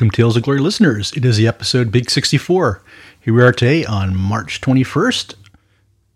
Welcome, 0.00 0.12
Tales 0.12 0.34
of 0.34 0.44
Glory 0.44 0.60
listeners. 0.60 1.12
It 1.12 1.26
is 1.26 1.36
the 1.36 1.46
episode 1.46 1.92
Big 1.92 2.08
64. 2.08 2.82
Here 3.20 3.34
we 3.34 3.42
are 3.42 3.52
today 3.52 3.84
on 3.84 4.16
March 4.16 4.62
21st, 4.62 5.34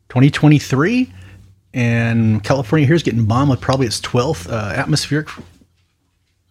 2023. 0.08 1.12
And 1.74 2.42
California 2.42 2.86
here 2.86 2.96
is 2.96 3.02
getting 3.02 3.26
bombed 3.26 3.50
with 3.50 3.60
probably 3.60 3.86
its 3.86 4.00
12th 4.00 4.50
uh, 4.50 4.72
atmospheric 4.74 5.28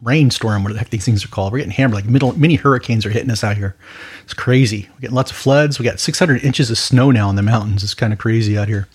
rainstorm, 0.04 0.62
whatever 0.62 0.76
the 0.76 0.80
heck 0.82 0.92
these 0.92 1.06
things 1.06 1.26
are 1.26 1.28
called. 1.28 1.52
We're 1.52 1.58
getting 1.58 1.74
hammered. 1.74 1.96
Like 1.96 2.06
middle, 2.06 2.38
mini 2.38 2.54
hurricanes 2.54 3.04
are 3.04 3.10
hitting 3.10 3.32
us 3.32 3.44
out 3.44 3.58
here. 3.58 3.76
It's 4.24 4.36
crazy. 4.36 4.88
We're 4.94 5.00
getting 5.00 5.16
lots 5.16 5.32
of 5.32 5.38
floods. 5.38 5.80
We 5.80 5.86
got 5.86 6.00
600 6.00 6.44
inches 6.44 6.70
of 6.70 6.78
snow 6.78 7.10
now 7.10 7.32
in 7.32 7.36
the 7.36 7.42
mountains. 7.42 7.84
It's 7.84 7.96
kind 7.96 8.14
of 8.14 8.20
crazy 8.20 8.60
out 8.60 8.68
here. 8.68 8.88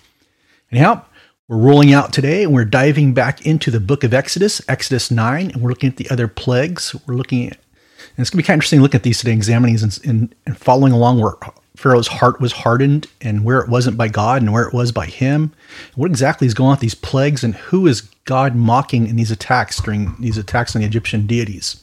Anyhow, 0.71 1.03
we're 1.49 1.57
rolling 1.57 1.91
out 1.91 2.13
today 2.13 2.43
and 2.43 2.53
we're 2.53 2.63
diving 2.63 3.13
back 3.13 3.45
into 3.45 3.69
the 3.69 3.81
book 3.81 4.05
of 4.05 4.13
Exodus, 4.13 4.61
Exodus 4.69 5.11
9, 5.11 5.51
and 5.51 5.61
we're 5.61 5.71
looking 5.71 5.89
at 5.89 5.97
the 5.97 6.09
other 6.09 6.29
plagues. 6.29 6.95
We're 7.05 7.15
looking 7.15 7.49
at, 7.49 7.57
and 7.99 8.19
it's 8.19 8.29
going 8.29 8.37
to 8.37 8.43
be 8.43 8.47
kind 8.47 8.55
of 8.55 8.57
interesting 8.57 8.79
to 8.79 8.83
look 8.83 8.95
at 8.95 9.03
these 9.03 9.19
today, 9.19 9.33
examining 9.33 9.75
these 9.75 9.83
and, 9.83 10.05
and, 10.05 10.35
and 10.45 10.57
following 10.57 10.93
along 10.93 11.19
where 11.19 11.33
Pharaoh's 11.75 12.07
heart 12.07 12.41
was 12.41 12.51
hardened 12.51 13.07
and 13.21 13.43
where 13.43 13.59
it 13.59 13.69
wasn't 13.69 13.97
by 13.97 14.07
God 14.07 14.41
and 14.41 14.51
where 14.51 14.67
it 14.67 14.73
was 14.73 14.91
by 14.91 15.05
him. 15.05 15.53
What 15.95 16.09
exactly 16.09 16.47
is 16.47 16.53
going 16.53 16.67
on 16.67 16.73
with 16.73 16.79
these 16.81 16.95
plagues 16.95 17.43
and 17.43 17.55
who 17.55 17.87
is 17.87 18.01
God 18.25 18.55
mocking 18.55 19.07
in 19.07 19.15
these 19.15 19.31
attacks 19.31 19.81
during 19.81 20.15
these 20.19 20.37
attacks 20.37 20.75
on 20.75 20.81
the 20.81 20.87
Egyptian 20.87 21.27
deities? 21.27 21.81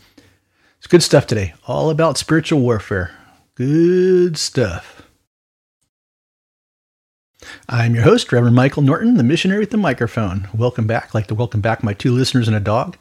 It's 0.79 0.87
good 0.87 1.03
stuff 1.03 1.27
today, 1.27 1.55
all 1.67 1.91
about 1.91 2.19
spiritual 2.19 2.61
warfare. 2.61 3.13
Good 3.55 4.37
stuff. 4.37 5.03
I'm 7.69 7.95
your 7.95 8.05
host, 8.05 8.33
Reverend 8.33 8.57
Michael 8.57 8.83
Norton, 8.83 9.17
the 9.17 9.23
missionary 9.23 9.61
with 9.61 9.71
the 9.71 9.77
microphone. 9.77 10.49
Welcome 10.55 10.87
back. 10.87 11.07
I'd 11.07 11.15
like 11.15 11.27
to 11.29 11.35
welcome 11.35 11.61
back 11.61 11.83
my 11.83 11.95
two 11.95 12.13
listeners 12.13 12.49
and 12.49 12.57
a 12.57 12.61
dog. 12.61 12.97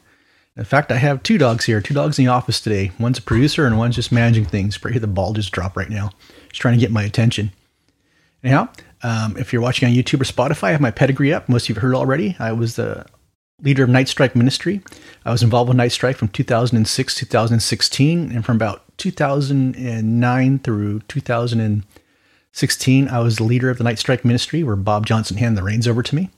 In 0.56 0.64
fact, 0.64 0.90
I 0.90 0.96
have 0.96 1.22
two 1.22 1.36
dogs 1.36 1.66
here, 1.66 1.82
two 1.82 1.92
dogs 1.92 2.18
in 2.18 2.24
the 2.24 2.30
office 2.30 2.60
today. 2.60 2.90
One's 2.98 3.18
a 3.18 3.22
producer 3.22 3.66
and 3.66 3.76
one's 3.76 3.96
just 3.96 4.10
managing 4.10 4.46
things. 4.46 4.78
Pray 4.78 4.96
the 4.96 5.06
ball 5.06 5.34
just 5.34 5.52
drop 5.52 5.76
right 5.76 5.90
now. 5.90 6.12
Just 6.48 6.62
trying 6.62 6.74
to 6.74 6.80
get 6.80 6.90
my 6.90 7.02
attention. 7.02 7.52
Anyhow, 8.42 8.68
um, 9.02 9.36
if 9.36 9.52
you're 9.52 9.60
watching 9.60 9.88
on 9.88 9.94
YouTube 9.94 10.20
or 10.20 10.24
Spotify, 10.24 10.68
I 10.68 10.72
have 10.72 10.80
my 10.80 10.90
pedigree 10.90 11.32
up. 11.32 11.48
Most 11.48 11.64
of 11.64 11.70
you've 11.70 11.78
heard 11.78 11.94
already. 11.94 12.36
I 12.38 12.52
was 12.52 12.76
the 12.76 13.04
leader 13.62 13.84
of 13.84 13.90
Night 13.90 14.08
Strike 14.08 14.34
Ministry. 14.34 14.80
I 15.24 15.32
was 15.32 15.42
involved 15.42 15.68
with 15.68 15.76
Night 15.76 15.92
Strike 15.92 16.16
from 16.16 16.28
2006 16.28 17.14
2016, 17.14 18.32
and 18.32 18.44
from 18.44 18.56
about 18.56 18.82
2009 18.96 20.58
through 20.60 21.00
2016, 21.00 23.08
I 23.08 23.18
was 23.18 23.36
the 23.36 23.44
leader 23.44 23.68
of 23.68 23.78
the 23.78 23.84
Night 23.84 23.98
Strike 23.98 24.24
Ministry, 24.24 24.62
where 24.62 24.76
Bob 24.76 25.06
Johnson 25.06 25.36
handed 25.36 25.58
the 25.58 25.64
reins 25.64 25.88
over 25.88 26.02
to 26.02 26.14
me. 26.14 26.30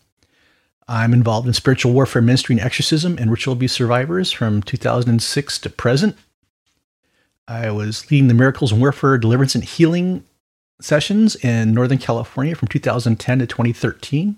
I'm 0.88 1.12
involved 1.12 1.46
in 1.46 1.52
spiritual 1.52 1.92
warfare 1.92 2.22
ministry 2.22 2.54
and 2.54 2.64
exorcism 2.64 3.18
and 3.18 3.30
ritual 3.30 3.52
abuse 3.52 3.72
survivors 3.72 4.32
from 4.32 4.62
2006 4.62 5.58
to 5.58 5.70
present. 5.70 6.16
I 7.46 7.70
was 7.70 8.10
leading 8.10 8.28
the 8.28 8.34
miracles 8.34 8.72
and 8.72 8.80
warfare 8.80 9.18
deliverance 9.18 9.54
and 9.54 9.64
healing 9.64 10.24
sessions 10.80 11.36
in 11.36 11.74
Northern 11.74 11.98
California 11.98 12.54
from 12.54 12.68
2010 12.68 13.38
to 13.40 13.46
2013. 13.46 14.36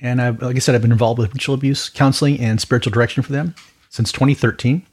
And 0.00 0.22
I've, 0.22 0.40
like 0.40 0.54
I 0.54 0.60
said, 0.60 0.76
I've 0.76 0.82
been 0.82 0.92
involved 0.92 1.18
with 1.18 1.32
ritual 1.32 1.56
abuse 1.56 1.88
counseling 1.88 2.38
and 2.38 2.60
spiritual 2.60 2.92
direction 2.92 3.24
for 3.24 3.32
them 3.32 3.54
since 3.90 4.12
2013. 4.12 4.86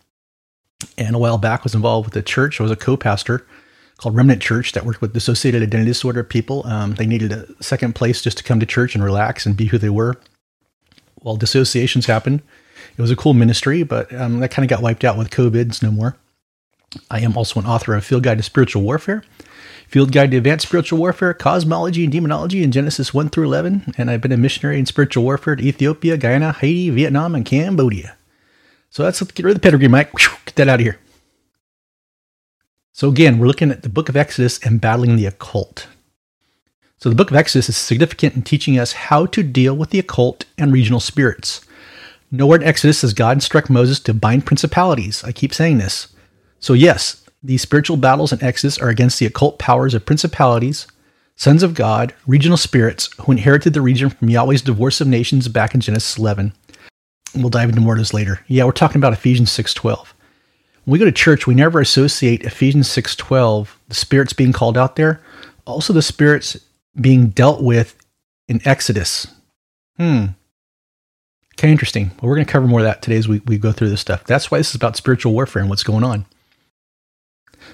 And 0.97 1.15
a 1.15 1.19
while 1.19 1.37
back 1.37 1.63
was 1.63 1.75
involved 1.75 2.07
with 2.07 2.15
the 2.15 2.23
church. 2.23 2.59
I 2.59 2.63
was 2.63 2.71
a 2.71 2.75
co-pastor 2.75 3.45
called 3.97 4.15
Remnant 4.15 4.41
Church 4.41 4.73
that 4.73 4.85
worked 4.85 5.01
with 5.01 5.13
dissociated 5.13 5.63
identity 5.63 5.89
disorder 5.89 6.23
people. 6.23 6.65
Um, 6.67 6.95
they 6.95 7.05
needed 7.05 7.31
a 7.31 7.63
second 7.63 7.95
place 7.95 8.21
just 8.21 8.37
to 8.37 8.43
come 8.43 8.59
to 8.59 8.65
church 8.65 8.95
and 8.95 9.03
relax 9.03 9.45
and 9.45 9.55
be 9.55 9.65
who 9.67 9.77
they 9.77 9.89
were. 9.89 10.17
While 11.15 11.37
dissociations 11.37 12.05
happened, 12.05 12.41
it 12.97 13.01
was 13.01 13.11
a 13.11 13.15
cool 13.15 13.33
ministry, 13.33 13.83
but 13.83 14.13
um, 14.13 14.39
that 14.39 14.51
kind 14.51 14.65
of 14.65 14.69
got 14.69 14.83
wiped 14.83 15.03
out 15.03 15.17
with 15.17 15.29
COVID. 15.29 15.67
It's 15.67 15.81
no 15.81 15.91
more. 15.91 16.17
I 17.09 17.19
am 17.21 17.35
also 17.35 17.59
an 17.59 17.65
author 17.65 17.93
of 17.93 18.05
Field 18.05 18.23
Guide 18.23 18.37
to 18.37 18.43
Spiritual 18.43 18.83
Warfare, 18.83 19.23
Field 19.87 20.11
Guide 20.11 20.31
to 20.31 20.37
Advanced 20.37 20.67
Spiritual 20.67 20.99
Warfare, 20.99 21.33
Cosmology 21.33 22.03
and 22.03 22.11
Demonology 22.11 22.63
in 22.63 22.71
Genesis 22.71 23.13
1 23.13 23.29
through 23.29 23.45
11, 23.45 23.93
and 23.97 24.09
I've 24.09 24.21
been 24.21 24.31
a 24.31 24.37
missionary 24.37 24.79
in 24.79 24.85
spiritual 24.85 25.23
warfare 25.23 25.55
to 25.55 25.63
Ethiopia, 25.63 26.17
Guyana, 26.17 26.53
Haiti, 26.53 26.89
Vietnam, 26.89 27.35
and 27.35 27.45
Cambodia. 27.45 28.15
So 28.89 29.03
that's 29.03 29.21
get 29.21 29.45
rid 29.45 29.51
of 29.51 29.61
the 29.61 29.65
pedigree, 29.65 29.87
Mike. 29.87 30.11
Get 30.45 30.55
that 30.55 30.69
out 30.69 30.79
of 30.79 30.85
here. 30.85 30.99
So 32.97 33.09
again, 33.09 33.39
we're 33.39 33.47
looking 33.47 33.71
at 33.71 33.83
the 33.83 33.89
book 33.89 34.07
of 34.07 34.15
Exodus 34.15 34.57
and 34.59 34.79
battling 34.79 35.17
the 35.17 35.25
occult. 35.25 35.87
So 36.97 37.09
the 37.09 37.15
book 37.15 37.29
of 37.29 37.35
Exodus 37.35 37.67
is 37.67 37.75
significant 37.75 38.37
in 38.37 38.41
teaching 38.41 38.79
us 38.79 38.93
how 38.93 39.25
to 39.25 39.43
deal 39.43 39.75
with 39.75 39.89
the 39.89 39.99
occult 39.99 40.45
and 40.57 40.71
regional 40.71 41.01
spirits. 41.01 41.59
Nowhere 42.31 42.61
in 42.61 42.65
Exodus 42.65 43.01
does 43.01 43.13
God 43.13 43.35
instruct 43.35 43.69
Moses 43.69 43.99
to 43.99 44.13
bind 44.13 44.45
principalities. 44.45 45.25
I 45.25 45.33
keep 45.33 45.53
saying 45.53 45.77
this. 45.77 46.07
So 46.61 46.71
yes, 46.71 47.21
these 47.43 47.61
spiritual 47.61 47.97
battles 47.97 48.31
in 48.31 48.41
Exodus 48.41 48.77
are 48.77 48.87
against 48.87 49.19
the 49.19 49.25
occult 49.25 49.59
powers 49.59 49.93
of 49.93 50.05
principalities, 50.05 50.87
sons 51.35 51.63
of 51.63 51.73
God, 51.73 52.13
regional 52.25 52.55
spirits 52.55 53.09
who 53.19 53.33
inherited 53.33 53.73
the 53.73 53.81
region 53.81 54.09
from 54.09 54.29
Yahweh's 54.29 54.61
divorce 54.61 55.01
of 55.01 55.07
nations 55.09 55.49
back 55.49 55.75
in 55.75 55.81
Genesis 55.81 56.17
11. 56.17 56.53
We'll 57.35 57.49
dive 57.49 57.67
into 57.67 57.81
more 57.81 57.95
of 57.95 57.99
this 57.99 58.13
later. 58.13 58.39
Yeah, 58.47 58.63
we're 58.63 58.71
talking 58.71 58.99
about 58.99 59.11
Ephesians 59.11 59.51
6:12 59.51 60.13
when 60.85 60.93
we 60.93 60.99
go 60.99 61.05
to 61.05 61.11
church, 61.11 61.47
we 61.47 61.55
never 61.55 61.79
associate 61.79 62.43
Ephesians 62.43 62.87
6:12, 62.87 63.77
the 63.89 63.95
spirits 63.95 64.33
being 64.33 64.53
called 64.53 64.77
out 64.77 64.95
there, 64.95 65.19
also 65.65 65.91
the 65.93 66.01
spirits 66.01 66.57
being 66.99 67.27
dealt 67.27 67.61
with 67.61 67.95
in 68.47 68.61
Exodus. 68.65 69.27
Hmm. 69.97 70.27
Okay, 71.57 71.71
interesting. 71.71 72.11
Well, 72.21 72.29
we're 72.29 72.35
going 72.35 72.45
to 72.45 72.51
cover 72.51 72.67
more 72.67 72.81
of 72.81 72.85
that 72.85 73.01
today 73.01 73.15
as 73.15 73.27
we, 73.27 73.39
we 73.45 73.57
go 73.57 73.71
through 73.71 73.89
this 73.89 74.01
stuff. 74.01 74.25
That's 74.25 74.51
why 74.51 74.57
this 74.57 74.69
is 74.69 74.75
about 74.75 74.97
spiritual 74.97 75.33
warfare 75.33 75.61
and 75.61 75.69
what's 75.69 75.83
going 75.83 76.03
on. 76.03 76.25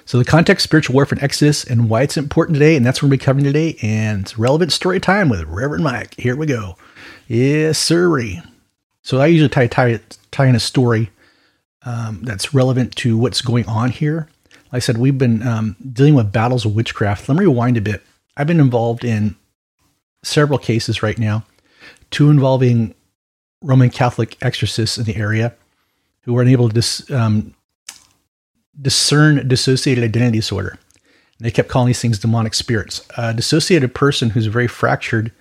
So, 0.06 0.18
the 0.18 0.24
context 0.24 0.64
spiritual 0.64 0.94
warfare 0.94 1.18
in 1.18 1.24
Exodus 1.24 1.64
and 1.64 1.90
why 1.90 2.02
it's 2.02 2.16
important 2.16 2.54
today, 2.54 2.76
and 2.76 2.86
that's 2.86 3.02
what 3.02 3.10
we're 3.10 3.18
covering 3.18 3.44
today. 3.44 3.76
And 3.82 4.22
it's 4.22 4.38
relevant 4.38 4.72
story 4.72 5.00
time 5.00 5.28
with 5.28 5.42
Reverend 5.42 5.84
Mike. 5.84 6.14
Here 6.18 6.36
we 6.36 6.46
go. 6.46 6.76
Yes, 7.28 7.78
sirree. 7.78 8.40
So, 9.02 9.20
I 9.20 9.26
usually 9.26 9.50
tie, 9.50 9.66
tie, 9.66 10.00
tie 10.30 10.46
in 10.46 10.54
a 10.54 10.60
story 10.60 11.10
um, 11.84 12.20
that's 12.22 12.54
relevant 12.54 12.94
to 12.96 13.18
what's 13.18 13.40
going 13.42 13.66
on 13.66 13.90
here. 13.90 14.28
Like 14.72 14.74
I 14.74 14.78
said, 14.78 14.98
we've 14.98 15.18
been 15.18 15.46
um, 15.46 15.76
dealing 15.92 16.14
with 16.14 16.32
battles 16.32 16.64
of 16.64 16.74
witchcraft. 16.74 17.28
Let 17.28 17.38
me 17.38 17.44
rewind 17.44 17.76
a 17.76 17.80
bit. 17.80 18.02
I've 18.36 18.46
been 18.46 18.60
involved 18.60 19.04
in 19.04 19.36
several 20.22 20.58
cases 20.58 21.02
right 21.02 21.18
now, 21.18 21.44
two 22.10 22.30
involving 22.30 22.94
Roman 23.60 23.90
Catholic 23.90 24.36
exorcists 24.40 24.96
in 24.98 25.04
the 25.04 25.16
area 25.16 25.54
who 26.22 26.32
were 26.32 26.42
unable 26.42 26.68
to 26.68 26.74
dis, 26.74 27.10
um, 27.10 27.54
discern 28.80 29.46
dissociated 29.46 30.04
identity 30.04 30.38
disorder. 30.38 30.78
they 31.40 31.50
kept 31.50 31.68
calling 31.68 31.88
these 31.88 32.00
things 32.00 32.18
demonic 32.18 32.54
spirits. 32.54 33.04
A 33.16 33.34
dissociated 33.34 33.94
person 33.94 34.30
who's 34.30 34.46
very 34.46 34.68
fractured 34.68 35.32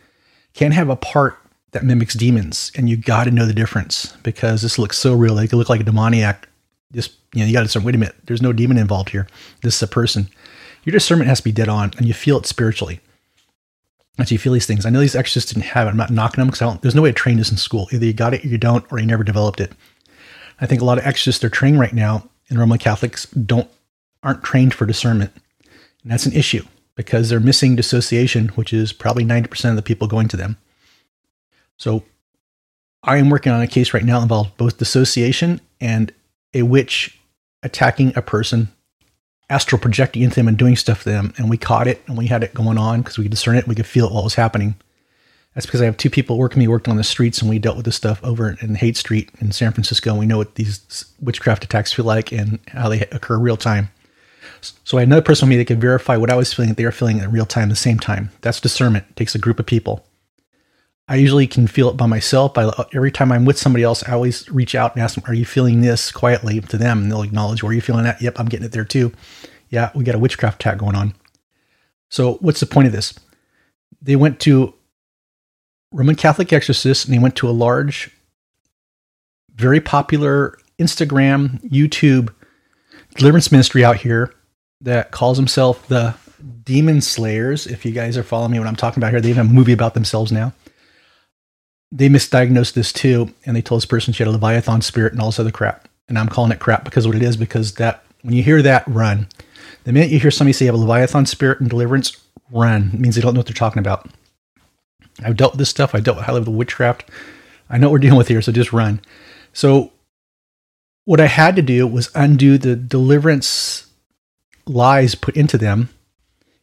can 0.53 0.72
have 0.72 0.90
a 0.90 0.96
part 0.96 1.38
that 1.72 1.84
mimics 1.84 2.14
demons, 2.14 2.72
and 2.76 2.90
you 2.90 2.98
got 2.98 3.26
to 3.26 3.32
know 3.32 3.46
the 3.46 3.54
difference 3.54 4.16
because 4.24 4.62
this 4.62 4.78
looks 4.78 4.98
so 4.98 5.14
real. 5.14 5.36
They 5.36 5.48
could 5.48 5.58
look 5.58 5.70
like 5.70 5.82
a 5.82 5.86
demoniac. 5.86 6.48
Just 6.94 7.14
you 7.34 7.42
know, 7.42 7.46
you 7.46 7.54
got 7.54 7.62
to 7.62 7.68
say, 7.70 7.80
wait 7.80 7.96
a 7.96 7.98
minute, 7.98 8.16
there's 8.26 8.42
no 8.42 8.52
demon 8.52 8.78
involved 8.78 9.09
here. 9.09 9.28
This 9.62 9.76
is 9.76 9.84
a 9.84 9.88
person. 9.88 10.28
Your 10.84 10.92
discernment 10.92 11.30
has 11.30 11.40
to 11.40 11.44
be 11.44 11.52
dead 11.52 11.70
on, 11.70 11.92
and 11.98 12.06
you 12.08 12.14
feel 12.14 12.38
it 12.38 12.46
spiritually. 12.46 13.00
As 14.20 14.32
you 14.32 14.38
feel 14.38 14.54
these 14.54 14.66
things, 14.66 14.86
I 14.86 14.90
know 14.90 15.00
these 15.00 15.16
exorcists 15.16 15.54
didn't 15.54 15.68
have 15.68 15.88
it. 15.88 15.92
I'm 15.92 15.98
not 15.98 16.12
knocking 16.12 16.42
them 16.42 16.50
because 16.50 16.80
there's 16.82 16.96
no 16.96 17.02
way 17.02 17.09
to 17.09 17.14
train 17.14 17.38
this 17.38 17.52
in 17.52 17.58
school. 17.58 17.88
Either 17.92 18.06
you 18.06 18.14
got 18.14 18.34
it, 18.34 18.44
or 18.44 18.48
you 18.48 18.58
don't, 18.58 18.86
or 18.92 19.00
you 19.00 19.06
never 19.06 19.24
developed 19.24 19.62
it. 19.62 19.72
I 20.59 20.66
think 20.66 20.82
a 20.82 20.86
lot 20.86 20.98
of 20.98 21.06
exorcists 21.06 21.40
they're 21.40 21.50
training 21.50 21.80
right 21.80 21.94
now 21.94 22.30
and 22.52 22.59
Roman 22.59 22.78
Catholics 22.78 23.26
don't 23.28 23.70
aren't 24.22 24.44
trained 24.44 24.74
for 24.76 24.86
discernment, 24.86 25.32
and 26.03 26.12
that's 26.12 26.28
an 26.28 26.34
issue 26.34 26.64
because 26.94 27.30
they're 27.30 27.40
missing 27.40 27.76
dissociation, 27.76 28.50
which 28.50 28.72
is 28.72 28.94
probably 28.94 29.26
90% 29.26 29.72
of 29.72 29.76
the 29.76 29.82
people 29.82 30.08
going 30.08 30.28
to 30.28 30.38
them. 30.38 30.58
So 31.82 32.04
I 33.02 33.18
am 33.18 33.32
working 33.32 33.52
on 33.52 33.60
a 33.60 33.66
case 33.66 33.92
right 33.92 34.04
now 34.04 34.24
that 34.24 34.58
both 34.58 34.78
dissociation 34.78 35.60
and 35.80 36.14
a 36.54 36.62
witch 36.62 37.20
attacking 37.64 38.14
a 38.16 38.22
person, 38.22 38.68
astral 39.50 39.82
projecting 39.82 40.22
into 40.22 40.36
them 40.36 40.48
and 40.48 40.60
doing 40.60 40.76
stuff 40.76 41.02
to 41.04 41.10
them. 41.10 41.34
And 41.38 41.50
we 41.50 41.58
caught 41.58 41.88
it 41.88 42.04
and 42.06 42.16
we 42.16 42.28
had 42.28 42.44
it 42.44 42.54
going 42.54 42.78
on 42.78 43.02
because 43.02 43.18
we 43.18 43.24
could 43.24 43.32
discern 43.32 43.56
it. 43.56 43.68
We 43.68 43.74
could 43.74 43.88
feel 43.88 44.06
it 44.06 44.12
while 44.12 44.22
it 44.22 44.26
was 44.26 44.36
happening. 44.36 44.76
That's 45.56 45.66
because 45.66 45.82
I 45.82 45.86
have 45.86 45.98
two 45.98 46.12
people 46.12 46.38
working 46.38 46.60
me, 46.60 46.68
worked 46.68 46.88
on 46.88 46.98
the 46.98 47.04
streets, 47.04 47.42
and 47.42 47.50
we 47.50 47.58
dealt 47.58 47.78
with 47.78 47.86
this 47.86 47.96
stuff 47.96 48.24
over 48.24 48.56
in 48.62 48.76
Haight 48.76 48.96
Street 48.96 49.32
in 49.40 49.52
San 49.52 49.72
Francisco. 49.72 50.12
And 50.12 50.20
we 50.20 50.28
know 50.28 50.38
what 50.38 50.54
these 50.56 51.12
witchcraft 51.20 51.64
attacks 51.64 51.92
feel 51.92 52.06
like 52.06 52.32
and 52.32 52.60
how 52.68 52.90
they 52.90 53.02
occur 53.06 53.40
real 53.40 53.58
time. 53.58 53.90
So 54.62 55.00
I 55.00 55.02
had 55.02 55.08
another 55.08 55.24
person 55.24 55.48
with 55.48 55.56
me 55.56 55.58
that 55.58 55.66
could 55.66 55.82
verify 55.82 56.16
what 56.16 56.30
I 56.30 56.36
was 56.36 56.54
feeling 56.54 56.70
that 56.70 56.78
they 56.78 56.86
were 56.86 56.92
feeling 56.92 57.18
in 57.18 57.32
real 57.32 57.48
time, 57.48 57.64
at 57.64 57.70
the 57.70 57.76
same 57.76 57.98
time. 57.98 58.30
That's 58.42 58.60
discernment. 58.60 59.06
It 59.10 59.16
takes 59.16 59.34
a 59.34 59.40
group 59.40 59.60
of 59.60 59.66
people. 59.66 60.06
I 61.08 61.16
usually 61.16 61.48
can 61.48 61.68
feel 61.68 61.90
it 61.90 61.98
by 61.98 62.06
myself. 62.06 62.53
By 62.53 62.72
every 62.94 63.12
time 63.12 63.32
I'm 63.32 63.44
with 63.44 63.58
somebody 63.58 63.84
else, 63.84 64.08
I 64.08 64.14
always 64.14 64.50
reach 64.50 64.76
out 64.76 64.96
and 64.96 65.03
ask 65.03 65.16
them, 65.16 65.24
"Are 65.28 65.34
you 65.34 65.46
feeling 65.46 65.82
this?" 65.82 66.12
quietly 66.12 66.62
to 66.62 66.78
them, 66.78 67.00
and 67.00 67.12
they'll 67.12 67.24
acknowledge, 67.24 67.64
"Where 67.64 67.72
are 67.72 67.74
you 67.74 67.82
feeling 67.82 68.03
that?" 68.06 68.22
Yep, 68.22 68.40
I'm 68.40 68.48
getting 68.48 68.66
it 68.66 68.72
there 68.72 68.86
too. 68.86 69.12
Yeah, 69.70 69.90
we 69.94 70.03
got 70.03 70.16
a 70.16 70.20
witchcraft 70.20 70.62
attack 70.62 70.78
going 70.78 70.96
on. 70.96 71.14
So, 72.09 72.34
what's 72.36 72.59
the 72.59 72.66
point 72.66 72.88
of 72.88 72.94
this? 72.94 73.14
They 74.02 74.16
went 74.16 74.40
to 74.42 74.74
Roman 75.92 76.16
Catholic 76.16 76.53
exorcists, 76.53 77.06
and 77.06 77.14
they 77.14 77.20
went 77.20 77.36
to 77.38 77.50
a 77.50 77.52
large, 77.52 78.12
very 79.56 79.82
popular 79.82 80.58
Instagram, 80.80 81.62
YouTube 81.70 82.30
deliverance 83.16 83.52
ministry 83.52 83.84
out 83.84 83.97
here 83.97 84.34
that 84.80 85.12
calls 85.12 85.38
himself 85.38 85.88
the 85.88 86.16
Demon 86.64 87.02
Slayers. 87.02 87.68
If 87.68 87.86
you 87.86 87.92
guys 87.92 88.18
are 88.18 88.24
following 88.24 88.52
me, 88.54 88.59
what 88.59 88.68
I'm 88.68 88.76
talking 88.76 89.02
about 89.02 89.12
here, 89.12 89.22
they 89.22 89.30
even 89.30 89.46
have 89.46 89.52
a 89.52 89.56
movie 89.56 89.74
about 89.74 89.94
themselves 89.94 90.32
now. 90.32 90.54
They 91.91 92.08
misdiagnosed 92.09 92.73
this 92.73 92.93
too, 92.93 93.34
and 93.46 93.55
they 93.55 93.61
told 93.61 93.82
this 93.82 93.85
person 93.85 94.14
she 94.14 94.23
had 94.23 94.29
a 94.29 94.32
Leviathan 94.32 94.82
spirit 94.82 95.14
and 95.14 95.22
all 95.22 95.28
this 95.29 95.40
other 95.40 95.52
crap. 95.52 95.88
And 96.08 96.17
I'm 96.17 96.29
calling 96.29 96.52
it 96.52 96.59
crap 96.59 96.84
because 96.84 97.05
what 97.05 97.16
it 97.16 97.22
is, 97.22 97.38
because 97.38 97.76
that 97.76 98.03
when 98.22 98.34
you 98.34 98.43
hear 98.43 98.61
that, 98.61 98.84
run. 98.88 99.28
The 99.84 99.91
minute 99.91 100.11
you 100.11 100.20
hear 100.20 100.32
somebody 100.32 100.53
say 100.53 100.66
you 100.66 100.72
have 100.72 100.79
a 100.79 100.84
Leviathan 100.84 101.26
spirit 101.26 101.59
and 101.59 101.70
deliverance, 101.70 102.17
run. 102.52 102.91
It 102.93 102.99
means 102.99 103.16
they 103.16 103.22
don't 103.22 103.34
know 103.34 103.40
what 103.40 103.47
they're 103.47 103.53
talking 103.53 103.79
about. 103.79 104.09
I've 105.23 105.38
dealt 105.38 105.53
with 105.53 105.59
this 105.59 105.70
stuff. 105.70 105.93
I 105.93 105.99
dealt 105.99 106.17
with 106.17 106.26
high 106.26 106.34
level 106.34 106.53
witchcraft. 106.53 107.05
I 107.70 107.78
know 107.78 107.88
what 107.88 107.94
we're 107.94 107.99
dealing 108.08 108.17
with 108.17 108.28
here, 108.28 108.41
so 108.41 108.52
just 108.52 108.73
run. 108.73 109.02
So 109.53 109.91
what 111.05 111.20
I 111.20 111.28
had 111.28 111.55
to 111.55 111.61
do 111.61 111.87
was 111.87 112.11
undo 112.16 112.58
the 112.58 112.76
deliverance 112.76 113.87
lies 114.66 115.16
put 115.16 115.35
into 115.35 115.58
them 115.58 115.90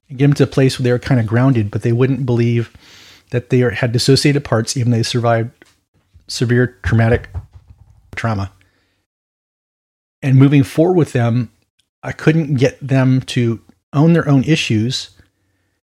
and 0.09 0.19
get 0.19 0.27
them 0.27 0.35
to 0.35 0.45
a 0.45 0.47
place 0.47 0.79
where 0.79 0.85
they 0.85 0.93
were 0.93 0.99
kind 0.99 1.21
of 1.21 1.27
grounded, 1.27 1.71
but 1.71 1.83
they 1.83 1.93
wouldn't 1.93 2.25
believe 2.25 2.73
that 3.31 3.51
they 3.51 3.59
had 3.59 3.93
dissociated 3.93 4.45
parts, 4.45 4.77
even 4.77 4.91
though 4.91 4.99
they 4.99 5.03
survived 5.03 5.51
severe 6.27 6.79
traumatic 6.83 7.29
trauma. 8.17 8.53
And 10.23 10.37
moving 10.37 10.63
forward 10.63 10.97
with 10.97 11.13
them, 11.13 11.51
I 12.03 12.13
couldn't 12.13 12.55
get 12.55 12.79
them 12.87 13.21
to 13.23 13.61
own 13.93 14.13
their 14.13 14.29
own 14.29 14.45
issues. 14.45 15.11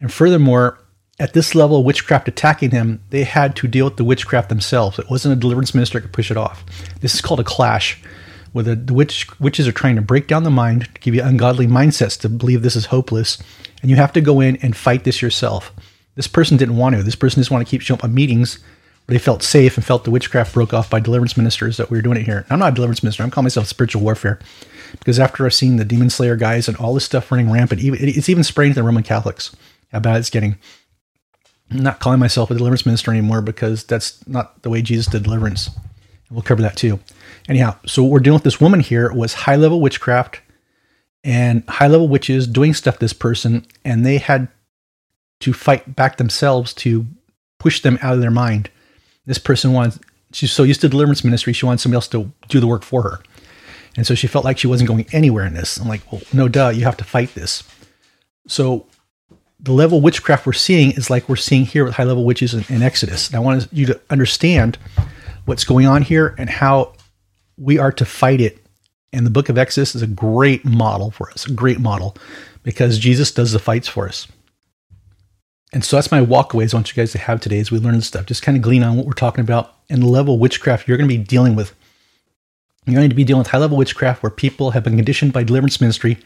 And 0.00 0.12
furthermore, 0.12 0.78
at 1.18 1.32
this 1.32 1.54
level 1.54 1.78
of 1.78 1.84
witchcraft 1.84 2.28
attacking 2.28 2.70
him, 2.70 3.02
they 3.10 3.24
had 3.24 3.56
to 3.56 3.68
deal 3.68 3.86
with 3.86 3.96
the 3.96 4.04
witchcraft 4.04 4.48
themselves. 4.48 4.98
It 4.98 5.10
wasn't 5.10 5.36
a 5.36 5.40
deliverance 5.40 5.74
minister 5.74 6.00
could 6.00 6.12
push 6.12 6.30
it 6.30 6.36
off. 6.36 6.64
This 7.00 7.14
is 7.14 7.20
called 7.20 7.40
a 7.40 7.44
clash, 7.44 8.00
where 8.52 8.64
the, 8.64 8.76
the 8.76 8.92
witch, 8.92 9.26
witches 9.40 9.66
are 9.66 9.72
trying 9.72 9.96
to 9.96 10.02
break 10.02 10.26
down 10.26 10.42
the 10.42 10.50
mind, 10.50 10.94
to 10.94 11.00
give 11.00 11.14
you 11.14 11.22
ungodly 11.22 11.66
mindsets 11.66 12.20
to 12.20 12.28
believe 12.28 12.62
this 12.62 12.76
is 12.76 12.86
hopeless, 12.86 13.38
and 13.80 13.90
you 13.90 13.96
have 13.96 14.12
to 14.12 14.20
go 14.20 14.40
in 14.40 14.56
and 14.56 14.76
fight 14.76 15.04
this 15.04 15.22
yourself. 15.22 15.72
This 16.16 16.26
person 16.26 16.56
didn't 16.56 16.76
want 16.76 16.96
to. 16.96 17.02
This 17.02 17.14
person 17.14 17.40
just 17.40 17.50
wanted 17.50 17.66
to 17.66 17.70
keep 17.70 17.82
showing 17.82 18.00
up 18.00 18.04
at 18.04 18.10
meetings 18.10 18.58
where 19.04 19.14
they 19.14 19.22
felt 19.22 19.42
safe 19.42 19.76
and 19.76 19.84
felt 19.86 20.04
the 20.04 20.10
witchcraft 20.10 20.52
broke 20.52 20.74
off 20.74 20.90
by 20.90 20.98
deliverance 20.98 21.36
ministers 21.36 21.76
that 21.76 21.90
we 21.90 21.98
were 21.98 22.02
doing 22.02 22.18
it 22.18 22.24
here. 22.24 22.44
I'm 22.50 22.58
not 22.58 22.72
a 22.72 22.74
deliverance 22.74 23.02
minister. 23.02 23.22
I'm 23.22 23.30
calling 23.30 23.44
myself 23.44 23.66
spiritual 23.66 24.02
warfare 24.02 24.40
because 24.98 25.20
after 25.20 25.44
I've 25.44 25.54
seen 25.54 25.76
the 25.76 25.84
demon 25.84 26.10
slayer 26.10 26.36
guys 26.36 26.68
and 26.68 26.76
all 26.78 26.94
this 26.94 27.04
stuff 27.04 27.30
running 27.30 27.50
rampant, 27.50 27.80
even, 27.82 27.98
it's 28.02 28.28
even 28.28 28.42
spraying 28.42 28.72
to 28.72 28.80
the 28.80 28.82
Roman 28.82 29.02
Catholics 29.02 29.54
how 29.92 30.00
bad 30.00 30.16
it's 30.16 30.30
getting. 30.30 30.58
I'm 31.70 31.82
not 31.82 32.00
calling 32.00 32.18
myself 32.20 32.50
a 32.50 32.54
deliverance 32.54 32.86
minister 32.86 33.10
anymore 33.10 33.42
because 33.42 33.84
that's 33.84 34.26
not 34.26 34.62
the 34.62 34.70
way 34.70 34.82
Jesus 34.82 35.06
did 35.06 35.24
deliverance. 35.24 35.70
We'll 36.30 36.42
cover 36.42 36.62
that 36.62 36.76
too. 36.76 36.98
Anyhow, 37.48 37.76
so 37.86 38.02
what 38.02 38.10
we're 38.10 38.20
dealing 38.20 38.36
with 38.36 38.44
this 38.44 38.60
woman 38.60 38.80
here 38.80 39.12
was 39.12 39.34
high 39.34 39.56
level 39.56 39.80
witchcraft 39.80 40.40
and 41.22 41.64
high 41.68 41.88
level 41.88 42.08
witches 42.08 42.46
doing 42.46 42.74
stuff 42.74 42.98
this 42.98 43.12
person, 43.12 43.66
and 43.84 44.04
they 44.06 44.18
had 44.18 44.48
to 45.40 45.52
fight 45.52 45.96
back 45.96 46.16
themselves 46.16 46.72
to 46.74 47.06
push 47.58 47.80
them 47.80 47.98
out 48.02 48.14
of 48.14 48.20
their 48.20 48.30
mind. 48.30 48.70
This 49.26 49.38
person 49.38 49.72
wants 49.72 49.98
she's 50.32 50.52
so 50.52 50.62
used 50.62 50.80
to 50.82 50.88
deliverance 50.88 51.24
ministry, 51.24 51.52
she 51.52 51.66
wanted 51.66 51.80
somebody 51.80 51.96
else 51.96 52.08
to 52.08 52.30
do 52.48 52.60
the 52.60 52.66
work 52.66 52.82
for 52.82 53.02
her. 53.02 53.20
And 53.96 54.06
so 54.06 54.14
she 54.14 54.26
felt 54.26 54.44
like 54.44 54.58
she 54.58 54.66
wasn't 54.66 54.88
going 54.88 55.06
anywhere 55.12 55.46
in 55.46 55.54
this. 55.54 55.78
I'm 55.78 55.88
like, 55.88 56.10
well, 56.12 56.20
no, 56.32 56.48
duh, 56.48 56.68
you 56.68 56.84
have 56.84 56.98
to 56.98 57.04
fight 57.04 57.34
this. 57.34 57.62
So 58.46 58.86
the 59.58 59.72
level 59.72 60.02
witchcraft 60.02 60.46
we're 60.46 60.52
seeing 60.52 60.92
is 60.92 61.08
like 61.08 61.28
we're 61.28 61.36
seeing 61.36 61.64
here 61.64 61.84
with 61.84 61.94
high 61.94 62.04
level 62.04 62.24
witches 62.24 62.52
in, 62.52 62.64
in 62.68 62.82
Exodus. 62.82 63.28
And 63.28 63.36
I 63.36 63.38
want 63.38 63.72
you 63.72 63.86
to 63.86 64.00
understand 64.10 64.76
what's 65.46 65.64
going 65.64 65.86
on 65.86 66.02
here 66.02 66.34
and 66.38 66.50
how 66.50 66.92
we 67.56 67.78
are 67.78 67.92
to 67.92 68.04
fight 68.04 68.40
it. 68.40 68.58
And 69.12 69.24
the 69.24 69.30
book 69.30 69.48
of 69.48 69.56
Exodus 69.56 69.94
is 69.94 70.02
a 70.02 70.06
great 70.06 70.64
model 70.64 71.10
for 71.10 71.30
us, 71.30 71.46
a 71.46 71.52
great 71.52 71.80
model, 71.80 72.16
because 72.62 72.98
Jesus 72.98 73.32
does 73.32 73.52
the 73.52 73.58
fights 73.58 73.88
for 73.88 74.06
us. 74.06 74.26
And 75.72 75.84
so 75.84 75.96
that's 75.96 76.12
my 76.12 76.20
walkaways 76.20 76.72
I 76.72 76.76
want 76.76 76.90
you 76.90 77.00
guys 77.00 77.12
to 77.12 77.18
have 77.18 77.40
today 77.40 77.58
as 77.58 77.70
we 77.70 77.78
learn 77.78 77.96
this 77.96 78.06
stuff. 78.06 78.26
Just 78.26 78.42
kind 78.42 78.56
of 78.56 78.62
glean 78.62 78.82
on 78.82 78.96
what 78.96 79.06
we're 79.06 79.12
talking 79.12 79.42
about 79.42 79.74
and 79.90 80.02
the 80.02 80.06
level 80.06 80.34
of 80.34 80.40
witchcraft 80.40 80.86
you're 80.86 80.96
going 80.96 81.08
to 81.08 81.16
be 81.16 81.22
dealing 81.22 81.56
with. 81.56 81.74
You're 82.86 82.96
going 82.96 83.10
to 83.10 83.16
be 83.16 83.24
dealing 83.24 83.40
with 83.40 83.48
high 83.48 83.58
level 83.58 83.76
witchcraft 83.76 84.22
where 84.22 84.30
people 84.30 84.70
have 84.70 84.84
been 84.84 84.96
conditioned 84.96 85.32
by 85.32 85.42
deliverance 85.42 85.80
ministry 85.80 86.18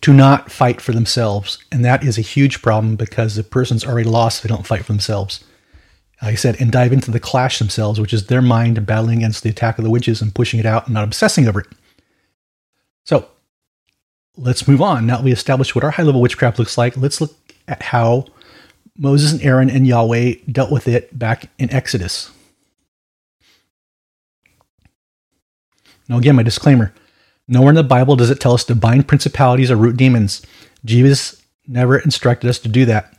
to 0.00 0.12
not 0.12 0.50
fight 0.50 0.80
for 0.80 0.92
themselves. 0.92 1.58
And 1.70 1.84
that 1.84 2.04
is 2.04 2.18
a 2.18 2.22
huge 2.22 2.60
problem 2.60 2.96
because 2.96 3.36
the 3.36 3.44
person's 3.44 3.84
already 3.84 4.08
lost 4.08 4.38
if 4.38 4.42
they 4.42 4.54
don't 4.54 4.66
fight 4.66 4.84
for 4.84 4.92
themselves. 4.92 5.44
Like 6.20 6.32
I 6.32 6.36
said, 6.36 6.60
and 6.60 6.70
dive 6.70 6.92
into 6.92 7.10
the 7.10 7.20
clash 7.20 7.58
themselves, 7.58 8.00
which 8.00 8.12
is 8.12 8.26
their 8.26 8.42
mind 8.42 8.84
battling 8.84 9.18
against 9.18 9.42
the 9.42 9.50
attack 9.50 9.78
of 9.78 9.84
the 9.84 9.90
witches 9.90 10.20
and 10.20 10.34
pushing 10.34 10.58
it 10.58 10.66
out 10.66 10.86
and 10.86 10.94
not 10.94 11.04
obsessing 11.04 11.46
over 11.46 11.60
it. 11.60 11.66
So 13.04 13.28
let's 14.36 14.66
move 14.68 14.82
on. 14.82 15.06
Now 15.06 15.22
we 15.22 15.32
established 15.32 15.74
what 15.74 15.84
our 15.84 15.90
high 15.90 16.02
level 16.02 16.20
witchcraft 16.20 16.58
looks 16.58 16.76
like, 16.76 16.96
let's 16.96 17.20
look 17.20 17.34
at 17.68 17.82
how 17.82 18.26
Moses 18.96 19.32
and 19.32 19.42
Aaron 19.42 19.70
and 19.70 19.86
Yahweh 19.86 20.34
dealt 20.50 20.70
with 20.70 20.86
it 20.86 21.18
back 21.18 21.50
in 21.58 21.72
Exodus. 21.72 22.30
Now, 26.08 26.18
again, 26.18 26.36
my 26.36 26.42
disclaimer 26.42 26.92
nowhere 27.48 27.70
in 27.70 27.74
the 27.76 27.82
Bible 27.82 28.16
does 28.16 28.30
it 28.30 28.40
tell 28.40 28.54
us 28.54 28.64
to 28.64 28.74
bind 28.74 29.08
principalities 29.08 29.70
or 29.70 29.76
root 29.76 29.96
demons. 29.96 30.42
Jesus 30.84 31.42
never 31.66 31.98
instructed 31.98 32.48
us 32.48 32.58
to 32.60 32.68
do 32.68 32.84
that. 32.86 33.12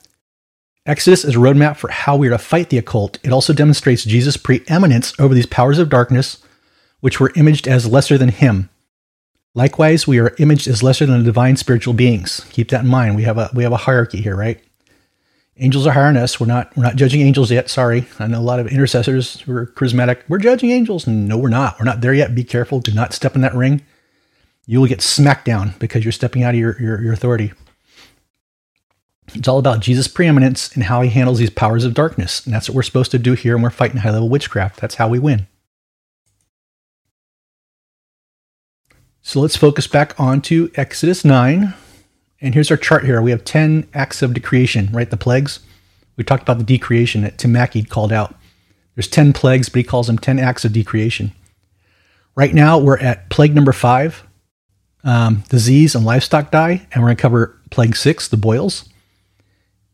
Exodus 0.86 1.24
is 1.24 1.36
a 1.36 1.40
roadmap 1.40 1.78
for 1.78 1.90
how 1.90 2.16
we 2.18 2.28
are 2.28 2.32
to 2.32 2.38
fight 2.38 2.70
the 2.70 2.78
occult. 2.78 3.18
It 3.24 3.32
also 3.32 3.54
demonstrates 3.54 4.04
Jesus' 4.04 4.36
preeminence 4.36 5.18
over 5.18 5.34
these 5.34 5.46
powers 5.46 5.80
of 5.80 5.90
darkness, 5.90 6.44
which 7.00 7.20
were 7.20 7.32
imaged 7.36 7.68
as 7.68 7.88
lesser 7.88 8.18
than 8.18 8.30
him. 8.30 8.70
Likewise, 9.56 10.08
we 10.08 10.20
are 10.20 10.36
imaged 10.40 10.68
as 10.68 10.84
lesser 10.84 11.06
than 11.06 11.20
the 11.20 11.24
divine 11.24 11.56
spiritual 11.58 11.94
beings. 11.94 12.46
Keep 12.52 12.70
that 12.70 12.84
in 12.84 12.90
mind. 12.90 13.16
We 13.16 13.24
have 13.24 13.38
a 13.38 13.50
we 13.54 13.64
have 13.64 13.72
a 13.72 13.78
hierarchy 13.78 14.22
here, 14.22 14.36
right? 14.36 14.62
Angels 15.58 15.86
are 15.86 16.18
us. 16.18 16.40
We're 16.40 16.48
not 16.48 16.76
we're 16.76 16.84
not 16.84 16.96
judging 16.96 17.22
angels 17.22 17.52
yet. 17.52 17.70
Sorry. 17.70 18.08
I 18.18 18.26
know 18.26 18.40
a 18.40 18.42
lot 18.42 18.60
of 18.60 18.68
intercessors 18.68 19.42
who 19.42 19.56
are 19.56 19.68
charismatic. 19.68 20.24
We're 20.28 20.40
judging 20.40 20.72
angels. 20.72 21.06
No, 21.06 21.38
we're 21.38 21.50
not. 21.50 21.80
We're 21.80 21.86
not 21.86 22.02
there 22.02 22.14
yet. 22.14 22.34
Be 22.34 22.44
careful. 22.44 22.80
Do 22.80 22.92
not 22.92 23.14
step 23.14 23.36
in 23.36 23.42
that 23.42 23.54
ring. 23.54 23.84
You 24.66 24.80
will 24.80 24.88
get 24.88 25.02
smacked 25.02 25.46
down 25.46 25.76
because 25.78 26.04
you're 26.04 26.12
stepping 26.12 26.42
out 26.44 26.56
of 26.56 26.60
your, 26.60 26.82
your, 26.82 27.02
your 27.02 27.14
authority. 27.14 27.54
It's 29.36 29.48
all 29.48 29.60
about 29.60 29.80
Jesus' 29.80 30.08
preeminence 30.08 30.74
and 30.74 30.84
how 30.84 31.02
he 31.02 31.10
handles 31.10 31.40
these 31.40 31.50
powers 31.50 31.86
of 31.86 31.94
darkness. 31.94 32.46
And 32.46 32.54
that's 32.54 32.70
what 32.70 32.76
we're 32.76 32.84
supposed 32.84 33.12
to 33.12 33.20
do 33.20 33.34
here, 33.34 33.56
and 33.56 33.64
we're 33.64 33.70
fighting 33.70 33.98
high 33.98 34.12
level 34.12 34.30
witchcraft. 34.30 34.80
That's 34.80 34.96
how 34.96 35.08
we 35.08 35.20
win. 35.20 35.48
So 39.22 39.40
let's 39.40 39.56
focus 39.56 39.88
back 39.88 40.20
onto 40.20 40.70
Exodus 40.76 41.24
9. 41.24 41.74
And 42.44 42.54
here's 42.54 42.70
our 42.70 42.78
chart 42.78 43.06
here. 43.06 43.22
We 43.22 43.32
have 43.32 43.46
10 43.46 43.88
acts 43.94 44.22
of 44.22 44.34
decreation, 44.34 44.90
right? 44.92 45.10
The 45.10 45.16
plagues. 45.16 45.62
We 46.18 46.26
talked 46.26 46.44
about 46.44 46.58
the 46.58 46.66
decreation 46.66 47.22
that 47.22 47.38
Tim 47.38 47.54
Mackie 47.54 47.84
called 47.84 48.12
out. 48.12 48.36
There's 48.96 49.08
10 49.08 49.32
plagues, 49.32 49.70
but 49.70 49.78
he 49.78 49.84
calls 49.84 50.08
them 50.08 50.18
10 50.18 50.40
acts 50.40 50.66
of 50.66 50.74
decreation. 50.74 51.32
Right 52.36 52.54
now, 52.54 52.78
we're 52.78 52.98
at 52.98 53.30
plague 53.30 53.56
number 53.56 53.72
five, 53.72 54.28
um, 55.06 55.44
disease 55.48 55.96
and 55.96 56.04
livestock 56.04 56.52
die, 56.52 56.86
and 56.92 57.02
we're 57.02 57.08
going 57.08 57.18
to 57.18 57.22
cover 57.22 57.60
plague 57.72 57.96
six, 57.96 58.28
the 58.28 58.38
boils, 58.38 58.90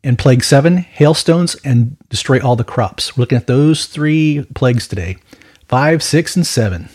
and 0.04 0.18
plague 0.18 0.44
seven, 0.44 0.78
hailstones, 0.78 1.56
and 1.64 1.98
destroy 2.10 2.42
all 2.42 2.56
the 2.56 2.64
crops. 2.64 3.16
We're 3.16 3.22
looking 3.22 3.38
at 3.38 3.48
those 3.48 3.86
three 3.86 4.46
plagues 4.56 4.88
today 4.88 5.18
five, 5.68 6.02
six, 6.02 6.36
and 6.36 6.48
seven. 6.48 6.90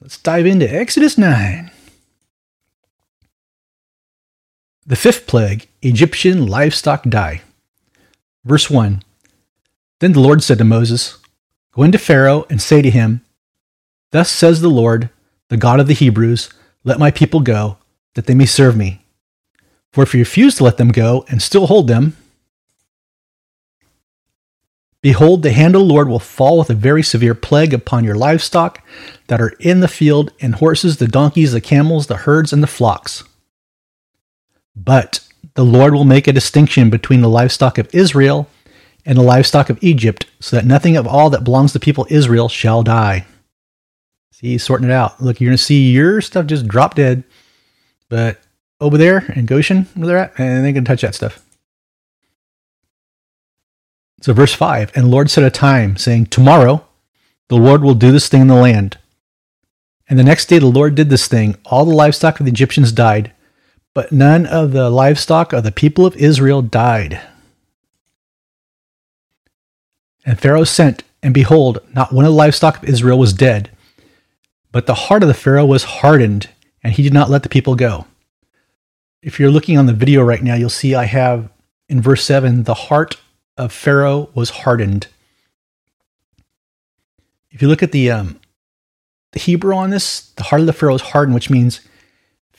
Let's 0.00 0.16
dive 0.16 0.46
into 0.46 0.72
Exodus 0.72 1.18
9. 1.18 1.70
The 4.84 4.96
fifth 4.96 5.28
plague, 5.28 5.68
Egyptian 5.80 6.46
livestock 6.46 7.04
die. 7.04 7.42
Verse 8.44 8.68
1 8.68 9.04
Then 10.00 10.12
the 10.12 10.20
Lord 10.20 10.42
said 10.42 10.58
to 10.58 10.64
Moses, 10.64 11.18
Go 11.72 11.84
into 11.84 11.98
Pharaoh 11.98 12.46
and 12.50 12.60
say 12.60 12.82
to 12.82 12.90
him, 12.90 13.24
Thus 14.10 14.28
says 14.28 14.60
the 14.60 14.68
Lord, 14.68 15.08
the 15.50 15.56
God 15.56 15.78
of 15.78 15.86
the 15.86 15.94
Hebrews, 15.94 16.52
Let 16.82 16.98
my 16.98 17.12
people 17.12 17.40
go, 17.40 17.78
that 18.14 18.26
they 18.26 18.34
may 18.34 18.44
serve 18.44 18.76
me. 18.76 19.04
For 19.92 20.02
if 20.02 20.14
you 20.14 20.20
refuse 20.20 20.56
to 20.56 20.64
let 20.64 20.78
them 20.78 20.88
go 20.88 21.24
and 21.28 21.40
still 21.40 21.68
hold 21.68 21.86
them, 21.86 22.16
behold, 25.00 25.44
the 25.44 25.52
hand 25.52 25.76
of 25.76 25.82
the 25.82 25.86
Lord 25.86 26.08
will 26.08 26.18
fall 26.18 26.58
with 26.58 26.70
a 26.70 26.74
very 26.74 27.04
severe 27.04 27.36
plague 27.36 27.72
upon 27.72 28.02
your 28.02 28.16
livestock 28.16 28.82
that 29.28 29.40
are 29.40 29.54
in 29.60 29.78
the 29.78 29.86
field, 29.86 30.32
and 30.40 30.56
horses, 30.56 30.96
the 30.96 31.06
donkeys, 31.06 31.52
the 31.52 31.60
camels, 31.60 32.08
the 32.08 32.16
herds, 32.16 32.52
and 32.52 32.64
the 32.64 32.66
flocks. 32.66 33.22
But 34.74 35.20
the 35.54 35.64
Lord 35.64 35.94
will 35.94 36.04
make 36.04 36.26
a 36.26 36.32
distinction 36.32 36.90
between 36.90 37.20
the 37.20 37.28
livestock 37.28 37.78
of 37.78 37.94
Israel 37.94 38.48
and 39.04 39.18
the 39.18 39.22
livestock 39.22 39.68
of 39.68 39.82
Egypt, 39.82 40.26
so 40.40 40.56
that 40.56 40.64
nothing 40.64 40.96
of 40.96 41.06
all 41.06 41.28
that 41.30 41.44
belongs 41.44 41.72
to 41.72 41.78
the 41.78 41.84
people 41.84 42.06
Israel 42.08 42.48
shall 42.48 42.82
die. 42.82 43.26
See, 44.30 44.48
he's 44.48 44.62
sorting 44.62 44.88
it 44.88 44.92
out. 44.92 45.20
Look, 45.20 45.40
you're 45.40 45.48
going 45.48 45.56
to 45.56 45.62
see 45.62 45.90
your 45.90 46.20
stuff 46.20 46.46
just 46.46 46.68
drop 46.68 46.94
dead, 46.94 47.24
but 48.08 48.40
over 48.80 48.96
there 48.96 49.24
in 49.34 49.46
Goshen, 49.46 49.86
where 49.94 50.06
they're 50.06 50.18
at, 50.18 50.38
and 50.38 50.64
they 50.64 50.72
can 50.72 50.84
touch 50.84 51.02
that 51.02 51.14
stuff. 51.14 51.44
So, 54.20 54.32
verse 54.32 54.54
5 54.54 54.92
And 54.94 55.10
Lord 55.10 55.30
set 55.30 55.44
a 55.44 55.50
time, 55.50 55.96
saying, 55.96 56.26
Tomorrow 56.26 56.84
the 57.48 57.56
Lord 57.56 57.82
will 57.82 57.94
do 57.94 58.12
this 58.12 58.28
thing 58.28 58.42
in 58.42 58.46
the 58.46 58.54
land. 58.54 58.98
And 60.08 60.18
the 60.18 60.24
next 60.24 60.46
day 60.46 60.58
the 60.58 60.66
Lord 60.66 60.94
did 60.94 61.10
this 61.10 61.26
thing. 61.26 61.56
All 61.64 61.84
the 61.84 61.94
livestock 61.94 62.38
of 62.38 62.46
the 62.46 62.52
Egyptians 62.52 62.92
died, 62.92 63.32
but 63.94 64.12
none 64.12 64.46
of 64.46 64.72
the 64.72 64.90
livestock 64.90 65.52
of 65.52 65.64
the 65.64 65.72
people 65.72 66.06
of 66.06 66.16
Israel 66.16 66.62
died. 66.62 67.20
And 70.24 70.38
Pharaoh 70.38 70.64
sent, 70.64 71.02
and 71.22 71.34
behold, 71.34 71.80
not 71.94 72.12
one 72.12 72.24
of 72.24 72.30
the 72.30 72.36
livestock 72.36 72.82
of 72.82 72.88
Israel 72.88 73.18
was 73.18 73.32
dead. 73.32 73.70
But 74.70 74.86
the 74.86 74.94
heart 74.94 75.22
of 75.22 75.28
the 75.28 75.34
Pharaoh 75.34 75.66
was 75.66 75.84
hardened, 75.84 76.48
and 76.82 76.94
he 76.94 77.02
did 77.02 77.12
not 77.12 77.28
let 77.28 77.42
the 77.42 77.48
people 77.48 77.74
go. 77.74 78.06
If 79.20 79.38
you're 79.38 79.50
looking 79.50 79.76
on 79.76 79.86
the 79.86 79.92
video 79.92 80.22
right 80.22 80.42
now, 80.42 80.54
you'll 80.54 80.70
see 80.70 80.94
I 80.94 81.04
have 81.04 81.50
in 81.88 82.00
verse 82.00 82.24
7 82.24 82.62
the 82.62 82.74
heart 82.74 83.20
of 83.56 83.72
Pharaoh 83.72 84.30
was 84.34 84.50
hardened. 84.50 85.08
If 87.50 87.60
you 87.60 87.68
look 87.68 87.82
at 87.82 87.92
the, 87.92 88.10
um, 88.10 88.40
the 89.32 89.38
Hebrew 89.38 89.74
on 89.74 89.90
this, 89.90 90.30
the 90.36 90.44
heart 90.44 90.60
of 90.60 90.66
the 90.66 90.72
Pharaoh 90.72 90.94
is 90.94 91.02
hardened, 91.02 91.34
which 91.34 91.50
means 91.50 91.82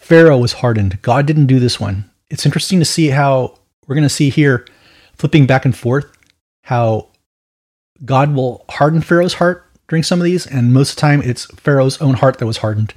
Pharaoh 0.04 0.38
was 0.38 0.52
hardened. 0.52 1.02
God 1.02 1.26
didn't 1.26 1.46
do 1.46 1.62
this 1.62 1.80
one. 1.80 2.10
It's 2.30 2.46
interesting 2.46 2.80
to 2.80 2.86
see 2.86 3.08
how 3.08 3.58
we're 3.88 3.96
going 3.96 4.04
to 4.04 4.10
see 4.10 4.30
here, 4.30 4.68
flipping 5.16 5.48
back 5.48 5.64
and 5.64 5.76
forth, 5.76 6.12
how 6.64 7.08
God 8.04 8.36
will 8.36 8.66
harden 8.70 9.00
Pharaoh's 9.00 9.36
heart 9.36 9.66
during 9.88 10.04
some 10.04 10.20
of 10.20 10.26
these, 10.26 10.46
and 10.46 10.74
most 10.74 10.90
of 10.90 10.96
the 10.98 11.02
time 11.02 11.22
it's 11.22 11.46
Pharaoh's 11.56 12.02
own 12.02 12.16
heart 12.16 12.40
that 12.40 12.46
was 12.46 12.58
hardened. 12.58 12.94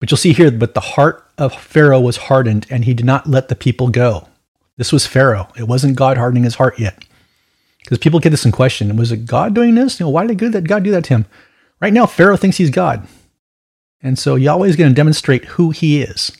But 0.00 0.10
you'll 0.10 0.18
see 0.18 0.34
here, 0.34 0.50
but 0.50 0.74
the 0.74 0.80
heart 0.80 1.26
of 1.38 1.54
Pharaoh 1.54 2.00
was 2.00 2.18
hardened, 2.18 2.66
and 2.68 2.84
he 2.84 2.92
did 2.92 3.06
not 3.06 3.26
let 3.26 3.48
the 3.48 3.56
people 3.56 3.88
go. 3.88 4.28
This 4.76 4.92
was 4.92 5.06
Pharaoh. 5.06 5.48
It 5.56 5.66
wasn't 5.66 5.96
God 5.96 6.18
hardening 6.18 6.44
his 6.44 6.56
heart 6.56 6.78
yet. 6.78 7.06
Because 7.78 7.96
people 7.96 8.20
get 8.20 8.30
this 8.30 8.44
in 8.44 8.52
question. 8.52 8.94
Was 8.96 9.12
it 9.12 9.24
God 9.24 9.54
doing 9.54 9.76
this? 9.76 9.98
You 9.98 10.04
know, 10.04 10.10
why 10.10 10.26
did 10.26 10.68
God 10.68 10.82
do 10.82 10.90
that 10.90 11.04
to 11.04 11.14
him? 11.14 11.26
Right 11.80 11.92
now, 11.92 12.04
Pharaoh 12.04 12.36
thinks 12.36 12.58
he's 12.58 12.68
God. 12.68 13.08
And 14.04 14.18
so 14.18 14.34
Yahweh 14.36 14.68
is 14.68 14.76
going 14.76 14.90
to 14.90 14.94
demonstrate 14.94 15.46
who 15.46 15.70
he 15.70 16.02
is. 16.02 16.30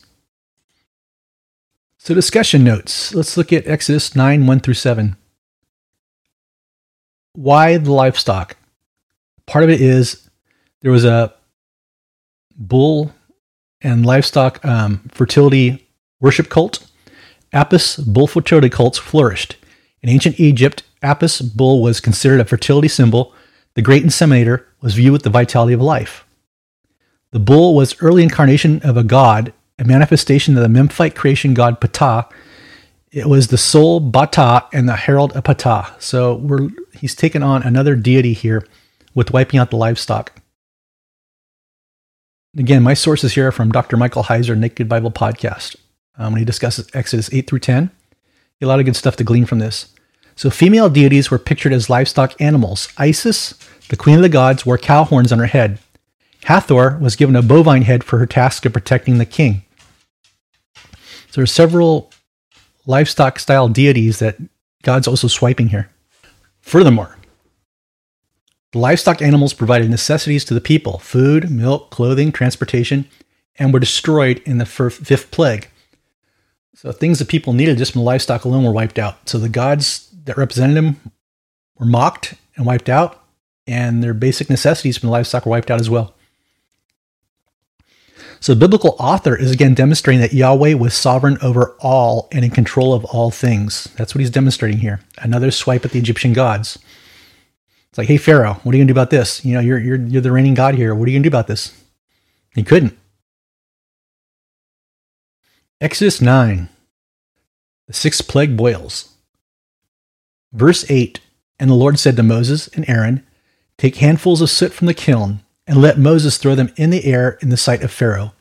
So, 1.96 2.12
discussion 2.12 2.62
notes. 2.62 3.14
Let's 3.14 3.38
look 3.38 3.50
at 3.50 3.66
Exodus 3.66 4.14
9 4.14 4.46
1 4.46 4.60
through 4.60 4.74
7. 4.74 5.16
Why 7.32 7.78
the 7.78 7.90
livestock? 7.90 8.58
Part 9.46 9.64
of 9.64 9.70
it 9.70 9.80
is 9.80 10.28
there 10.82 10.92
was 10.92 11.06
a 11.06 11.32
bull 12.54 13.14
and 13.80 14.04
livestock 14.04 14.62
um, 14.64 15.08
fertility 15.10 15.88
worship 16.20 16.50
cult. 16.50 16.86
Apis 17.54 17.96
bull 17.96 18.26
fertility 18.26 18.68
cults 18.68 18.98
flourished. 18.98 19.56
In 20.02 20.10
ancient 20.10 20.38
Egypt, 20.38 20.82
Apis 21.02 21.40
bull 21.40 21.82
was 21.82 22.00
considered 22.00 22.40
a 22.40 22.44
fertility 22.44 22.88
symbol. 22.88 23.32
The 23.72 23.82
great 23.82 24.04
inseminator 24.04 24.64
was 24.82 24.94
viewed 24.94 25.12
with 25.12 25.22
the 25.22 25.30
vitality 25.30 25.72
of 25.72 25.80
life. 25.80 26.26
The 27.34 27.40
bull 27.40 27.74
was 27.74 28.00
early 28.00 28.22
incarnation 28.22 28.80
of 28.84 28.96
a 28.96 29.02
god, 29.02 29.52
a 29.76 29.84
manifestation 29.84 30.56
of 30.56 30.62
the 30.62 30.68
Memphite 30.68 31.16
creation 31.16 31.52
god 31.52 31.80
Ptah, 31.80 32.30
it 33.10 33.26
was 33.26 33.48
the 33.48 33.58
soul 33.58 33.98
Bata 33.98 34.68
and 34.72 34.88
the 34.88 34.94
herald 34.94 35.32
of 35.32 35.42
Ptah. 35.42 36.00
So 36.00 36.36
we're 36.36 36.68
he's 36.92 37.16
taken 37.16 37.42
on 37.42 37.64
another 37.64 37.96
deity 37.96 38.34
here 38.34 38.64
with 39.16 39.32
wiping 39.32 39.58
out 39.58 39.70
the 39.70 39.76
livestock. 39.76 40.40
Again, 42.56 42.84
my 42.84 42.94
sources 42.94 43.34
here 43.34 43.48
are 43.48 43.52
from 43.52 43.72
Dr. 43.72 43.96
Michael 43.96 44.22
Heiser, 44.22 44.56
Naked 44.56 44.88
Bible 44.88 45.10
Podcast, 45.10 45.74
um, 46.16 46.34
when 46.34 46.38
he 46.38 46.44
discusses 46.44 46.86
Exodus 46.94 47.32
8 47.32 47.48
through 47.48 47.58
10. 47.58 47.90
A 48.62 48.66
lot 48.66 48.78
of 48.78 48.86
good 48.86 48.94
stuff 48.94 49.16
to 49.16 49.24
glean 49.24 49.44
from 49.44 49.58
this. 49.58 49.92
So, 50.36 50.50
female 50.50 50.88
deities 50.88 51.32
were 51.32 51.40
pictured 51.40 51.72
as 51.72 51.90
livestock 51.90 52.40
animals. 52.40 52.90
Isis, 52.96 53.54
the 53.88 53.96
queen 53.96 54.14
of 54.14 54.22
the 54.22 54.28
gods, 54.28 54.64
wore 54.64 54.78
cow 54.78 55.02
horns 55.02 55.32
on 55.32 55.40
her 55.40 55.46
head. 55.46 55.80
Hathor 56.44 56.98
was 57.00 57.16
given 57.16 57.36
a 57.36 57.42
bovine 57.42 57.82
head 57.82 58.04
for 58.04 58.18
her 58.18 58.26
task 58.26 58.64
of 58.64 58.72
protecting 58.72 59.18
the 59.18 59.26
king. 59.26 59.62
So, 60.74 61.40
there 61.40 61.44
are 61.44 61.46
several 61.46 62.10
livestock 62.86 63.38
style 63.38 63.68
deities 63.68 64.18
that 64.18 64.36
God's 64.82 65.08
also 65.08 65.26
swiping 65.26 65.68
here. 65.68 65.90
Furthermore, 66.60 67.16
the 68.72 68.78
livestock 68.78 69.22
animals 69.22 69.54
provided 69.54 69.90
necessities 69.90 70.44
to 70.46 70.54
the 70.54 70.60
people 70.60 70.98
food, 70.98 71.50
milk, 71.50 71.90
clothing, 71.90 72.32
transportation, 72.32 73.06
and 73.56 73.72
were 73.72 73.80
destroyed 73.80 74.42
in 74.44 74.58
the 74.58 74.66
fifth 74.66 75.30
plague. 75.30 75.68
So 76.74 76.90
things 76.92 77.18
that 77.20 77.28
people 77.28 77.52
needed 77.52 77.78
just 77.78 77.92
from 77.92 78.00
the 78.00 78.06
livestock 78.06 78.44
alone 78.44 78.64
were 78.64 78.72
wiped 78.72 78.98
out. 78.98 79.28
So 79.28 79.38
the 79.38 79.48
gods 79.48 80.10
that 80.24 80.36
represented 80.36 80.76
them 80.76 81.12
were 81.78 81.86
mocked 81.86 82.34
and 82.56 82.66
wiped 82.66 82.88
out, 82.88 83.22
and 83.66 84.02
their 84.02 84.12
basic 84.12 84.50
necessities 84.50 84.98
from 84.98 85.06
the 85.06 85.12
livestock 85.12 85.46
were 85.46 85.50
wiped 85.50 85.70
out 85.70 85.80
as 85.80 85.88
well. 85.88 86.14
So 88.44 88.54
biblical 88.54 88.94
author 88.98 89.34
is 89.34 89.50
again 89.50 89.72
demonstrating 89.72 90.20
that 90.20 90.34
Yahweh 90.34 90.74
was 90.74 90.92
sovereign 90.92 91.38
over 91.40 91.74
all 91.80 92.28
and 92.30 92.44
in 92.44 92.50
control 92.50 92.92
of 92.92 93.02
all 93.06 93.30
things. 93.30 93.84
That's 93.96 94.14
what 94.14 94.20
he's 94.20 94.28
demonstrating 94.28 94.80
here. 94.80 95.00
Another 95.16 95.50
swipe 95.50 95.82
at 95.86 95.92
the 95.92 95.98
Egyptian 95.98 96.34
gods. 96.34 96.78
It's 97.88 97.96
like, 97.96 98.06
hey 98.06 98.18
Pharaoh, 98.18 98.60
what 98.62 98.74
are 98.74 98.76
you 98.76 98.84
gonna 98.84 98.92
do 98.92 99.00
about 99.00 99.08
this? 99.08 99.42
You 99.46 99.54
know, 99.54 99.60
you're 99.60 99.78
you're 99.78 99.96
you're 99.96 100.20
the 100.20 100.30
reigning 100.30 100.52
god 100.52 100.74
here. 100.74 100.94
What 100.94 101.08
are 101.08 101.10
you 101.10 101.16
gonna 101.16 101.22
do 101.22 101.34
about 101.34 101.46
this? 101.46 101.72
He 102.54 102.62
couldn't. 102.62 102.94
Exodus 105.80 106.20
9. 106.20 106.68
The 107.86 107.94
sixth 107.94 108.28
plague 108.28 108.58
boils. 108.58 109.14
Verse 110.52 110.84
8 110.90 111.18
And 111.58 111.70
the 111.70 111.74
Lord 111.74 111.98
said 111.98 112.16
to 112.16 112.22
Moses 112.22 112.68
and 112.74 112.86
Aaron, 112.90 113.26
Take 113.78 113.96
handfuls 113.96 114.42
of 114.42 114.50
soot 114.50 114.74
from 114.74 114.86
the 114.86 114.92
kiln 114.92 115.40
and 115.66 115.80
let 115.80 115.98
Moses 115.98 116.36
throw 116.36 116.54
them 116.54 116.74
in 116.76 116.90
the 116.90 117.06
air 117.06 117.38
in 117.40 117.48
the 117.48 117.56
sight 117.56 117.82
of 117.82 117.90
Pharaoh. 117.90 118.33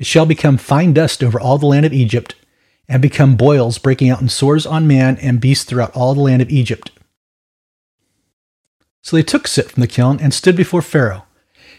It 0.00 0.06
shall 0.06 0.24
become 0.24 0.56
fine 0.56 0.94
dust 0.94 1.22
over 1.22 1.38
all 1.38 1.58
the 1.58 1.66
land 1.66 1.84
of 1.84 1.92
Egypt, 1.92 2.34
and 2.88 3.02
become 3.02 3.36
boils 3.36 3.76
breaking 3.78 4.08
out 4.08 4.22
in 4.22 4.30
sores 4.30 4.64
on 4.64 4.88
man 4.88 5.18
and 5.18 5.40
beast 5.40 5.68
throughout 5.68 5.94
all 5.94 6.14
the 6.14 6.22
land 6.22 6.40
of 6.40 6.48
Egypt. 6.48 6.90
So 9.02 9.14
they 9.14 9.22
took 9.22 9.46
soot 9.46 9.70
from 9.70 9.82
the 9.82 9.86
kiln 9.86 10.18
and 10.18 10.32
stood 10.32 10.56
before 10.56 10.80
Pharaoh. 10.80 11.24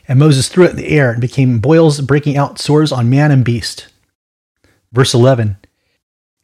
And 0.08 0.20
Moses 0.20 0.50
threw 0.50 0.66
it 0.66 0.72
in 0.72 0.76
the 0.76 0.90
air 0.90 1.12
and 1.12 1.20
became 1.20 1.60
boils 1.60 2.00
breaking 2.02 2.38
out 2.38 2.60
sores 2.60 2.92
on 2.92 3.10
man 3.10 3.32
and 3.32 3.44
beast. 3.44 3.88
Verse 4.92 5.14
11 5.14 5.58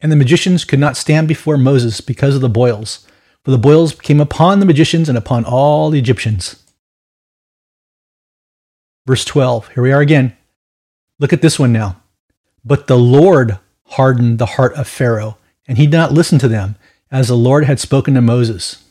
And 0.00 0.10
the 0.10 0.16
magicians 0.16 0.64
could 0.64 0.78
not 0.80 0.96
stand 0.96 1.28
before 1.28 1.56
Moses 1.56 2.00
because 2.00 2.34
of 2.34 2.40
the 2.40 2.48
boils, 2.48 3.06
for 3.44 3.52
the 3.52 3.58
boils 3.58 3.94
came 3.94 4.20
upon 4.20 4.58
the 4.58 4.66
magicians 4.66 5.08
and 5.08 5.16
upon 5.16 5.44
all 5.44 5.90
the 5.90 5.98
Egyptians. 5.98 6.62
Verse 9.06 9.24
12, 9.24 9.68
here 9.68 9.82
we 9.82 9.92
are 9.92 10.00
again. 10.00 10.37
Look 11.18 11.32
at 11.32 11.42
this 11.42 11.58
one 11.58 11.72
now. 11.72 12.00
But 12.64 12.86
the 12.86 12.98
Lord 12.98 13.58
hardened 13.84 14.38
the 14.38 14.46
heart 14.46 14.74
of 14.74 14.86
Pharaoh, 14.86 15.38
and 15.66 15.78
he 15.78 15.86
did 15.86 15.96
not 15.96 16.12
listen 16.12 16.38
to 16.40 16.48
them, 16.48 16.76
as 17.10 17.28
the 17.28 17.36
Lord 17.36 17.64
had 17.64 17.80
spoken 17.80 18.14
to 18.14 18.20
Moses. 18.20 18.84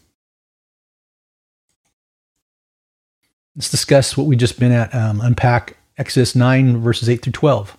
Let's 3.56 3.72
discuss 3.72 4.16
what 4.16 4.28
we've 4.28 4.38
just 4.38 4.60
been 4.60 4.72
at, 4.72 4.94
um, 4.94 5.20
unpack 5.22 5.78
Exodus 5.98 6.36
9, 6.36 6.78
verses 6.78 7.10
8 7.10 7.24
through 7.24 7.34
12. 7.34 7.76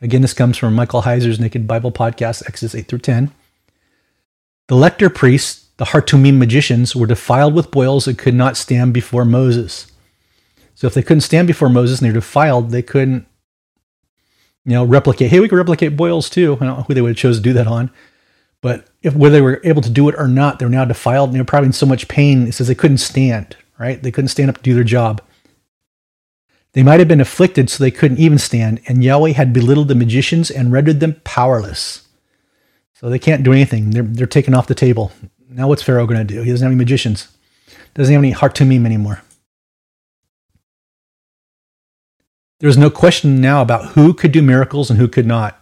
Again, 0.00 0.22
this 0.22 0.32
comes 0.32 0.56
from 0.56 0.74
Michael 0.74 1.02
Heiser's 1.02 1.40
Naked 1.40 1.66
Bible 1.66 1.92
Podcast, 1.92 2.46
Exodus 2.46 2.74
8 2.74 2.88
through 2.88 3.00
10. 3.00 3.32
The 4.68 4.76
lector 4.76 5.10
priests, 5.10 5.66
the 5.76 5.86
Hartumim 5.86 6.38
magicians, 6.38 6.94
were 6.94 7.06
defiled 7.06 7.54
with 7.54 7.70
boils 7.70 8.06
and 8.06 8.16
could 8.16 8.34
not 8.34 8.56
stand 8.56 8.94
before 8.94 9.24
Moses. 9.24 9.90
So 10.74 10.86
if 10.86 10.94
they 10.94 11.02
couldn't 11.02 11.22
stand 11.22 11.46
before 11.46 11.68
Moses 11.68 11.98
and 11.98 12.06
they're 12.06 12.12
defiled, 12.12 12.70
they 12.70 12.82
couldn't, 12.82 13.26
you 14.64 14.72
know, 14.72 14.84
replicate. 14.84 15.30
Hey, 15.30 15.40
we 15.40 15.48
could 15.48 15.56
replicate 15.56 15.96
boils 15.96 16.28
too. 16.28 16.56
I 16.60 16.64
don't 16.66 16.78
know 16.78 16.84
who 16.84 16.94
they 16.94 17.00
would 17.00 17.10
have 17.10 17.16
chose 17.16 17.36
to 17.38 17.42
do 17.42 17.52
that 17.54 17.66
on. 17.66 17.90
But 18.60 18.88
if 19.02 19.14
whether 19.14 19.34
they 19.34 19.40
were 19.40 19.60
able 19.64 19.82
to 19.82 19.90
do 19.90 20.08
it 20.08 20.16
or 20.18 20.28
not, 20.28 20.58
they're 20.58 20.68
now 20.68 20.84
defiled 20.84 21.30
and 21.30 21.36
they're 21.36 21.44
probably 21.44 21.68
in 21.68 21.72
so 21.72 21.86
much 21.86 22.08
pain. 22.08 22.46
It 22.46 22.52
says 22.52 22.66
they 22.66 22.74
couldn't 22.74 22.98
stand, 22.98 23.56
right? 23.78 24.02
They 24.02 24.10
couldn't 24.10 24.28
stand 24.28 24.50
up 24.50 24.56
to 24.56 24.62
do 24.62 24.74
their 24.74 24.84
job. 24.84 25.22
They 26.72 26.82
might 26.82 26.98
have 26.98 27.08
been 27.08 27.20
afflicted 27.20 27.70
so 27.70 27.82
they 27.82 27.90
couldn't 27.90 28.18
even 28.18 28.38
stand, 28.38 28.80
and 28.86 29.02
Yahweh 29.02 29.32
had 29.32 29.52
belittled 29.52 29.88
the 29.88 29.94
magicians 29.94 30.50
and 30.50 30.70
rendered 30.70 31.00
them 31.00 31.20
powerless. 31.24 32.06
So 32.94 33.08
they 33.08 33.18
can't 33.18 33.42
do 33.42 33.52
anything. 33.52 33.90
They're, 33.90 34.02
they're 34.02 34.26
taken 34.26 34.54
off 34.54 34.66
the 34.66 34.74
table. 34.74 35.12
Now 35.48 35.68
what's 35.68 35.82
Pharaoh 35.82 36.06
going 36.06 36.18
to 36.18 36.34
do? 36.34 36.42
He 36.42 36.50
doesn't 36.50 36.64
have 36.64 36.72
any 36.72 36.78
magicians. 36.78 37.28
Doesn't 37.94 38.12
have 38.12 38.22
any 38.22 38.34
Hartumim 38.34 38.84
anymore. 38.84 39.22
There 42.60 42.68
was 42.68 42.78
no 42.78 42.90
question 42.90 43.40
now 43.40 43.62
about 43.62 43.92
who 43.92 44.12
could 44.12 44.32
do 44.32 44.42
miracles 44.42 44.90
and 44.90 44.98
who 44.98 45.08
could 45.08 45.26
not. 45.26 45.60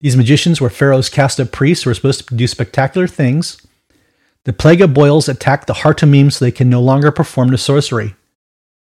These 0.00 0.16
magicians 0.16 0.60
were 0.60 0.70
Pharaoh's 0.70 1.08
cast 1.08 1.38
of 1.38 1.52
priests 1.52 1.84
who 1.84 1.90
were 1.90 1.94
supposed 1.94 2.28
to 2.28 2.34
do 2.34 2.46
spectacular 2.46 3.06
things. 3.06 3.64
The 4.44 4.52
plague 4.52 4.82
of 4.82 4.92
boils 4.92 5.28
attacked 5.28 5.66
the 5.66 5.72
Hartumim 5.72 6.32
so 6.32 6.44
they 6.44 6.50
can 6.50 6.68
no 6.68 6.82
longer 6.82 7.10
perform 7.10 7.48
the 7.48 7.58
sorcery. 7.58 8.14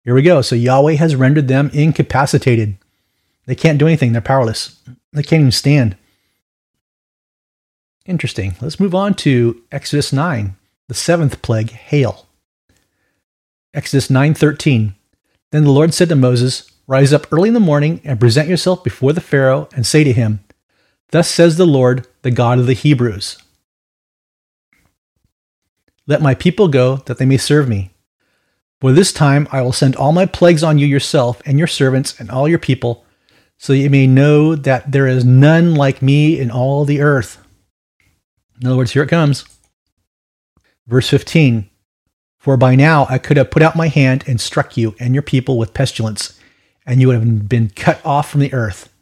Here 0.05 0.15
we 0.15 0.23
go. 0.23 0.41
So 0.43 0.57
Yahweh 0.57 0.95
has 0.95 1.15
rendered 1.15 1.49
them 1.49 1.71
incapacitated. 1.75 2.79
They 3.47 3.55
can't 3.55 3.79
do 3.79 3.87
anything. 3.87 4.13
They're 4.13 4.23
powerless. 4.23 4.81
They 5.13 5.23
can't 5.23 5.41
even 5.41 5.53
stand. 5.53 5.97
Interesting. 8.07 8.57
Let's 8.61 8.81
move 8.81 8.95
on 8.95 9.15
to 9.15 9.63
Exodus 9.71 10.13
9, 10.13 10.57
the 10.89 10.95
seventh 10.95 11.43
plague, 11.43 11.71
hail. 11.71 12.27
Exodus 13.75 14.09
9:13. 14.09 14.95
Then 15.53 15.65
the 15.65 15.71
Lord 15.71 15.95
said 15.95 16.09
to 16.09 16.17
Moses, 16.17 16.71
Rise 16.87 17.13
up 17.13 17.31
early 17.31 17.49
in 17.49 17.55
the 17.55 17.61
morning 17.61 18.01
and 18.05 18.19
present 18.19 18.49
yourself 18.49 18.83
before 18.83 19.13
the 19.13 19.21
Pharaoh 19.21 19.69
and 19.77 19.87
say 19.87 20.03
to 20.03 20.13
him, 20.13 20.41
Thus 21.11 21.29
says 21.29 21.57
the 21.57 21.67
Lord, 21.67 22.07
the 22.23 22.31
God 22.31 22.59
of 22.59 22.67
the 22.67 22.73
Hebrews 22.73 23.37
Let 26.07 26.23
my 26.23 26.35
people 26.35 26.69
go, 26.69 26.97
that 27.07 27.19
they 27.19 27.27
may 27.27 27.37
serve 27.37 27.69
me. 27.69 27.91
For 28.81 28.93
this 28.93 29.13
time 29.13 29.47
I 29.53 29.61
will 29.61 29.73
send 29.73 29.95
all 29.95 30.13
my 30.13 30.27
plagues 30.27 30.65
on 30.65 30.79
you 30.79 30.87
yourself 30.87 31.41
and 31.45 31.59
your 31.59 31.69
servants 31.69 32.19
and 32.19 32.31
all 32.31 32.49
your 32.49 32.59
people, 32.59 33.05
so 33.59 33.75
that 33.75 33.79
you 33.79 33.91
may 33.91 34.07
know 34.07 34.57
that 34.57 34.91
there 34.91 35.07
is 35.07 35.25
none 35.25 35.75
like 35.75 36.03
me 36.03 36.41
in 36.41 36.51
all 36.51 36.85
the 36.87 37.03
earth. 37.03 37.39
In 38.61 38.67
other 38.67 38.77
words, 38.77 38.93
here 38.93 39.03
it 39.03 39.11
comes. 39.11 39.45
Verse 40.87 41.09
15 41.11 41.69
For 42.43 42.57
by 42.57 42.75
now 42.75 43.07
I 43.09 43.19
could 43.19 43.37
have 43.37 43.53
put 43.53 43.63
out 43.63 43.77
my 43.77 43.87
hand 43.87 44.25
and 44.27 44.41
struck 44.41 44.77
you 44.77 44.97
and 44.99 45.15
your 45.15 45.23
people 45.23 45.57
with 45.59 45.75
pestilence, 45.75 46.41
and 46.85 47.01
you 47.01 47.07
would 47.07 47.15
have 47.15 47.49
been 47.49 47.71
cut 47.71 48.05
off 48.05 48.31
from 48.33 48.41
the 48.41 48.53
earth. 48.53 48.93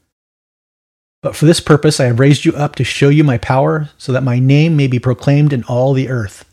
But 1.23 1.35
for 1.35 1.47
this 1.47 1.59
purpose 1.59 1.99
I 2.01 2.05
have 2.05 2.21
raised 2.21 2.45
you 2.45 2.53
up 2.53 2.75
to 2.75 2.85
show 2.85 3.09
you 3.09 3.25
my 3.25 3.39
power, 3.39 3.89
so 3.97 4.13
that 4.13 4.23
my 4.23 4.39
name 4.39 4.77
may 4.77 4.89
be 4.89 4.99
proclaimed 4.99 5.55
in 5.55 5.65
all 5.65 5.95
the 5.95 6.11
earth. 6.11 6.45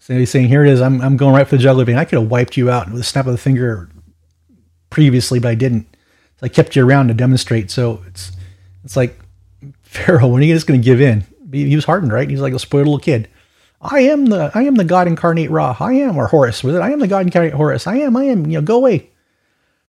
So 0.00 0.18
he's 0.18 0.28
saying, 0.28 0.48
Here 0.48 0.64
it 0.64 0.72
is, 0.72 0.82
I'm, 0.82 1.00
I'm 1.00 1.16
going 1.16 1.36
right 1.36 1.46
for 1.46 1.54
the 1.54 1.62
jugular 1.62 1.84
vein. 1.84 1.98
I 1.98 2.04
could 2.04 2.18
have 2.18 2.30
wiped 2.32 2.56
you 2.56 2.68
out 2.68 2.90
with 2.90 3.00
a 3.00 3.04
snap 3.04 3.26
of 3.26 3.32
the 3.32 3.38
finger 3.38 3.88
previously, 4.90 5.38
but 5.38 5.50
I 5.50 5.54
didn't. 5.54 5.86
So 6.40 6.46
I 6.46 6.48
kept 6.48 6.74
you 6.74 6.84
around 6.84 7.06
to 7.08 7.14
demonstrate. 7.14 7.70
So 7.70 8.02
it's 8.08 8.32
it's 8.82 8.96
like 8.96 9.20
Pharaoh, 9.82 10.26
when 10.26 10.42
are 10.42 10.46
you 10.46 10.54
just 10.54 10.66
going 10.66 10.80
to 10.80 10.84
give 10.84 11.00
in? 11.00 11.24
He 11.52 11.76
was 11.76 11.84
hardened, 11.84 12.12
right? 12.12 12.28
He's 12.28 12.40
like 12.40 12.54
a 12.54 12.58
spoiled 12.58 12.86
little 12.86 12.98
kid. 12.98 13.28
I 13.80 14.00
am 14.00 14.26
the 14.26 14.50
I 14.54 14.62
am 14.62 14.74
the 14.74 14.84
God 14.84 15.06
incarnate 15.06 15.50
Ra. 15.50 15.76
I 15.78 15.94
am 15.94 16.16
or 16.16 16.26
Horus 16.26 16.64
with 16.64 16.76
it. 16.76 16.82
I 16.82 16.90
am 16.90 17.00
the 17.00 17.08
God 17.08 17.26
incarnate 17.26 17.54
Horus. 17.54 17.86
I 17.86 17.96
am. 17.96 18.16
I 18.16 18.24
am. 18.24 18.46
You 18.46 18.58
know, 18.58 18.62
go 18.62 18.76
away. 18.76 19.10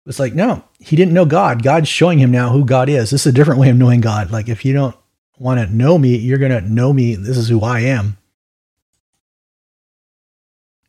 It's 0.05 0.19
like 0.19 0.33
no, 0.33 0.63
he 0.79 0.95
didn't 0.95 1.13
know 1.13 1.25
God. 1.25 1.63
God's 1.63 1.89
showing 1.89 2.17
him 2.17 2.31
now 2.31 2.49
who 2.49 2.65
God 2.65 2.89
is. 2.89 3.11
This 3.11 3.21
is 3.21 3.27
a 3.27 3.31
different 3.31 3.59
way 3.59 3.69
of 3.69 3.77
knowing 3.77 4.01
God. 4.01 4.31
Like 4.31 4.49
if 4.49 4.63
you 4.65 4.73
don't 4.73 4.95
want 5.37 5.59
to 5.59 5.73
know 5.73 5.97
me, 5.97 6.15
you're 6.15 6.37
gonna 6.37 6.61
know 6.61 6.93
me. 6.93 7.15
This 7.15 7.37
is 7.37 7.49
who 7.49 7.61
I 7.61 7.81
am. 7.81 8.17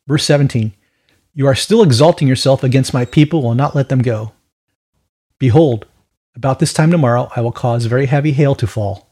Verse 0.07 0.23
17 0.23 0.73
You 1.33 1.47
are 1.47 1.55
still 1.55 1.83
exalting 1.83 2.27
yourself 2.27 2.63
against 2.63 2.93
my 2.93 3.05
people, 3.05 3.43
will 3.43 3.55
not 3.55 3.75
let 3.75 3.89
them 3.89 4.01
go. 4.01 4.31
Behold, 5.37 5.85
about 6.35 6.59
this 6.59 6.73
time 6.73 6.89
tomorrow 6.89 7.29
I 7.35 7.41
will 7.41 7.51
cause 7.51 7.85
very 7.85 8.07
heavy 8.07 8.31
hail 8.31 8.55
to 8.55 8.67
fall, 8.67 9.11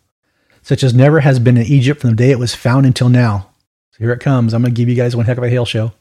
such 0.61 0.83
as 0.83 0.93
never 0.93 1.19
has 1.19 1.39
been 1.39 1.57
in 1.57 1.65
Egypt 1.65 2.01
from 2.01 2.11
the 2.11 2.15
day 2.15 2.31
it 2.31 2.39
was 2.39 2.55
found 2.55 2.85
until 2.85 3.09
now. 3.09 3.49
So 3.97 4.03
here 4.03 4.13
it 4.13 4.19
comes. 4.19 4.53
I'm 4.53 4.61
going 4.61 4.73
to 4.73 4.79
give 4.79 4.89
you 4.89 4.95
guys 4.95 5.15
one 5.15 5.25
heck 5.25 5.39
of 5.39 5.43
a 5.43 5.49
hail 5.49 5.65
show. 5.65 5.91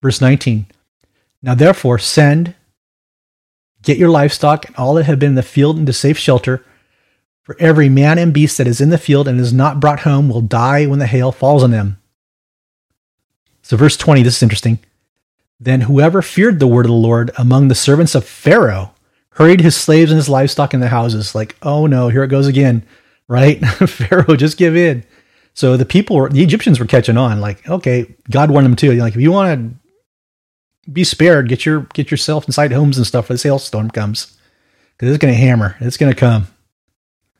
Verse 0.00 0.20
19 0.20 0.66
Now 1.42 1.54
therefore 1.54 1.98
send, 1.98 2.54
get 3.82 3.98
your 3.98 4.08
livestock 4.08 4.64
and 4.66 4.74
all 4.76 4.94
that 4.94 5.04
have 5.04 5.18
been 5.18 5.30
in 5.30 5.34
the 5.34 5.42
field 5.42 5.78
into 5.78 5.92
safe 5.92 6.16
shelter. 6.16 6.64
For 7.42 7.56
every 7.58 7.88
man 7.88 8.18
and 8.18 8.32
beast 8.32 8.56
that 8.58 8.68
is 8.68 8.80
in 8.80 8.90
the 8.90 8.98
field 8.98 9.26
and 9.26 9.38
is 9.40 9.52
not 9.52 9.80
brought 9.80 10.00
home 10.00 10.28
will 10.28 10.40
die 10.40 10.86
when 10.86 11.00
the 11.00 11.08
hail 11.08 11.32
falls 11.32 11.64
on 11.64 11.72
them. 11.72 11.98
So, 13.62 13.76
verse 13.76 13.96
20, 13.96 14.22
this 14.22 14.36
is 14.36 14.42
interesting. 14.44 14.78
Then 15.58 15.82
whoever 15.82 16.22
feared 16.22 16.60
the 16.60 16.68
word 16.68 16.86
of 16.86 16.90
the 16.90 16.96
Lord 16.96 17.32
among 17.36 17.66
the 17.66 17.74
servants 17.74 18.14
of 18.14 18.24
Pharaoh 18.24 18.94
hurried 19.30 19.60
his 19.60 19.76
slaves 19.76 20.10
and 20.10 20.16
his 20.18 20.28
livestock 20.28 20.72
in 20.72 20.80
the 20.80 20.88
houses. 20.88 21.34
Like, 21.34 21.56
oh 21.62 21.86
no, 21.86 22.08
here 22.08 22.22
it 22.22 22.28
goes 22.28 22.46
again, 22.46 22.86
right? 23.26 23.58
Pharaoh, 23.88 24.36
just 24.36 24.56
give 24.56 24.76
in. 24.76 25.04
So 25.54 25.76
the 25.76 25.84
people, 25.84 26.28
the 26.28 26.42
Egyptians 26.42 26.80
were 26.80 26.86
catching 26.86 27.18
on. 27.18 27.40
Like, 27.40 27.68
okay, 27.68 28.14
God 28.30 28.50
warned 28.50 28.64
them 28.64 28.76
too. 28.76 28.92
Like, 28.92 29.14
if 29.14 29.20
you 29.20 29.32
want 29.32 29.58
to 29.58 30.90
be 30.90 31.04
spared, 31.04 31.48
get 31.48 31.66
your 31.66 31.80
get 31.92 32.10
yourself 32.10 32.46
inside 32.46 32.72
homes 32.72 32.96
and 32.96 33.06
stuff 33.06 33.26
for 33.26 33.34
this 33.34 33.42
hailstorm 33.42 33.90
comes, 33.90 34.36
because 34.96 35.14
it's 35.14 35.20
going 35.20 35.34
to 35.34 35.38
hammer. 35.38 35.76
It's 35.80 35.96
going 35.96 36.12
to 36.12 36.18
come. 36.18 36.48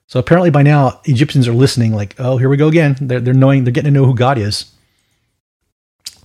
So 0.06 0.20
apparently 0.20 0.50
by 0.50 0.62
now 0.62 1.00
Egyptians 1.04 1.48
are 1.48 1.54
listening. 1.54 1.94
Like, 1.94 2.14
oh, 2.18 2.36
here 2.36 2.48
we 2.48 2.56
go 2.56 2.68
again. 2.68 2.96
They're 3.00 3.20
they're 3.20 3.34
knowing. 3.34 3.64
They're 3.64 3.72
getting 3.72 3.92
to 3.92 3.98
know 3.98 4.06
who 4.06 4.14
God 4.14 4.38
is 4.38 4.72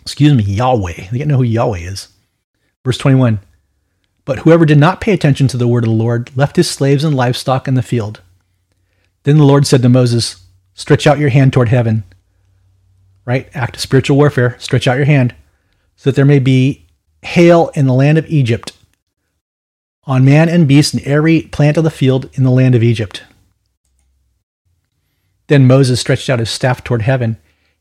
excuse 0.08 0.34
me, 0.34 0.44
Yahweh. 0.44 1.10
They 1.12 1.18
get 1.18 1.26
to 1.26 1.32
know 1.32 1.38
who 1.38 1.44
Yahweh 1.44 1.80
is. 1.80 2.08
Verse 2.86 2.98
21 2.98 3.42
But 4.24 4.40
whoever 4.40 4.66
did 4.66 4.78
not 4.78 5.02
pay 5.02 5.12
attention 5.12 5.50
to 5.50 5.58
the 5.58 5.68
word 5.68 5.84
of 5.84 5.90
the 5.90 5.96
Lord 5.96 6.36
left 6.38 6.56
his 6.56 6.70
slaves 6.70 7.04
and 7.04 7.14
livestock 7.14 7.68
in 7.68 7.74
the 7.74 7.82
field. 7.82 8.22
Then 9.24 9.38
the 9.38 9.44
Lord 9.44 9.68
said 9.68 9.82
to 9.82 9.90
Moses, 9.90 10.47
Stretch 10.78 11.08
out 11.08 11.18
your 11.18 11.30
hand 11.30 11.52
toward 11.52 11.70
heaven. 11.70 12.04
Right? 13.26 13.50
Act 13.54 13.76
of 13.76 13.82
spiritual 13.82 14.16
warfare. 14.16 14.56
Stretch 14.60 14.88
out 14.88 14.96
your 14.96 15.06
hand 15.06 15.36
so 15.98 16.10
that 16.10 16.16
there 16.16 16.24
may 16.24 16.40
be 16.40 16.86
hail 17.24 17.72
in 17.74 17.88
the 17.88 17.94
land 17.94 18.18
of 18.18 18.28
Egypt 18.28 18.72
on 20.04 20.24
man 20.24 20.48
and 20.48 20.68
beast 20.68 20.94
and 20.94 21.04
every 21.04 21.42
plant 21.42 21.76
of 21.76 21.84
the 21.84 21.90
field 21.90 22.30
in 22.34 22.44
the 22.44 22.52
land 22.52 22.76
of 22.76 22.84
Egypt. 22.84 23.24
Then 25.48 25.68
Moses 25.68 26.00
stretched 26.00 26.30
out 26.30 26.40
his 26.40 26.50
staff 26.50 26.84
toward 26.84 27.02
heaven, 27.02 27.38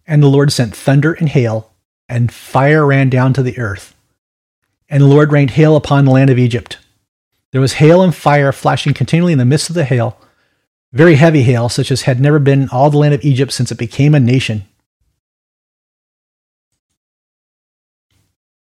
and 0.07 0.23
the 0.23 0.29
Lord 0.29 0.51
sent 0.51 0.75
thunder 0.75 1.13
and 1.13 1.29
hail 1.29 1.71
and 2.09 2.33
fire 2.33 2.87
ran 2.87 3.11
down 3.11 3.33
to 3.35 3.43
the 3.43 3.59
earth. 3.59 3.95
And 4.89 5.03
the 5.03 5.09
Lord 5.09 5.33
rained 5.33 5.51
hail 5.51 5.77
upon 5.77 6.05
the 6.05 6.13
land 6.13 6.31
of 6.31 6.39
Egypt. 6.39 6.79
There 7.53 7.61
was 7.61 7.75
hail 7.75 8.03
and 8.03 8.15
fire 8.15 8.53
flashing 8.53 8.95
continually 8.95 9.33
in 9.33 9.39
the 9.39 9.45
midst 9.45 9.69
of 9.69 9.75
the 9.75 9.85
hail, 9.85 10.19
very 10.97 11.17
heavy 11.17 11.43
hail, 11.43 11.69
such 11.69 11.93
as 11.93 12.03
had 12.03 12.21
never 12.21 12.39
been 12.39 12.63
in 12.63 12.69
all 12.71 12.91
the 12.91 12.99
land 12.99 13.15
of 13.15 13.25
Egypt 13.25 13.53
since 13.53 13.71
it 13.71 13.79
became 13.79 14.15
a 14.15 14.21
nation. 14.21 14.67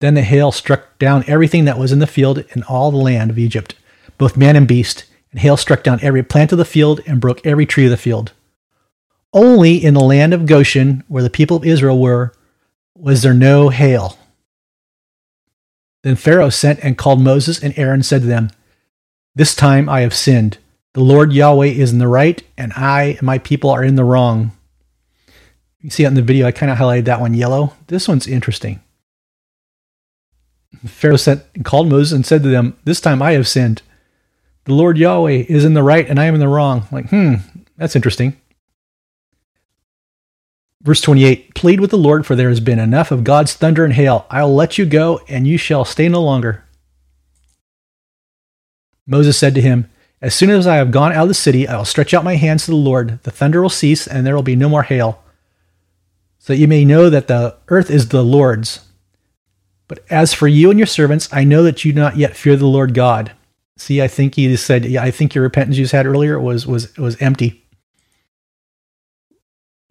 Then 0.01 0.15
the 0.15 0.23
hail 0.23 0.53
struck 0.53 0.99
down 0.99 1.25
everything 1.27 1.65
that 1.65 1.79
was 1.79 1.93
in 1.93 2.01
the 2.01 2.07
field 2.07 2.45
in 2.55 2.63
all 2.65 2.91
the 2.91 2.97
land 2.99 3.31
of 3.31 3.39
Egypt, 3.39 3.75
both 4.19 4.37
man 4.37 4.57
and 4.57 4.69
beast, 4.69 5.05
and 5.31 5.41
hail 5.41 5.57
struck 5.57 5.83
down 5.83 6.01
every 6.03 6.23
plant 6.23 6.53
of 6.53 6.59
the 6.59 6.65
field 6.65 7.01
and 7.07 7.21
broke 7.21 7.45
every 7.47 7.65
tree 7.65 7.85
of 7.85 7.91
the 7.91 7.97
field. 7.97 8.33
Only 9.33 9.83
in 9.83 9.95
the 9.95 10.01
land 10.01 10.35
of 10.35 10.47
Goshen, 10.47 11.05
where 11.09 11.23
the 11.23 11.31
people 11.31 11.57
of 11.57 11.65
Israel 11.65 11.99
were, 11.99 12.35
was 12.95 13.23
there 13.23 13.35
no 13.35 13.69
hail? 13.69 14.19
Then 16.03 16.17
Pharaoh 16.17 16.51
sent 16.51 16.81
and 16.83 16.99
called 16.99 17.21
Moses 17.21 17.63
and 17.63 17.77
Aaron 17.79 17.95
and 17.95 18.07
said 18.07 18.23
to 18.23 18.27
them, 18.27 18.51
This 19.35 19.55
time 19.55 19.89
I 19.89 20.01
have 20.01 20.15
sinned. 20.15 20.59
The 20.97 21.03
Lord 21.03 21.35
Yahweh 21.35 21.67
is 21.67 21.93
in 21.93 21.99
the 21.99 22.09
right, 22.09 22.43
and 22.57 22.73
I 22.73 23.17
and 23.19 23.23
my 23.23 23.37
people 23.37 23.69
are 23.69 23.85
in 23.85 23.97
the 23.97 24.03
wrong. 24.03 24.53
You 25.83 25.91
see 25.91 26.05
in 26.05 26.15
the 26.15 26.23
video, 26.23 26.47
I 26.47 26.53
kind 26.53 26.73
of 26.73 26.79
highlighted 26.79 27.05
that 27.05 27.21
one 27.21 27.35
yellow. 27.35 27.75
This 27.89 28.09
one's 28.09 28.27
interesting. 28.27 28.81
Pharaoh 30.87 31.19
sent 31.19 31.43
called 31.67 31.91
Moses 31.91 32.15
and 32.15 32.25
said 32.25 32.43
to 32.45 32.49
them, 32.49 32.79
This 32.85 33.03
time 33.03 33.21
I 33.21 33.33
have 33.33 33.47
sinned. 33.47 33.83
The 34.65 34.73
Lord 34.73 34.97
Yahweh 34.97 35.45
is 35.51 35.67
in 35.67 35.75
the 35.75 35.83
right, 35.83 36.09
and 36.09 36.19
I 36.19 36.25
am 36.25 36.33
in 36.33 36.41
the 36.41 36.49
wrong. 36.49 36.87
like, 36.91 37.11
hmm, 37.11 37.35
that's 37.77 37.95
interesting. 37.95 38.35
Verse 40.81 41.03
28 41.03 41.55
Plead 41.55 41.79
with 41.79 41.91
the 41.91 41.99
Lord, 41.99 42.25
for 42.25 42.35
there 42.35 42.49
has 42.49 42.61
been 42.61 42.79
enough 42.79 43.11
of 43.11 43.23
God's 43.23 43.53
thunder 43.53 43.85
and 43.85 43.93
hail. 43.93 44.25
I'll 44.31 44.55
let 44.55 44.79
you 44.79 44.87
go, 44.87 45.21
and 45.29 45.47
you 45.47 45.59
shall 45.59 45.85
stay 45.85 46.09
no 46.09 46.23
longer. 46.23 46.65
Moses 49.07 49.37
said 49.37 49.55
to 49.57 49.61
him, 49.61 49.91
As 50.23 50.35
soon 50.35 50.51
as 50.51 50.67
I 50.67 50.77
have 50.77 50.91
gone 50.91 51.13
out 51.13 51.25
of 51.25 51.29
the 51.29 51.35
city, 51.35 51.69
I 51.69 51.77
will 51.77 51.85
stretch 51.85 52.15
out 52.15 52.25
my 52.25 52.37
hands 52.37 52.65
to 52.65 52.71
the 52.71 52.77
Lord. 52.77 53.23
The 53.23 53.31
thunder 53.31 53.61
will 53.61 53.69
cease, 53.69 54.07
and 54.07 54.27
there 54.27 54.35
will 54.35 54.43
be 54.43 54.57
no 54.57 54.69
more 54.69 54.83
hail, 54.83 55.23
so 56.39 56.53
that 56.53 56.59
you 56.59 56.67
may 56.67 56.85
know 56.85 57.11
that 57.11 57.29
the 57.29 57.57
earth 57.69 57.91
is 57.91 58.09
the 58.09 58.25
Lord's. 58.25 58.81
But 59.89 60.01
as 60.11 60.33
for 60.33 60.49
you 60.49 60.71
and 60.71 60.79
your 60.79 60.87
servants, 60.87 61.29
I 61.33 61.45
know 61.45 61.63
that 61.63 61.85
you 61.85 61.93
do 61.93 62.01
not 62.01 62.17
yet 62.17 62.37
fear 62.37 62.57
the 62.57 62.67
Lord 62.67 62.95
God. 62.95 63.33
See, 63.77 64.01
I 64.01 64.09
think 64.09 64.35
he 64.35 64.57
said, 64.57 64.87
yeah, 64.87 65.03
I 65.03 65.11
think 65.11 65.35
your 65.35 65.45
repentance 65.45 65.77
you 65.77 65.87
had 65.87 66.07
earlier 66.07 66.41
was 66.41 66.67
was 66.67 66.97
was 66.97 67.21
empty. 67.21 67.63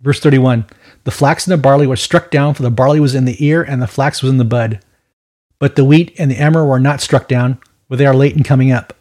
Verse 0.02 0.20
31 0.20 0.66
The 1.04 1.12
flax 1.12 1.46
and 1.46 1.54
the 1.54 1.62
barley 1.62 1.88
were 1.88 1.96
struck 1.96 2.32
down, 2.32 2.56
for 2.56 2.64
the 2.64 2.72
barley 2.72 3.00
was 3.00 3.16
in 3.16 3.26
the 3.26 3.44
ear 3.46 3.62
and 3.62 3.82
the 3.82 3.88
flax 3.88 4.22
was 4.22 4.32
in 4.32 4.38
the 4.38 4.44
bud. 4.44 4.80
But 5.60 5.76
the 5.76 5.86
wheat 5.86 6.14
and 6.18 6.32
the 6.32 6.38
emmer 6.38 6.66
were 6.66 6.80
not 6.80 7.00
struck 7.00 7.28
down, 7.28 7.60
for 7.88 7.96
they 7.96 8.06
are 8.06 8.16
late 8.16 8.36
in 8.36 8.44
coming 8.44 8.72
up. 8.72 8.94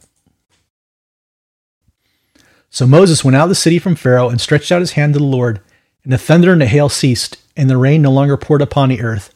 So 2.74 2.88
Moses 2.88 3.24
went 3.24 3.36
out 3.36 3.44
of 3.44 3.50
the 3.50 3.54
city 3.54 3.78
from 3.78 3.94
Pharaoh 3.94 4.28
and 4.28 4.40
stretched 4.40 4.72
out 4.72 4.80
his 4.80 4.94
hand 4.94 5.14
to 5.14 5.20
the 5.20 5.24
Lord, 5.24 5.60
and 6.02 6.12
the 6.12 6.18
thunder 6.18 6.50
and 6.50 6.60
the 6.60 6.66
hail 6.66 6.88
ceased, 6.88 7.40
and 7.56 7.70
the 7.70 7.76
rain 7.76 8.02
no 8.02 8.10
longer 8.10 8.36
poured 8.36 8.62
upon 8.62 8.88
the 8.88 9.00
earth. 9.00 9.32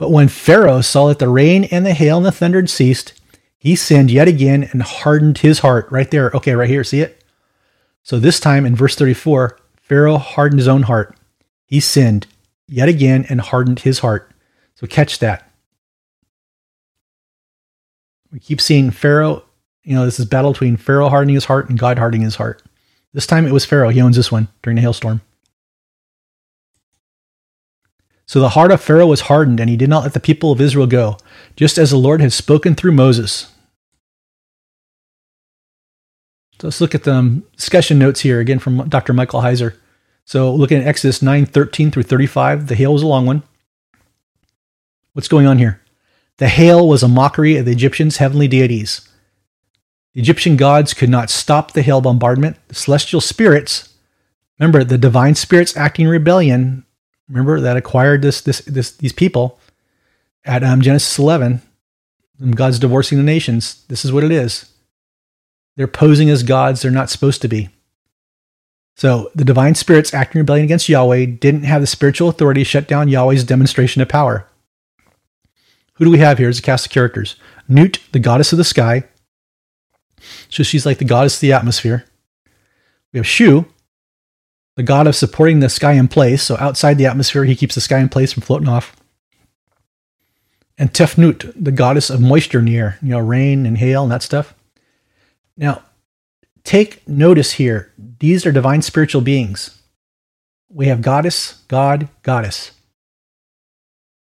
But 0.00 0.10
when 0.10 0.26
Pharaoh 0.26 0.80
saw 0.80 1.06
that 1.06 1.20
the 1.20 1.28
rain 1.28 1.62
and 1.62 1.86
the 1.86 1.94
hail 1.94 2.16
and 2.16 2.26
the 2.26 2.32
thunder 2.32 2.58
had 2.58 2.68
ceased, 2.68 3.12
he 3.56 3.76
sinned 3.76 4.10
yet 4.10 4.26
again 4.26 4.68
and 4.72 4.82
hardened 4.82 5.38
his 5.38 5.60
heart. 5.60 5.86
Right 5.92 6.10
there. 6.10 6.32
Okay, 6.34 6.56
right 6.56 6.68
here. 6.68 6.82
See 6.82 6.98
it? 6.98 7.22
So 8.02 8.18
this 8.18 8.40
time 8.40 8.66
in 8.66 8.74
verse 8.74 8.96
34, 8.96 9.56
Pharaoh 9.76 10.18
hardened 10.18 10.58
his 10.58 10.66
own 10.66 10.82
heart. 10.82 11.16
He 11.66 11.78
sinned 11.78 12.26
yet 12.66 12.88
again 12.88 13.26
and 13.28 13.40
hardened 13.40 13.78
his 13.78 14.00
heart. 14.00 14.28
So 14.74 14.88
catch 14.88 15.20
that. 15.20 15.48
We 18.32 18.40
keep 18.40 18.60
seeing 18.60 18.90
Pharaoh, 18.90 19.44
you 19.84 19.94
know, 19.94 20.04
this 20.04 20.20
is 20.20 20.26
battle 20.26 20.52
between 20.52 20.76
Pharaoh 20.76 21.08
hardening 21.08 21.34
his 21.34 21.46
heart 21.46 21.68
and 21.68 21.78
God 21.78 21.98
hardening 21.98 22.22
his 22.22 22.36
heart. 22.36 22.62
This 23.12 23.26
time 23.26 23.46
it 23.46 23.52
was 23.52 23.64
Pharaoh. 23.64 23.90
He 23.90 24.00
owns 24.00 24.16
this 24.16 24.32
one 24.32 24.48
during 24.62 24.76
the 24.76 24.82
hailstorm. 24.82 25.20
So 28.26 28.40
the 28.40 28.50
heart 28.50 28.70
of 28.70 28.80
Pharaoh 28.80 29.08
was 29.08 29.22
hardened, 29.22 29.60
and 29.60 29.68
he 29.68 29.76
did 29.76 29.90
not 29.90 30.04
let 30.04 30.14
the 30.14 30.20
people 30.20 30.52
of 30.52 30.60
Israel 30.60 30.86
go, 30.86 31.18
just 31.56 31.76
as 31.76 31.90
the 31.90 31.98
Lord 31.98 32.20
had 32.20 32.32
spoken 32.32 32.74
through 32.74 32.92
Moses. 32.92 33.52
So 36.58 36.68
let's 36.68 36.80
look 36.80 36.94
at 36.94 37.02
the 37.02 37.12
um, 37.12 37.44
discussion 37.56 37.98
notes 37.98 38.20
here 38.20 38.40
again 38.40 38.60
from 38.60 38.88
Dr. 38.88 39.12
Michael 39.12 39.42
Heiser. 39.42 39.74
So 40.24 40.54
looking 40.54 40.78
at 40.78 40.86
Exodus 40.86 41.20
9 41.20 41.44
13 41.44 41.90
through 41.90 42.04
35, 42.04 42.68
the 42.68 42.76
hail 42.76 42.92
was 42.92 43.02
a 43.02 43.06
long 43.06 43.26
one. 43.26 43.42
What's 45.12 45.28
going 45.28 45.46
on 45.46 45.58
here? 45.58 45.80
The 46.38 46.48
hail 46.48 46.88
was 46.88 47.02
a 47.02 47.08
mockery 47.08 47.56
of 47.56 47.66
the 47.66 47.72
Egyptians' 47.72 48.16
heavenly 48.16 48.48
deities. 48.48 49.06
The 50.14 50.20
Egyptian 50.20 50.56
gods 50.56 50.94
could 50.94 51.08
not 51.08 51.30
stop 51.30 51.72
the 51.72 51.82
hail 51.82 52.00
bombardment. 52.00 52.56
The 52.68 52.74
celestial 52.74 53.20
spirits, 53.20 53.94
remember 54.58 54.84
the 54.84 54.98
divine 54.98 55.34
spirits 55.34 55.76
acting 55.76 56.04
in 56.06 56.10
rebellion, 56.10 56.84
remember 57.28 57.60
that 57.60 57.76
acquired 57.76 58.22
this 58.22 58.40
this, 58.40 58.60
this 58.60 58.92
these 58.92 59.12
people 59.12 59.58
at 60.44 60.62
um, 60.62 60.80
Genesis 60.80 61.18
11. 61.18 61.62
God's 62.50 62.78
divorcing 62.78 63.18
the 63.18 63.24
nations. 63.24 63.84
This 63.88 64.04
is 64.04 64.12
what 64.12 64.24
it 64.24 64.32
is. 64.32 64.70
They're 65.76 65.86
posing 65.86 66.28
as 66.28 66.42
gods 66.42 66.82
they're 66.82 66.90
not 66.90 67.08
supposed 67.08 67.40
to 67.42 67.48
be. 67.48 67.70
So 68.96 69.30
the 69.34 69.44
divine 69.44 69.74
spirits 69.74 70.12
acting 70.12 70.40
in 70.40 70.42
rebellion 70.42 70.64
against 70.64 70.88
Yahweh 70.88 71.26
didn't 71.26 71.64
have 71.64 71.80
the 71.80 71.86
spiritual 71.86 72.28
authority 72.28 72.60
to 72.60 72.64
shut 72.64 72.88
down 72.88 73.08
Yahweh's 73.08 73.44
demonstration 73.44 74.02
of 74.02 74.08
power. 74.08 74.46
Who 75.94 76.04
do 76.04 76.10
we 76.10 76.18
have 76.18 76.38
here 76.38 76.48
as 76.48 76.58
a 76.58 76.62
cast 76.62 76.86
of 76.86 76.92
characters? 76.92 77.36
Nut, 77.68 77.98
the 78.12 78.18
goddess 78.18 78.52
of 78.52 78.58
the 78.58 78.64
sky. 78.64 79.04
So 80.48 80.62
she's 80.62 80.86
like 80.86 80.98
the 80.98 81.04
goddess 81.04 81.36
of 81.36 81.40
the 81.40 81.52
atmosphere. 81.52 82.04
We 83.12 83.18
have 83.18 83.26
Shu, 83.26 83.66
the 84.76 84.82
god 84.82 85.06
of 85.06 85.16
supporting 85.16 85.60
the 85.60 85.68
sky 85.68 85.92
in 85.92 86.08
place. 86.08 86.42
So 86.42 86.56
outside 86.58 86.98
the 86.98 87.06
atmosphere, 87.06 87.44
he 87.44 87.56
keeps 87.56 87.74
the 87.74 87.80
sky 87.80 87.98
in 87.98 88.08
place 88.08 88.32
from 88.32 88.42
floating 88.42 88.68
off. 88.68 88.96
And 90.78 90.92
Tefnut, 90.92 91.52
the 91.54 91.72
goddess 91.72 92.10
of 92.10 92.20
moisture 92.20 92.64
air, 92.66 92.98
you 93.02 93.10
know, 93.10 93.18
rain 93.18 93.66
and 93.66 93.76
hail 93.78 94.02
and 94.02 94.12
that 94.12 94.22
stuff. 94.22 94.54
Now, 95.56 95.82
take 96.64 97.06
notice 97.06 97.52
here. 97.52 97.92
These 98.18 98.46
are 98.46 98.52
divine 98.52 98.82
spiritual 98.82 99.20
beings. 99.20 99.78
We 100.70 100.86
have 100.86 101.02
goddess, 101.02 101.62
god, 101.68 102.08
goddess. 102.22 102.72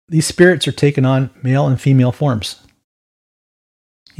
These 0.08 0.26
spirits 0.26 0.66
are 0.66 0.72
taking 0.72 1.04
on 1.04 1.30
male 1.42 1.66
and 1.66 1.80
female 1.80 2.12
forms. 2.12 2.60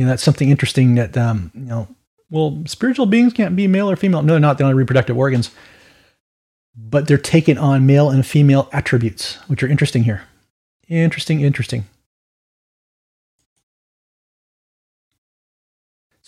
Know, 0.05 0.11
that's 0.11 0.23
something 0.23 0.51
interesting 0.51 0.95
that, 0.97 1.17
um, 1.17 1.51
you 1.55 1.63
know, 1.63 1.89
well, 2.31 2.63
spiritual 2.67 3.07
beings 3.07 3.33
can't 3.33 3.57
be 3.57 3.67
male 3.67 3.91
or 3.91 3.97
female. 3.97 4.23
No, 4.23 4.35
they're 4.35 4.41
not. 4.41 4.59
They 4.59 4.65
only 4.65 4.75
reproductive 4.75 5.17
organs. 5.17 5.51
But 6.77 7.09
they're 7.09 7.19
taking 7.19 7.59
on 7.59 7.87
male 7.87 8.11
and 8.11 8.25
female 8.25 8.69
attributes, 8.73 9.35
which 9.49 9.63
are 9.63 9.69
interesting 9.69 10.05
here. 10.05 10.23
Interesting, 10.89 11.41
interesting. 11.41 11.85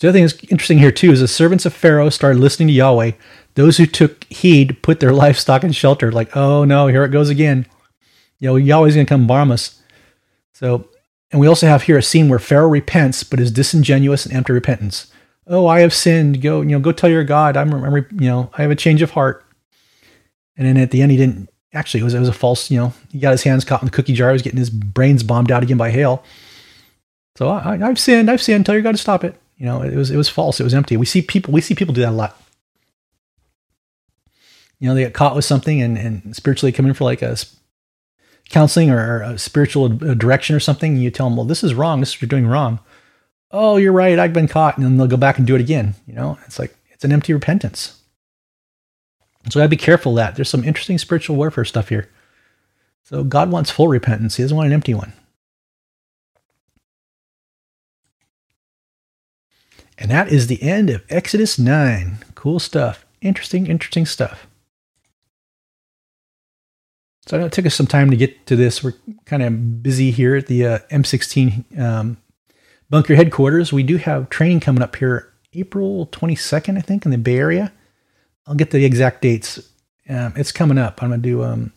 the 0.03 0.09
other 0.09 0.17
thing 0.17 0.25
that's 0.25 0.51
interesting 0.51 0.79
here 0.79 0.91
too 0.91 1.11
is 1.11 1.21
the 1.21 1.29
servants 1.29 1.65
of 1.65 1.73
Pharaoh 1.73 2.09
started 2.09 2.41
listening 2.41 2.67
to 2.67 2.73
Yahweh. 2.73 3.11
Those 3.55 3.77
who 3.77 3.85
took 3.85 4.25
heed 4.25 4.81
put 4.81 4.99
their 4.99 5.13
livestock 5.23 5.63
in 5.63 5.71
shelter. 5.71 6.11
Like, 6.11 6.35
oh 6.35 6.65
no, 6.65 6.87
here 6.87 7.05
it 7.05 7.11
goes 7.11 7.29
again. 7.29 7.65
You 8.39 8.49
know, 8.49 8.55
Yahweh's 8.57 8.95
going 8.95 9.05
to 9.05 9.09
come 9.09 9.27
bomb 9.27 9.49
us. 9.49 9.81
So, 10.51 10.89
and 11.33 11.39
we 11.39 11.47
also 11.47 11.65
have 11.65 11.81
here 11.81 11.97
a 11.97 12.03
scene 12.03 12.29
where 12.29 12.37
Pharaoh 12.37 12.69
repents, 12.69 13.23
but 13.23 13.39
is 13.39 13.49
disingenuous 13.49 14.23
and 14.23 14.35
empty 14.35 14.53
repentance. 14.53 15.11
Oh, 15.47 15.65
I 15.65 15.79
have 15.79 15.91
sinned. 15.91 16.43
Go, 16.43 16.61
you 16.61 16.69
know, 16.69 16.79
go 16.79 16.91
tell 16.91 17.09
your 17.09 17.23
God. 17.23 17.57
I'm, 17.57 17.73
I'm 17.73 17.95
you 17.95 18.29
know, 18.29 18.51
I 18.53 18.61
have 18.61 18.69
a 18.69 18.75
change 18.75 19.01
of 19.01 19.11
heart. 19.11 19.43
And 20.55 20.67
then 20.67 20.77
at 20.77 20.91
the 20.91 21.01
end, 21.01 21.11
he 21.11 21.17
didn't. 21.17 21.49
Actually, 21.73 22.01
it 22.01 22.03
was 22.03 22.13
it 22.13 22.19
was 22.19 22.29
a 22.29 22.33
false. 22.33 22.69
You 22.69 22.79
know, 22.79 22.93
he 23.11 23.17
got 23.19 23.31
his 23.31 23.41
hands 23.41 23.65
caught 23.65 23.81
in 23.81 23.87
the 23.87 23.91
cookie 23.91 24.13
jar. 24.13 24.29
He 24.29 24.33
was 24.33 24.43
getting 24.43 24.59
his 24.59 24.69
brains 24.69 25.23
bombed 25.23 25.51
out 25.51 25.63
again 25.63 25.75
by 25.75 25.89
hail. 25.89 26.23
So 27.35 27.49
I, 27.49 27.79
I've 27.83 27.99
sinned. 27.99 28.29
I've 28.29 28.41
sinned. 28.41 28.67
Tell 28.67 28.75
your 28.75 28.83
God 28.83 28.91
to 28.91 28.99
stop 28.99 29.23
it. 29.23 29.35
You 29.57 29.65
know, 29.65 29.81
it 29.81 29.95
was 29.95 30.11
it 30.11 30.17
was 30.17 30.29
false. 30.29 30.59
It 30.59 30.63
was 30.63 30.75
empty. 30.75 30.97
We 30.97 31.07
see 31.07 31.23
people 31.23 31.51
we 31.51 31.61
see 31.61 31.73
people 31.73 31.95
do 31.95 32.01
that 32.01 32.11
a 32.11 32.11
lot. 32.11 32.39
You 34.79 34.87
know, 34.87 34.93
they 34.93 35.01
get 35.01 35.15
caught 35.15 35.35
with 35.35 35.45
something 35.45 35.81
and, 35.81 35.97
and 35.97 36.35
spiritually 36.35 36.71
come 36.71 36.85
in 36.85 36.93
for 36.93 37.05
like 37.05 37.23
a 37.23 37.35
counseling 38.53 38.89
or 38.89 39.21
a 39.21 39.37
spiritual 39.37 39.89
direction 39.89 40.55
or 40.55 40.59
something. 40.59 40.95
You 40.95 41.11
tell 41.11 41.27
them, 41.27 41.35
well, 41.35 41.45
this 41.45 41.63
is 41.63 41.73
wrong. 41.73 41.99
This 41.99 42.15
is 42.15 42.21
you're 42.21 42.29
doing 42.29 42.47
wrong. 42.47 42.79
Oh, 43.51 43.77
you're 43.77 43.91
right. 43.91 44.17
I've 44.17 44.33
been 44.33 44.47
caught. 44.47 44.77
And 44.77 44.85
then 44.85 44.97
they'll 44.97 45.07
go 45.07 45.17
back 45.17 45.37
and 45.37 45.45
do 45.45 45.55
it 45.55 45.61
again. 45.61 45.95
You 46.07 46.13
know, 46.13 46.37
it's 46.45 46.59
like, 46.59 46.75
it's 46.91 47.03
an 47.03 47.11
empty 47.11 47.33
repentance. 47.33 47.99
So 49.49 49.59
I 49.59 49.63
gotta 49.63 49.69
be 49.69 49.77
careful 49.77 50.13
that 50.15 50.35
there's 50.35 50.49
some 50.49 50.63
interesting 50.63 50.97
spiritual 50.97 51.35
warfare 51.35 51.65
stuff 51.65 51.89
here. 51.89 52.09
So 53.03 53.23
God 53.23 53.51
wants 53.51 53.69
full 53.69 53.89
repentance. 53.89 54.37
He 54.37 54.43
doesn't 54.43 54.55
want 54.55 54.67
an 54.67 54.73
empty 54.73 54.93
one. 54.93 55.13
And 59.97 60.09
that 60.09 60.29
is 60.29 60.47
the 60.47 60.63
end 60.63 60.89
of 60.89 61.03
Exodus 61.09 61.59
9. 61.59 62.19
Cool 62.35 62.59
stuff. 62.59 63.05
Interesting, 63.21 63.67
interesting 63.67 64.05
stuff. 64.05 64.47
So 67.25 67.37
I 67.37 67.39
know 67.39 67.45
it 67.45 67.53
took 67.53 67.65
us 67.65 67.75
some 67.75 67.87
time 67.87 68.09
to 68.09 68.17
get 68.17 68.45
to 68.47 68.55
this. 68.55 68.83
We're 68.83 68.95
kind 69.25 69.43
of 69.43 69.81
busy 69.81 70.11
here 70.11 70.35
at 70.35 70.47
the 70.47 70.65
uh, 70.65 70.79
M16 70.91 71.79
um, 71.79 72.17
bunker 72.89 73.15
headquarters. 73.15 73.71
We 73.71 73.83
do 73.83 73.97
have 73.97 74.29
training 74.29 74.59
coming 74.59 74.83
up 74.83 74.95
here 74.97 75.33
April 75.53 76.07
22nd, 76.07 76.77
I 76.77 76.81
think, 76.81 77.05
in 77.05 77.11
the 77.11 77.17
Bay 77.17 77.37
Area. 77.37 77.71
I'll 78.45 78.55
get 78.55 78.71
the 78.71 78.83
exact 78.83 79.21
dates. 79.21 79.59
Um, 80.09 80.33
it's 80.35 80.51
coming 80.51 80.77
up. 80.77 81.01
I'm 81.01 81.09
going 81.09 81.21
to 81.21 81.29
do 81.29 81.43
um, 81.43 81.71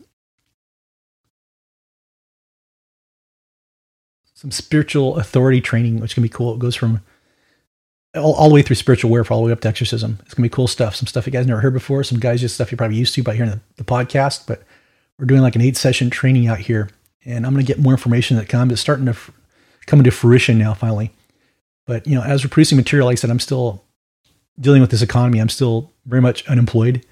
some 4.35 4.51
spiritual 4.51 5.17
authority 5.19 5.61
training, 5.61 6.01
which 6.01 6.15
can 6.15 6.25
be 6.25 6.29
cool. 6.29 6.55
It 6.55 6.59
goes 6.59 6.75
from 6.75 7.03
all, 8.17 8.35
all, 8.35 8.49
the 8.49 8.55
way 8.55 8.63
through 8.63 8.77
spiritual 8.77 9.11
warfare, 9.11 9.35
all 9.35 9.43
the 9.43 9.47
way 9.47 9.53
up 9.53 9.61
to 9.61 9.69
exorcism. 9.69 10.19
It's 10.25 10.35
gonna 10.35 10.45
be 10.45 10.51
cool 10.51 10.67
stuff. 10.67 10.97
Some 10.97 11.07
stuff 11.07 11.27
you 11.27 11.33
guys 11.33 11.47
never 11.47 11.61
heard 11.61 11.75
before. 11.75 12.03
Some 12.03 12.19
guys 12.19 12.41
just 12.41 12.55
stuff 12.55 12.71
you're 12.71 12.77
probably 12.77 12.97
used 12.97 13.15
to 13.15 13.23
by 13.23 13.35
hearing 13.35 13.51
the, 13.51 13.61
the 13.77 13.85
podcast. 13.85 14.47
But 14.47 14.63
we're 15.19 15.27
doing 15.27 15.43
like 15.43 15.57
an 15.57 15.63
eight 15.63 15.77
session 15.77 16.11
training 16.11 16.47
out 16.47 16.59
here, 16.59 16.91
and 17.25 17.47
I'm 17.47 17.53
gonna 17.53 17.65
get 17.65 17.79
more 17.79 17.93
information 17.93 18.37
that 18.37 18.49
comes. 18.49 18.73
It's 18.73 18.81
starting 18.81 19.07
to 19.07 19.13
f- 19.13 19.31
come 19.87 20.01
into 20.01 20.11
fruition 20.11 20.59
now, 20.59 20.75
finally. 20.75 21.13
But 21.87 22.07
you 22.07 22.15
know, 22.15 22.23
as 22.23 22.45
we're 22.45 22.51
producing 22.51 22.77
material, 22.77 23.07
like 23.07 23.15
I 23.15 23.21
said, 23.21 23.31
I'm 23.31 23.41
still 23.41 23.85
dealing 24.59 24.81
with 24.81 24.91
this 24.91 25.03
economy. 25.03 25.41
I'm 25.41 25.49
still 25.49 25.93
very 26.07 26.23
much 26.23 26.47
unemployed. 26.49 27.05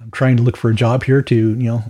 I'm 0.00 0.10
trying 0.10 0.36
to 0.36 0.42
look 0.42 0.56
for 0.56 0.70
a 0.70 0.74
job 0.74 1.04
here 1.04 1.22
to 1.22 1.34
you 1.34 1.54
know 1.54 1.84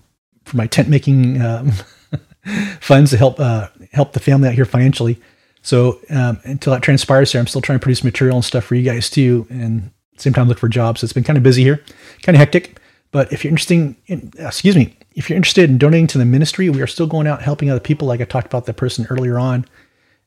for 0.44 0.56
my 0.56 0.66
tent 0.66 0.88
making 0.88 1.40
um, 1.40 1.72
funds 2.80 3.10
to 3.10 3.16
help 3.16 3.38
uh, 3.38 3.68
help 3.92 4.12
the 4.12 4.20
family 4.20 4.48
out 4.48 4.54
here 4.54 4.64
financially. 4.64 5.20
So 5.62 6.00
um, 6.08 6.40
until 6.44 6.72
that 6.72 6.82
transpires 6.82 7.32
here, 7.32 7.40
I'm 7.40 7.46
still 7.46 7.60
trying 7.60 7.78
to 7.78 7.82
produce 7.82 8.02
material 8.02 8.36
and 8.36 8.44
stuff 8.44 8.64
for 8.64 8.74
you 8.74 8.82
guys 8.82 9.10
too, 9.10 9.46
and 9.50 9.90
same 10.16 10.32
time 10.32 10.48
look 10.48 10.58
for 10.58 10.68
jobs. 10.68 11.00
So 11.00 11.04
it's 11.04 11.12
been 11.12 11.24
kind 11.24 11.36
of 11.36 11.42
busy 11.42 11.62
here, 11.62 11.82
kind 12.22 12.34
of 12.34 12.40
hectic. 12.40 12.78
But 13.12 13.32
if 13.32 13.44
you're 13.44 13.50
interested, 13.50 13.94
in, 14.06 14.32
excuse 14.38 14.76
me, 14.76 14.96
if 15.14 15.28
you're 15.28 15.36
interested 15.36 15.68
in 15.68 15.78
donating 15.78 16.06
to 16.08 16.18
the 16.18 16.24
ministry, 16.24 16.70
we 16.70 16.80
are 16.80 16.86
still 16.86 17.06
going 17.06 17.26
out 17.26 17.42
helping 17.42 17.70
other 17.70 17.80
people. 17.80 18.08
Like 18.08 18.20
I 18.20 18.24
talked 18.24 18.46
about 18.46 18.66
the 18.66 18.74
person 18.74 19.06
earlier 19.10 19.38
on, 19.38 19.66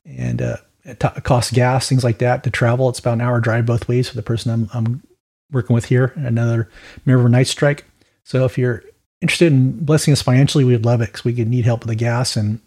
and 0.05 0.41
uh, 0.41 0.57
it, 0.83 1.03
it 1.03 1.23
costs 1.23 1.51
gas, 1.51 1.87
things 1.87 2.03
like 2.03 2.17
that 2.19 2.43
to 2.43 2.49
travel. 2.49 2.89
It's 2.89 2.99
about 2.99 3.13
an 3.13 3.21
hour 3.21 3.39
drive 3.39 3.65
both 3.65 3.87
ways 3.87 4.09
for 4.09 4.15
the 4.15 4.23
person 4.23 4.51
I'm, 4.51 4.69
I'm 4.73 5.03
working 5.51 5.73
with 5.73 5.85
here, 5.85 6.13
another 6.15 6.69
member 7.05 7.25
of 7.25 7.31
Night 7.31 7.47
Strike. 7.47 7.85
So 8.23 8.45
if 8.45 8.57
you're 8.57 8.83
interested 9.21 9.51
in 9.51 9.85
blessing 9.85 10.11
us 10.11 10.21
financially, 10.21 10.63
we'd 10.63 10.85
love 10.85 11.01
it 11.01 11.07
because 11.07 11.23
we 11.23 11.33
could 11.33 11.47
need 11.47 11.65
help 11.65 11.81
with 11.81 11.89
the 11.89 11.95
gas 11.95 12.35
and 12.35 12.59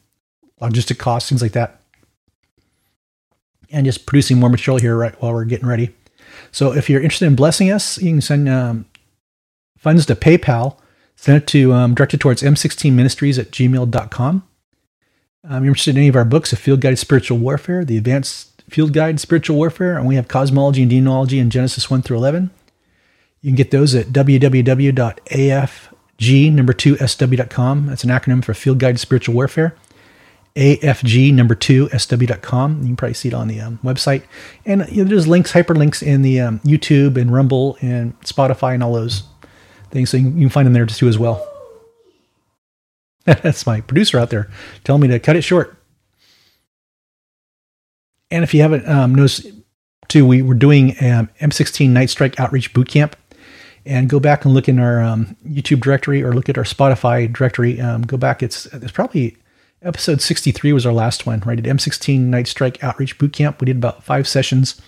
logistic 0.61 0.99
costs, 0.99 1.29
things 1.29 1.43
like 1.43 1.53
that 1.53 1.81
and 3.71 3.85
just 3.85 4.07
producing 4.07 4.39
more 4.39 4.49
material 4.49 4.79
here 4.79 4.97
right 4.97 5.21
while 5.21 5.33
we're 5.33 5.45
getting 5.45 5.67
ready. 5.67 5.95
So 6.53 6.73
if 6.73 6.89
you're 6.89 7.01
interested 7.01 7.27
in 7.27 7.37
blessing 7.37 7.71
us, 7.71 7.99
you 7.99 8.13
can 8.13 8.21
send 8.21 8.49
um, 8.49 8.87
funds 9.79 10.07
to 10.07 10.15
PayPal. 10.15 10.79
Send 11.17 11.43
it 11.43 11.47
to 11.49 11.73
um, 11.73 11.95
directed 11.95 12.21
towards 12.21 12.43
m16ministries 12.43 13.39
at 13.39 13.51
gmail.com. 13.51 14.47
Um, 15.49 15.65
you're 15.65 15.71
interested 15.71 15.93
in 15.93 15.99
any 15.99 16.09
of 16.09 16.17
our 16.17 16.25
books, 16.25 16.53
A 16.53 16.57
Field 16.57 16.81
Guide 16.81 16.99
Spiritual 16.99 17.39
Warfare, 17.39 17.85
The 17.85 17.97
Advanced 17.97 18.63
Field 18.69 18.93
Guide 18.93 19.19
Spiritual 19.21 19.57
Warfare, 19.57 19.97
and 19.97 20.07
we 20.07 20.17
have 20.17 20.29
Cosmology 20.29 20.83
and 20.83 20.91
Demonology 20.91 21.39
in 21.39 21.51
Genesis 21.51 21.91
1 21.91 22.03
through 22.03 22.19
11. 22.19 22.51
You 23.41 23.51
can 23.51 23.57
get 23.57 23.71
those 23.71 23.95
at 23.95 24.07
www.afg 24.09 24.93
number 26.53 26.73
2sw.com. 26.73 27.87
That's 27.87 28.05
an 28.05 28.11
acronym 28.11 28.45
for 28.45 28.55
Field 28.55 28.79
Guide 28.79 28.99
Spiritual 28.99 29.35
Warfare. 29.35 29.77
AFG 30.57 31.33
number 31.35 31.55
two 31.55 31.89
SW.com. 31.91 32.81
You 32.81 32.87
can 32.87 32.97
probably 32.97 33.15
see 33.15 33.29
it 33.29 33.35
on 33.35 33.47
the 33.47 33.61
um, 33.61 33.79
website. 33.85 34.23
And 34.65 34.89
you 34.91 35.05
know, 35.05 35.11
there's 35.11 35.29
links, 35.29 35.53
hyperlinks 35.53 36.03
in 36.03 36.23
the 36.23 36.41
um, 36.41 36.61
YouTube 36.61 37.21
and 37.21 37.31
Rumble 37.31 37.77
and 37.83 38.19
Spotify 38.21 38.73
and 38.73 38.83
all 38.83 38.95
those 38.95 39.25
things. 39.91 40.11
So 40.11 40.17
you 40.17 40.31
can, 40.31 40.49
find 40.49 40.67
them 40.67 40.73
there 40.73 40.87
too 40.87 41.09
as 41.09 41.19
well. 41.19 41.47
That's 43.25 43.67
my 43.67 43.81
producer 43.81 44.19
out 44.19 44.31
there 44.31 44.51
telling 44.85 45.03
me 45.03 45.09
to 45.09 45.19
cut 45.19 45.37
it 45.37 45.43
short. 45.43 45.77
And 48.31 48.43
if 48.43 48.53
you 48.55 48.63
haven't 48.63 48.89
um, 48.89 49.15
noticed, 49.15 49.47
too, 50.09 50.27
we 50.27 50.43
were 50.43 50.55
doing 50.55 50.91
um, 51.01 51.29
M16 51.41 51.91
Night 51.91 52.11
Strike 52.11 52.39
Outreach 52.39 52.73
Boot 52.73 52.89
Camp. 52.89 53.17
And 53.85 54.09
go 54.09 54.19
back 54.19 54.45
and 54.45 54.53
look 54.53 54.69
in 54.69 54.81
our 54.81 55.01
um, 55.01 55.37
YouTube 55.47 55.81
directory 55.81 56.21
or 56.21 56.33
look 56.33 56.49
at 56.49 56.59
our 56.59 56.65
Spotify 56.65 57.33
directory. 57.33 57.81
Um, 57.81 58.03
go 58.03 58.17
back. 58.17 58.43
It's 58.43 58.67
it's 58.67 58.91
probably 58.91 59.37
episode 59.81 60.21
63 60.21 60.73
was 60.73 60.85
our 60.85 60.93
last 60.93 61.25
one. 61.25 61.39
Right 61.47 61.57
at 61.57 61.65
M16 61.65 62.19
Night 62.23 62.49
Strike 62.49 62.83
Outreach 62.83 63.17
Boot 63.17 63.33
Camp. 63.33 63.61
We 63.61 63.67
did 63.67 63.77
about 63.77 64.03
five 64.03 64.27
sessions 64.27 64.81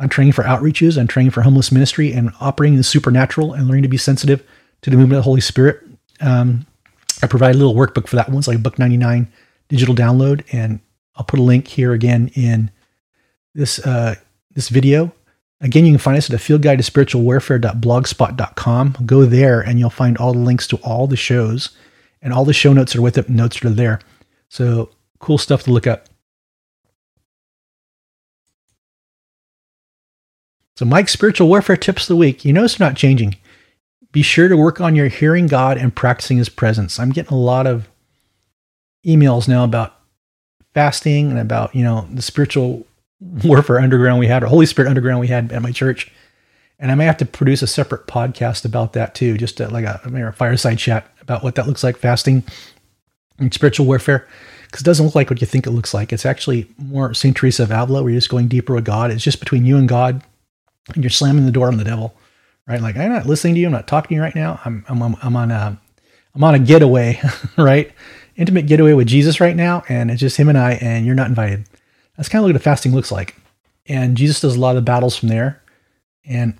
on 0.00 0.08
training 0.08 0.32
for 0.32 0.42
outreaches 0.44 0.96
and 0.96 1.08
training 1.08 1.30
for 1.30 1.42
homeless 1.42 1.70
ministry 1.70 2.12
and 2.12 2.32
operating 2.40 2.76
the 2.76 2.82
supernatural 2.82 3.52
and 3.52 3.68
learning 3.68 3.82
to 3.82 3.88
be 3.88 3.98
sensitive 3.98 4.42
to 4.80 4.90
the 4.90 4.96
movement 4.96 5.18
of 5.18 5.24
the 5.24 5.28
Holy 5.28 5.42
Spirit. 5.42 5.82
Um, 6.20 6.66
I 7.22 7.26
provide 7.26 7.54
a 7.54 7.58
little 7.58 7.74
workbook 7.74 8.08
for 8.08 8.16
that 8.16 8.28
one. 8.28 8.38
It's 8.38 8.48
like 8.48 8.56
a 8.56 8.60
buck 8.60 8.78
99 8.78 9.30
digital 9.68 9.94
download. 9.94 10.42
And 10.52 10.80
I'll 11.16 11.24
put 11.24 11.38
a 11.38 11.42
link 11.42 11.68
here 11.68 11.92
again 11.92 12.30
in 12.34 12.70
this, 13.54 13.78
uh, 13.80 14.14
this 14.54 14.70
video. 14.70 15.12
Again, 15.60 15.84
you 15.84 15.92
can 15.92 15.98
find 15.98 16.16
us 16.16 16.30
at 16.30 16.34
a 16.34 16.38
field 16.38 16.62
guide 16.62 16.78
to 16.78 16.82
spiritual 16.82 17.22
warfare.blogspot.com. 17.22 18.96
Go 19.04 19.26
there 19.26 19.60
and 19.60 19.78
you'll 19.78 19.90
find 19.90 20.16
all 20.16 20.32
the 20.32 20.38
links 20.38 20.66
to 20.68 20.76
all 20.78 21.06
the 21.06 21.16
shows 21.16 21.70
and 22.22 22.32
all 22.32 22.46
the 22.46 22.54
show 22.54 22.72
notes 22.72 22.96
are 22.96 23.02
with 23.02 23.18
it. 23.18 23.28
Notes 23.28 23.62
are 23.62 23.70
there. 23.70 24.00
So 24.48 24.90
cool 25.18 25.36
stuff 25.36 25.64
to 25.64 25.72
look 25.72 25.86
up. 25.86 26.09
So, 30.80 30.86
Mike's 30.86 31.12
spiritual 31.12 31.46
warfare 31.46 31.76
tips 31.76 32.04
of 32.04 32.08
the 32.08 32.16
week. 32.16 32.42
You 32.42 32.54
they're 32.54 32.66
not 32.80 32.96
changing. 32.96 33.36
Be 34.12 34.22
sure 34.22 34.48
to 34.48 34.56
work 34.56 34.80
on 34.80 34.96
your 34.96 35.08
hearing 35.08 35.46
God 35.46 35.76
and 35.76 35.94
practicing 35.94 36.38
His 36.38 36.48
presence. 36.48 36.98
I'm 36.98 37.10
getting 37.10 37.34
a 37.34 37.38
lot 37.38 37.66
of 37.66 37.86
emails 39.04 39.46
now 39.46 39.62
about 39.62 39.94
fasting 40.72 41.28
and 41.28 41.38
about 41.38 41.74
you 41.74 41.84
know 41.84 42.08
the 42.10 42.22
spiritual 42.22 42.86
warfare 43.20 43.78
underground 43.78 44.20
we 44.20 44.26
had, 44.26 44.42
or 44.42 44.46
Holy 44.46 44.64
Spirit 44.64 44.88
underground 44.88 45.20
we 45.20 45.26
had 45.26 45.52
at 45.52 45.60
my 45.60 45.70
church. 45.70 46.10
And 46.78 46.90
I 46.90 46.94
may 46.94 47.04
have 47.04 47.18
to 47.18 47.26
produce 47.26 47.60
a 47.60 47.66
separate 47.66 48.06
podcast 48.06 48.64
about 48.64 48.94
that 48.94 49.14
too, 49.14 49.36
just 49.36 49.58
to, 49.58 49.68
like 49.68 49.84
a, 49.84 50.00
a 50.02 50.32
fireside 50.32 50.78
chat 50.78 51.14
about 51.20 51.44
what 51.44 51.56
that 51.56 51.66
looks 51.66 51.84
like, 51.84 51.98
fasting 51.98 52.42
and 53.38 53.52
spiritual 53.52 53.84
warfare 53.84 54.26
because 54.62 54.80
it 54.80 54.84
doesn't 54.84 55.04
look 55.04 55.14
like 55.14 55.28
what 55.28 55.42
you 55.42 55.46
think 55.46 55.66
it 55.66 55.72
looks 55.72 55.92
like. 55.92 56.10
It's 56.10 56.24
actually 56.24 56.68
more 56.78 57.12
St. 57.12 57.36
Teresa 57.36 57.64
of 57.64 57.70
Avila, 57.70 58.02
where 58.02 58.12
you're 58.12 58.20
just 58.20 58.30
going 58.30 58.48
deeper 58.48 58.72
with 58.72 58.86
God. 58.86 59.10
It's 59.10 59.22
just 59.22 59.40
between 59.40 59.66
you 59.66 59.76
and 59.76 59.86
God 59.86 60.22
and 60.94 61.02
you're 61.02 61.10
slamming 61.10 61.46
the 61.46 61.52
door 61.52 61.68
on 61.68 61.76
the 61.76 61.84
devil, 61.84 62.14
right? 62.66 62.80
Like 62.80 62.96
I'm 62.96 63.12
not 63.12 63.26
listening 63.26 63.54
to 63.54 63.60
you. 63.60 63.66
I'm 63.66 63.72
not 63.72 63.86
talking 63.86 64.08
to 64.08 64.14
you 64.16 64.22
right 64.22 64.34
now. 64.34 64.60
I'm 64.64 64.84
I'm 64.88 65.02
I'm 65.22 65.36
on 65.36 65.50
a 65.50 65.80
I'm 66.34 66.44
on 66.44 66.54
a 66.54 66.58
getaway, 66.58 67.20
right? 67.58 67.92
Intimate 68.36 68.66
getaway 68.66 68.94
with 68.94 69.08
Jesus 69.08 69.40
right 69.40 69.56
now, 69.56 69.82
and 69.88 70.10
it's 70.10 70.20
just 70.20 70.36
him 70.36 70.48
and 70.48 70.58
I, 70.58 70.72
and 70.74 71.04
you're 71.04 71.14
not 71.14 71.28
invited. 71.28 71.66
That's 72.16 72.28
kind 72.28 72.44
of 72.44 72.52
what 72.52 72.62
fasting 72.62 72.92
looks 72.92 73.12
like. 73.12 73.36
And 73.86 74.16
Jesus 74.16 74.40
does 74.40 74.56
a 74.56 74.60
lot 74.60 74.76
of 74.76 74.84
battles 74.84 75.16
from 75.16 75.28
there. 75.28 75.62
And 76.24 76.56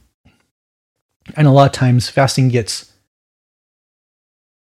and 1.36 1.46
a 1.46 1.50
lot 1.50 1.66
of 1.66 1.72
times 1.72 2.08
fasting 2.08 2.48
gets 2.48 2.92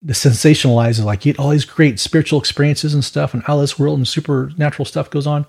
the 0.01 0.13
sensationalized 0.13 1.03
like 1.03 1.25
you 1.25 1.33
get 1.33 1.39
all 1.39 1.49
these 1.49 1.65
great 1.65 1.99
spiritual 1.99 2.39
experiences 2.39 2.93
and 2.93 3.03
stuff 3.03 3.33
and 3.33 3.43
all 3.47 3.59
this 3.59 3.79
world 3.79 3.97
and 3.97 4.07
supernatural 4.07 4.85
stuff 4.85 5.09
goes 5.09 5.25
on. 5.25 5.45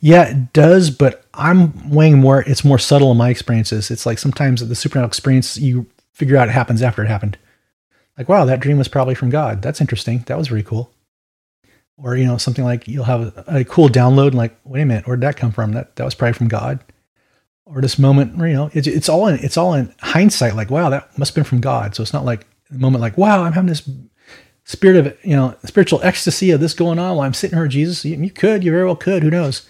Yeah, 0.00 0.28
it 0.28 0.52
does, 0.52 0.90
but 0.90 1.24
I'm 1.34 1.90
weighing 1.90 2.18
more. 2.18 2.42
It's 2.42 2.64
more 2.64 2.78
subtle 2.78 3.10
in 3.12 3.18
my 3.18 3.30
experiences. 3.30 3.90
It's 3.90 4.06
like 4.06 4.18
sometimes 4.18 4.66
the 4.66 4.74
supernatural 4.74 5.08
experience 5.08 5.56
you 5.56 5.86
figure 6.12 6.36
out 6.36 6.48
it 6.48 6.52
happens 6.52 6.82
after 6.82 7.02
it 7.02 7.08
happened. 7.08 7.38
Like, 8.16 8.28
wow, 8.28 8.44
that 8.44 8.60
dream 8.60 8.78
was 8.78 8.88
probably 8.88 9.14
from 9.14 9.30
God. 9.30 9.62
That's 9.62 9.80
interesting. 9.80 10.24
That 10.26 10.38
was 10.38 10.48
very 10.48 10.62
cool. 10.62 10.90
Or 11.98 12.16
you 12.16 12.26
know, 12.26 12.36
something 12.36 12.64
like 12.64 12.86
you'll 12.86 13.04
have 13.04 13.20
a, 13.22 13.44
a 13.60 13.64
cool 13.64 13.88
download, 13.88 14.28
and 14.28 14.36
like, 14.36 14.56
wait 14.64 14.82
a 14.82 14.86
minute, 14.86 15.06
where 15.06 15.16
did 15.16 15.22
that 15.22 15.36
come 15.38 15.52
from? 15.52 15.72
That 15.72 15.96
that 15.96 16.04
was 16.04 16.14
probably 16.14 16.34
from 16.34 16.48
God. 16.48 16.80
Or 17.64 17.80
this 17.80 17.98
moment, 17.98 18.36
you 18.36 18.52
know, 18.52 18.70
it's 18.74 18.86
it's 18.86 19.08
all 19.08 19.26
in 19.26 19.38
it's 19.42 19.56
all 19.56 19.74
in 19.74 19.94
hindsight. 20.00 20.56
Like, 20.56 20.70
wow, 20.70 20.90
that 20.90 21.18
must 21.18 21.30
have 21.30 21.36
been 21.36 21.44
from 21.48 21.60
God. 21.60 21.94
So 21.94 22.02
it's 22.02 22.12
not 22.12 22.24
like 22.24 22.46
a 22.70 22.74
moment 22.74 23.00
like, 23.00 23.16
wow, 23.16 23.42
I'm 23.42 23.54
having 23.54 23.68
this 23.68 23.88
spirit 24.64 25.06
of 25.06 25.16
you 25.24 25.34
know 25.34 25.56
spiritual 25.64 26.02
ecstasy 26.02 26.50
of 26.50 26.60
this 26.60 26.74
going 26.74 26.98
on 26.98 27.16
while 27.16 27.26
I'm 27.26 27.34
sitting 27.34 27.56
here 27.56 27.64
with 27.64 27.72
Jesus. 27.72 28.04
You, 28.04 28.16
you 28.16 28.30
could, 28.30 28.62
you 28.62 28.70
very 28.70 28.84
well 28.84 28.96
could. 28.96 29.22
Who 29.22 29.30
knows? 29.30 29.66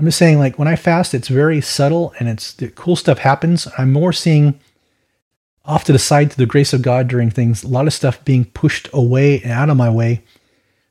I'm 0.00 0.06
just 0.06 0.16
saying, 0.16 0.38
like 0.38 0.58
when 0.58 0.66
I 0.66 0.76
fast, 0.76 1.12
it's 1.12 1.28
very 1.28 1.60
subtle 1.60 2.14
and 2.18 2.26
it's 2.26 2.54
the 2.54 2.68
cool 2.70 2.96
stuff 2.96 3.18
happens. 3.18 3.68
I'm 3.76 3.92
more 3.92 4.14
seeing 4.14 4.58
off 5.62 5.84
to 5.84 5.92
the 5.92 5.98
side 5.98 6.30
to 6.30 6.38
the 6.38 6.46
grace 6.46 6.72
of 6.72 6.80
God 6.80 7.06
during 7.06 7.28
things, 7.28 7.62
a 7.62 7.68
lot 7.68 7.86
of 7.86 7.92
stuff 7.92 8.24
being 8.24 8.46
pushed 8.46 8.88
away 8.94 9.42
and 9.42 9.52
out 9.52 9.68
of 9.68 9.76
my 9.76 9.90
way, 9.90 10.22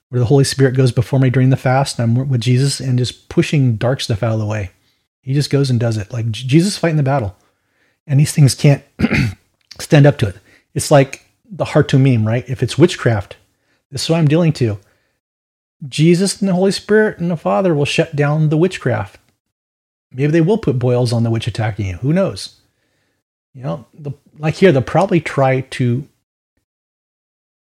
where 0.09 0.19
the 0.19 0.27
Holy 0.27 0.43
Spirit 0.43 0.75
goes 0.75 0.91
before 0.91 1.19
me 1.19 1.31
during 1.31 1.49
the 1.49 1.57
fast. 1.57 1.97
And 1.97 2.19
I'm 2.19 2.29
with 2.29 2.41
Jesus 2.41 2.79
and 2.79 2.99
just 2.99 3.29
pushing 3.29 3.77
dark 3.77 3.99
stuff 4.01 4.21
out 4.21 4.33
of 4.33 4.39
the 4.39 4.45
way. 4.45 4.69
He 5.21 5.33
just 5.33 5.49
goes 5.49 5.71
and 5.71 5.79
does 5.79 5.97
it. 5.97 6.13
Like 6.13 6.29
Jesus 6.29 6.77
fighting 6.77 6.97
the 6.97 7.01
battle. 7.01 7.35
And 8.05 8.19
these 8.19 8.31
things 8.31 8.53
can't 8.53 8.83
stand 9.79 10.05
up 10.05 10.19
to 10.19 10.27
it. 10.27 10.35
It's 10.75 10.91
like 10.91 11.25
the 11.49 11.65
Hartumim, 11.65 12.27
right? 12.27 12.47
If 12.47 12.61
it's 12.61 12.77
witchcraft, 12.77 13.37
this 13.89 14.03
is 14.03 14.09
what 14.11 14.19
I'm 14.19 14.27
dealing 14.27 14.53
to. 14.53 14.77
Jesus 15.87 16.39
and 16.39 16.49
the 16.49 16.53
Holy 16.53 16.71
Spirit 16.71 17.19
and 17.19 17.31
the 17.31 17.37
Father 17.37 17.73
will 17.73 17.85
shut 17.85 18.15
down 18.15 18.49
the 18.49 18.57
witchcraft. 18.57 19.19
Maybe 20.11 20.31
they 20.31 20.41
will 20.41 20.57
put 20.57 20.79
boils 20.79 21.13
on 21.13 21.23
the 21.23 21.29
witch 21.29 21.47
attacking 21.47 21.85
you. 21.85 21.97
Who 21.97 22.13
knows? 22.13 22.59
You 23.53 23.63
know, 23.63 23.85
the, 23.93 24.11
like 24.37 24.55
here, 24.55 24.71
they'll 24.71 24.81
probably 24.81 25.21
try 25.21 25.61
to 25.61 26.07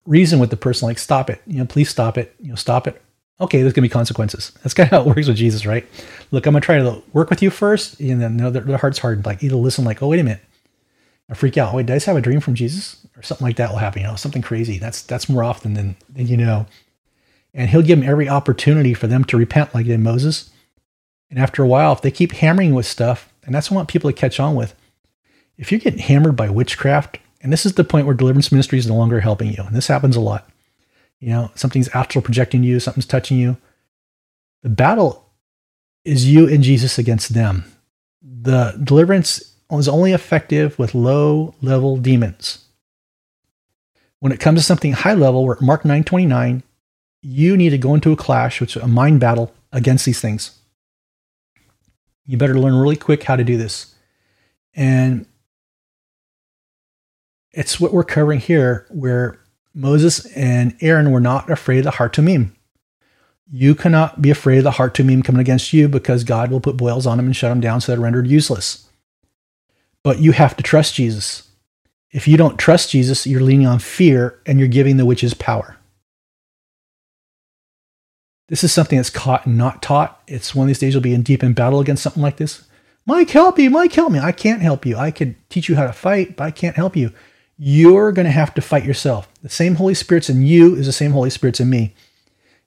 reason 0.07 0.38
with 0.38 0.51
the 0.51 0.57
person, 0.57 0.87
like, 0.87 0.99
stop 0.99 1.31
it. 1.31 1.42
You 1.47 1.59
know, 1.59 1.66
please 1.66 1.90
stop 1.90 2.16
it. 2.16 2.35
You 2.40 2.51
know, 2.51 2.55
stop 2.55 2.87
it. 2.87 3.03
Okay, 3.40 3.61
there's 3.61 3.73
going 3.73 3.83
to 3.83 3.88
be 3.88 3.92
consequences. 3.92 4.53
That's 4.62 4.73
kind 4.73 4.87
of 4.87 4.90
how 4.92 5.01
it 5.01 5.14
works 5.14 5.29
with 5.29 5.37
Jesus, 5.37 5.66
right? 5.66 5.87
Look, 6.31 6.47
I'm 6.47 6.53
going 6.53 6.62
to 6.62 6.64
try 6.64 6.79
to 6.79 7.03
work 7.12 7.29
with 7.29 7.42
you 7.42 7.51
first. 7.51 8.01
And 8.01 8.21
then 8.21 8.38
you 8.38 8.45
know, 8.45 8.51
their, 8.51 8.62
their 8.62 8.79
heart's 8.79 8.99
hardened. 8.99 9.27
Like, 9.27 9.42
either 9.42 9.57
listen, 9.57 9.85
like, 9.85 10.03
oh, 10.03 10.09
wait 10.09 10.21
a 10.21 10.25
minute. 10.25 10.42
I 11.29 11.35
freak 11.35 11.59
out. 11.59 11.75
Wait, 11.75 11.87
did 11.87 11.92
I 11.92 11.97
just 11.97 12.07
have 12.07 12.16
a 12.16 12.21
dream 12.21 12.40
from 12.40 12.55
Jesus? 12.55 13.05
Or 13.16 13.23
something 13.23 13.47
like 13.47 13.57
that 13.57 13.71
will 13.71 13.79
happen. 13.79 14.03
You 14.03 14.09
know, 14.09 14.16
something 14.16 14.42
crazy. 14.42 14.79
That's 14.79 15.03
that's 15.03 15.29
more 15.29 15.42
often 15.42 15.75
than, 15.75 15.97
than 16.09 16.29
you 16.29 16.37
know 16.37 16.66
and 17.57 17.71
he'll 17.71 17.83
give 17.83 17.99
them 17.99 18.09
every 18.09 18.29
opportunity 18.29 18.92
for 18.92 19.07
them 19.07 19.25
to 19.25 19.37
repent 19.37 19.75
like 19.75 19.87
did 19.87 19.99
Moses. 19.99 20.51
And 21.31 21.38
after 21.38 21.62
a 21.62 21.66
while, 21.66 21.92
if 21.95 22.03
they 22.03 22.11
keep 22.11 22.33
hammering 22.33 22.75
with 22.75 22.87
stuff, 22.87 23.33
and 23.45 23.55
that's 23.55 23.71
what 23.71 23.77
I 23.77 23.79
want 23.79 23.88
people 23.88 24.11
to 24.11 24.16
catch 24.16 24.38
on 24.38 24.55
with. 24.55 24.75
If 25.57 25.73
you're 25.73 25.81
getting 25.81 25.99
hammered 25.99 26.37
by 26.37 26.51
witchcraft, 26.51 27.19
and 27.40 27.51
this 27.51 27.64
is 27.64 27.73
the 27.75 27.83
point 27.83 28.07
where 28.07 28.14
deliverance 28.14 28.53
ministry 28.53 28.79
is 28.79 28.87
no 28.87 28.95
longer 28.95 29.21
helping 29.21 29.53
you, 29.53 29.62
and 29.62 29.75
this 29.75 29.87
happens 29.87 30.16
a 30.16 30.21
lot. 30.21 30.49
You 31.19 31.31
know, 31.31 31.51
something's 31.55 31.88
astral 31.88 32.23
projecting 32.23 32.62
you, 32.62 32.79
something's 32.79 33.07
touching 33.07 33.38
you. 33.38 33.57
The 34.62 34.69
battle 34.69 35.27
is 36.05 36.31
you 36.31 36.47
and 36.47 36.62
Jesus 36.62 36.99
against 36.99 37.33
them. 37.33 37.64
The 38.21 38.79
deliverance 38.85 39.55
is 39.73 39.88
only 39.88 40.12
effective 40.12 40.79
with 40.79 40.95
low 40.95 41.55
level 41.62 41.97
demons. 41.97 42.64
When 44.21 44.33
it 44.33 44.40
comes 44.40 44.61
to 44.61 44.64
something 44.64 44.92
high 44.92 45.14
level, 45.14 45.47
where 45.47 45.57
Mark 45.61 45.85
929 45.85 46.62
you 47.29 47.57
need 47.57 47.71
to 47.71 47.79
go 47.79 47.93
into 47.93 48.12
a 48.12 48.17
clash, 48.17 48.61
which 48.61 48.77
is 48.77 48.83
a 48.83 48.87
mind 48.87 49.19
battle 49.19 49.53
against 49.73 50.05
these 50.05 50.21
things. 50.21 50.57
You 52.25 52.37
better 52.37 52.59
learn 52.59 52.77
really 52.77 52.97
quick 52.97 53.25
how 53.25 53.35
to 53.35 53.43
do 53.43 53.57
this. 53.57 53.95
And 54.75 55.27
it's 57.51 57.81
what 57.81 57.93
we're 57.93 58.05
covering 58.05 58.39
here, 58.39 58.87
where 58.91 59.41
Moses 59.75 60.25
and 60.37 60.77
Aaron 60.81 61.11
were 61.11 61.21
not 61.21 61.51
afraid 61.51 61.79
of 61.79 61.85
the 61.85 61.91
Hartumim. 61.93 62.53
You 63.51 63.75
cannot 63.75 64.23
be 64.23 64.31
afraid 64.31 64.59
of 64.59 64.65
the 64.65 64.71
Hartumim 64.73 65.25
coming 65.25 65.41
against 65.41 65.73
you 65.73 65.89
because 65.89 66.23
God 66.23 66.53
will 66.53 66.61
put 66.61 66.77
boils 66.77 67.07
on 67.07 67.17
them 67.17 67.27
and 67.27 67.35
shut 67.35 67.51
them 67.51 67.61
down 67.61 67.81
so 67.81 67.91
they're 67.91 68.01
rendered 68.01 68.29
useless. 68.29 68.89
But 70.05 70.21
you 70.21 70.31
have 70.31 70.57
to 70.57 70.62
trust 70.62 70.95
Jesus. 70.95 71.49
If 72.12 72.29
you 72.29 72.37
don't 72.37 72.59
trust 72.59 72.91
Jesus, 72.91 73.27
you're 73.27 73.41
leaning 73.41 73.67
on 73.67 73.81
fear 73.81 74.41
and 74.47 74.61
you're 74.61 74.69
giving 74.69 74.97
the 74.97 75.05
witches 75.05 75.35
power. 75.35 75.76
This 78.49 78.63
is 78.63 78.73
something 78.73 78.97
that's 78.97 79.11
caught 79.11 79.47
and 79.47 79.59
not 79.59 79.83
taught. 79.83 80.23
It's 80.29 80.55
one 80.55 80.65
of 80.65 80.69
these 80.69 80.79
days 80.79 80.95
you'll 80.95 81.03
be 81.03 81.15
in 81.15 81.23
deep 81.23 81.43
in 81.43 81.53
battle 81.53 81.81
against 81.81 82.03
something 82.03 82.23
like 82.23 82.37
this. 82.37 82.65
Mike, 83.05 83.31
help 83.31 83.59
me. 83.59 83.69
Mike, 83.69 83.93
help 83.93 84.13
me. 84.13 84.19
I 84.19 84.33
can't 84.33 84.63
help 84.63 84.87
you. 84.87 84.97
I 84.97 85.11
could 85.11 85.35
teach 85.49 85.69
you 85.69 85.77
how 85.77 85.87
to 85.87 85.93
fight, 85.93 86.37
but 86.37 86.45
I 86.45 86.51
can't 86.51 86.77
help 86.77 86.97
you. 86.97 87.13
You're 87.59 88.13
going 88.13 88.27
to 88.27 88.33
have 88.33 88.55
to 88.55 88.61
fight 88.61 88.85
yourself. 88.85 89.29
The 89.43 89.49
same 89.49 89.77
Holy 89.77 89.95
Spirit's 89.95 90.29
in 90.29 90.43
you 90.43 90.75
is 90.75 90.87
the 90.87 90.93
same 90.93 91.13
Holy 91.13 91.31
Spirit's 91.31 91.61
in 91.61 91.71
me. 91.71 91.95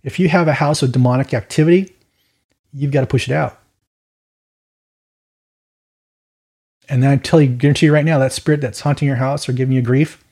If 0.04 0.20
you 0.20 0.30
have 0.30 0.48
a 0.48 0.54
house 0.54 0.82
of 0.82 0.92
demonic 0.92 1.34
activity, 1.34 1.96
you've 2.74 2.92
got 2.92 3.02
to 3.02 3.08
push 3.08 3.28
it 3.30 3.34
out. 3.34 3.60
And 6.88 7.04
then 7.04 7.12
I 7.12 7.18
tell 7.18 7.40
you, 7.40 7.50
guarantee 7.50 7.86
you 7.86 7.94
right 7.94 8.06
now, 8.06 8.18
that 8.18 8.34
spirit 8.34 8.62
that's 8.62 8.82
haunting 8.82 9.08
your 9.08 9.18
house 9.18 9.48
or 9.48 9.54
giving 9.54 9.76
you 9.76 9.82
grief 9.82 10.24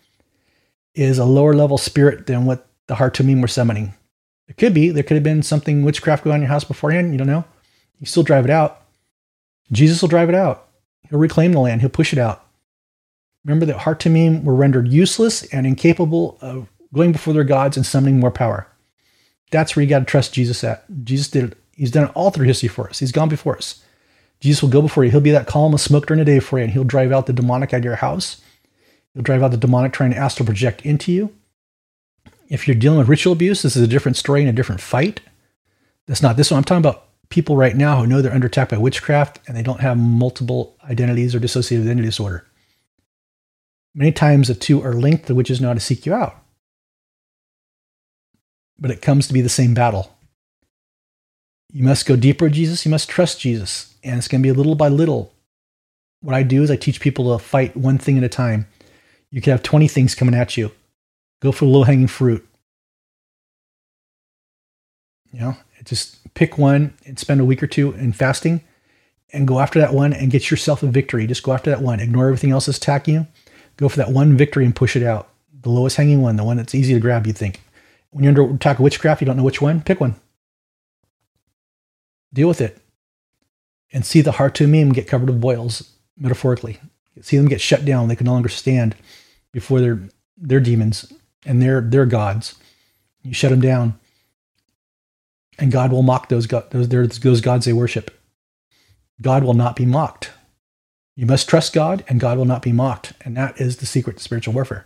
is 0.96 1.20
a 1.20 1.26
lower 1.26 1.54
level 1.54 1.78
spirit 1.78 2.26
than 2.26 2.46
what 2.46 2.68
the 2.88 2.96
Hartumim 2.96 3.42
were 3.42 3.48
summoning. 3.48 3.94
It 4.48 4.58
could 4.58 4.74
be. 4.74 4.90
There 4.90 5.04
could 5.04 5.16
have 5.16 5.24
been 5.24 5.44
something 5.44 5.84
witchcraft 5.84 6.24
going 6.24 6.34
on 6.34 6.38
in 6.38 6.44
your 6.44 6.50
house 6.50 6.64
beforehand. 6.64 7.12
You 7.12 7.18
don't 7.18 7.28
know. 7.28 7.46
You 8.00 8.06
still 8.06 8.24
drive 8.24 8.46
it 8.46 8.52
out. 8.52 8.82
Jesus 9.72 10.02
will 10.02 10.10
drive 10.10 10.30
it 10.30 10.36
out. 10.36 10.68
He'll 11.10 11.20
reclaim 11.20 11.52
the 11.52 11.60
land. 11.60 11.82
He'll 11.82 11.90
push 11.90 12.14
it 12.14 12.20
out. 12.20 12.46
Remember 13.44 13.66
that 13.66 13.78
Hartumim 13.78 14.44
were 14.44 14.56
rendered 14.56 14.88
useless 14.88 15.44
and 15.54 15.66
incapable 15.66 16.38
of 16.42 16.68
going 16.94 17.12
before 17.12 17.34
their 17.34 17.44
gods 17.44 17.78
and 17.78 17.86
summoning 17.86 18.20
more 18.20 18.32
power. 18.32 18.68
That's 19.52 19.76
where 19.76 19.84
you 19.84 19.90
got 19.90 20.00
to 20.00 20.06
trust 20.06 20.34
Jesus 20.34 20.64
at. 20.64 20.86
Jesus 21.04 21.30
did 21.30 21.52
it. 21.52 21.58
He's 21.76 21.92
done 21.92 22.06
it 22.06 22.12
all 22.16 22.32
through 22.32 22.48
history 22.48 22.70
for 22.70 22.90
us. 22.90 23.00
He's 23.00 23.12
gone 23.12 23.30
before 23.30 23.58
us. 23.58 23.84
Jesus 24.40 24.62
will 24.62 24.70
go 24.70 24.82
before 24.82 25.04
you. 25.04 25.12
He'll 25.12 25.22
be 25.22 25.32
that 25.32 25.48
column 25.48 25.74
of 25.74 25.82
smoke 25.82 26.08
during 26.08 26.20
the 26.20 26.26
day 26.26 26.40
for 26.40 26.58
you, 26.58 26.64
and 26.64 26.74
he'll 26.74 26.84
drive 26.84 27.12
out 27.12 27.26
the 27.26 27.34
demonic 27.34 27.74
out 27.74 27.80
of 27.80 27.86
your 27.86 27.96
house. 27.96 28.42
He'll 29.14 29.24
drive 29.24 29.42
out 29.42 29.52
the 29.52 29.58
demonic 29.58 29.94
trying 29.94 30.12
to 30.12 30.18
astral 30.18 30.46
project 30.46 30.82
into 30.82 31.12
you. 31.12 31.34
If 32.48 32.68
you're 32.68 32.76
dealing 32.76 33.00
with 33.00 33.10
ritual 33.10 33.34
abuse, 33.34 33.62
this 33.62 33.76
is 33.76 33.84
a 33.84 33.88
different 33.88 34.18
story 34.18 34.42
and 34.42 34.50
a 34.50 34.54
different 34.54 34.82
fight. 34.82 35.22
That's 36.08 36.22
not 36.22 36.38
this 36.38 36.52
one. 36.52 36.60
I'm 36.60 36.64
talking 36.64 36.86
about 36.86 37.08
people 37.30 37.58
right 37.58 37.76
now 37.76 38.00
who 38.00 38.08
know 38.08 38.22
they're 38.22 38.34
under 38.34 38.48
attack 38.48 38.70
by 38.70 38.78
witchcraft 38.78 39.40
and 39.48 39.56
they 39.56 39.64
don't 39.64 39.82
have 39.82 39.98
multiple 39.98 40.78
identities 40.90 41.36
or 41.36 41.40
dissociative 41.40 41.82
identity 41.82 42.08
disorder. 42.08 42.46
Many 43.94 44.12
times 44.12 44.48
the 44.48 44.56
two 44.56 44.82
are 44.84 44.94
linked, 44.94 45.26
the 45.26 45.36
witches 45.36 45.60
know 45.60 45.70
how 45.70 45.74
to 45.74 45.80
seek 45.80 46.06
you 46.06 46.14
out. 46.14 46.42
But 48.80 48.92
it 48.92 49.02
comes 49.02 49.28
to 49.28 49.34
be 49.34 49.42
the 49.42 49.50
same 49.50 49.74
battle. 49.74 50.16
You 51.74 51.84
must 51.84 52.06
go 52.06 52.16
deeper 52.16 52.48
Jesus, 52.48 52.86
you 52.86 52.92
must 52.92 53.10
trust 53.10 53.42
Jesus. 53.42 53.96
And 54.04 54.18
it's 54.18 54.28
going 54.28 54.42
to 54.42 54.48
be 54.48 54.54
little 54.54 54.76
by 54.76 54.88
little. 54.88 55.34
What 56.22 56.36
I 56.36 56.44
do 56.44 56.64
is 56.64 56.72
I 56.72 56.76
teach 56.78 57.02
people 57.02 57.38
to 57.38 57.44
fight 57.44 57.76
one 57.76 57.98
thing 57.98 58.18
at 58.18 58.24
a 58.24 58.30
time. 58.30 58.68
You 59.32 59.42
could 59.42 59.52
have 59.52 59.64
20 59.64 59.88
things 59.88 60.16
coming 60.16 60.36
at 60.36 60.56
you. 60.56 60.72
Go 61.42 61.52
for 61.52 61.66
the 61.66 61.72
low 61.72 61.84
hanging 61.84 62.08
fruit. 62.08 62.48
You 65.32 65.40
know, 65.40 65.58
just 65.84 66.34
pick 66.34 66.58
one 66.58 66.94
and 67.06 67.20
spend 67.20 67.42
a 67.42 67.46
week 67.46 67.62
or 67.62 67.68
two 67.68 67.94
in 67.94 68.14
fasting 68.14 68.62
and 69.34 69.48
go 69.48 69.60
after 69.60 69.80
that 69.80 69.94
one 69.94 70.14
and 70.14 70.32
get 70.32 70.50
yourself 70.50 70.84
a 70.84 70.88
victory. 70.88 71.28
Just 71.28 71.44
go 71.44 71.54
after 71.54 71.70
that 71.70 71.82
one. 71.82 72.00
Ignore 72.00 72.28
everything 72.28 72.52
else 72.52 72.66
that's 72.66 72.78
attacking 72.78 73.14
you. 73.14 73.28
Go 73.76 73.90
for 73.90 73.98
that 73.98 74.12
one 74.12 74.36
victory 74.36 74.66
and 74.66 74.76
push 74.76 74.96
it 74.96 75.04
out. 75.04 75.30
The 75.62 75.70
lowest 75.70 75.98
hanging 75.98 76.22
one, 76.22 76.38
the 76.38 76.44
one 76.44 76.58
that's 76.58 76.74
easy 76.74 76.94
to 76.94 77.00
grab, 77.00 77.28
you 77.28 77.34
think. 77.34 77.62
When 78.10 78.24
you're 78.24 78.32
under 78.32 78.56
attack 78.56 78.80
of 78.80 78.84
witchcraft, 78.84 79.22
you 79.22 79.26
don't 79.26 79.38
know 79.38 79.44
which 79.44 79.62
one, 79.62 79.82
pick 79.82 80.00
one. 80.00 80.16
Deal 82.34 82.48
with 82.48 82.62
it. 82.62 82.78
And 83.92 84.06
see 84.06 84.22
the 84.22 84.32
Hartumim 84.32 84.94
get 84.94 85.08
covered 85.08 85.30
with 85.30 85.42
boils, 85.42 85.92
metaphorically. 86.18 86.80
See 87.22 87.38
them 87.38 87.48
get 87.48 87.62
shut 87.62 87.86
down. 87.86 88.08
They 88.08 88.16
can 88.16 88.26
no 88.26 88.34
longer 88.34 88.50
stand 88.50 88.96
before 89.52 89.82
their 89.82 90.00
their 90.38 90.60
demons 90.60 91.12
and 91.48 91.62
their 91.62 91.82
their 91.82 92.06
gods. 92.06 92.56
You 93.24 93.34
shut 93.34 93.52
them 93.52 93.62
down 93.62 94.00
and 95.58 95.72
God 95.72 95.92
will 95.92 96.04
mock 96.04 96.30
those, 96.30 96.48
those, 96.48 96.88
those 96.90 97.42
gods 97.42 97.66
they 97.66 97.74
worship. 97.74 98.12
God 99.22 99.44
will 99.44 99.54
not 99.54 99.76
be 99.76 99.86
mocked. 99.86 100.32
You 101.16 101.26
must 101.26 101.50
trust 101.50 101.74
God, 101.74 102.04
and 102.08 102.20
God 102.20 102.38
will 102.38 102.46
not 102.46 102.62
be 102.62 102.72
mocked. 102.72 103.14
And 103.22 103.36
that 103.36 103.60
is 103.60 103.78
the 103.78 103.88
secret 103.88 104.18
to 104.18 104.24
spiritual 104.24 104.54
warfare. 104.54 104.86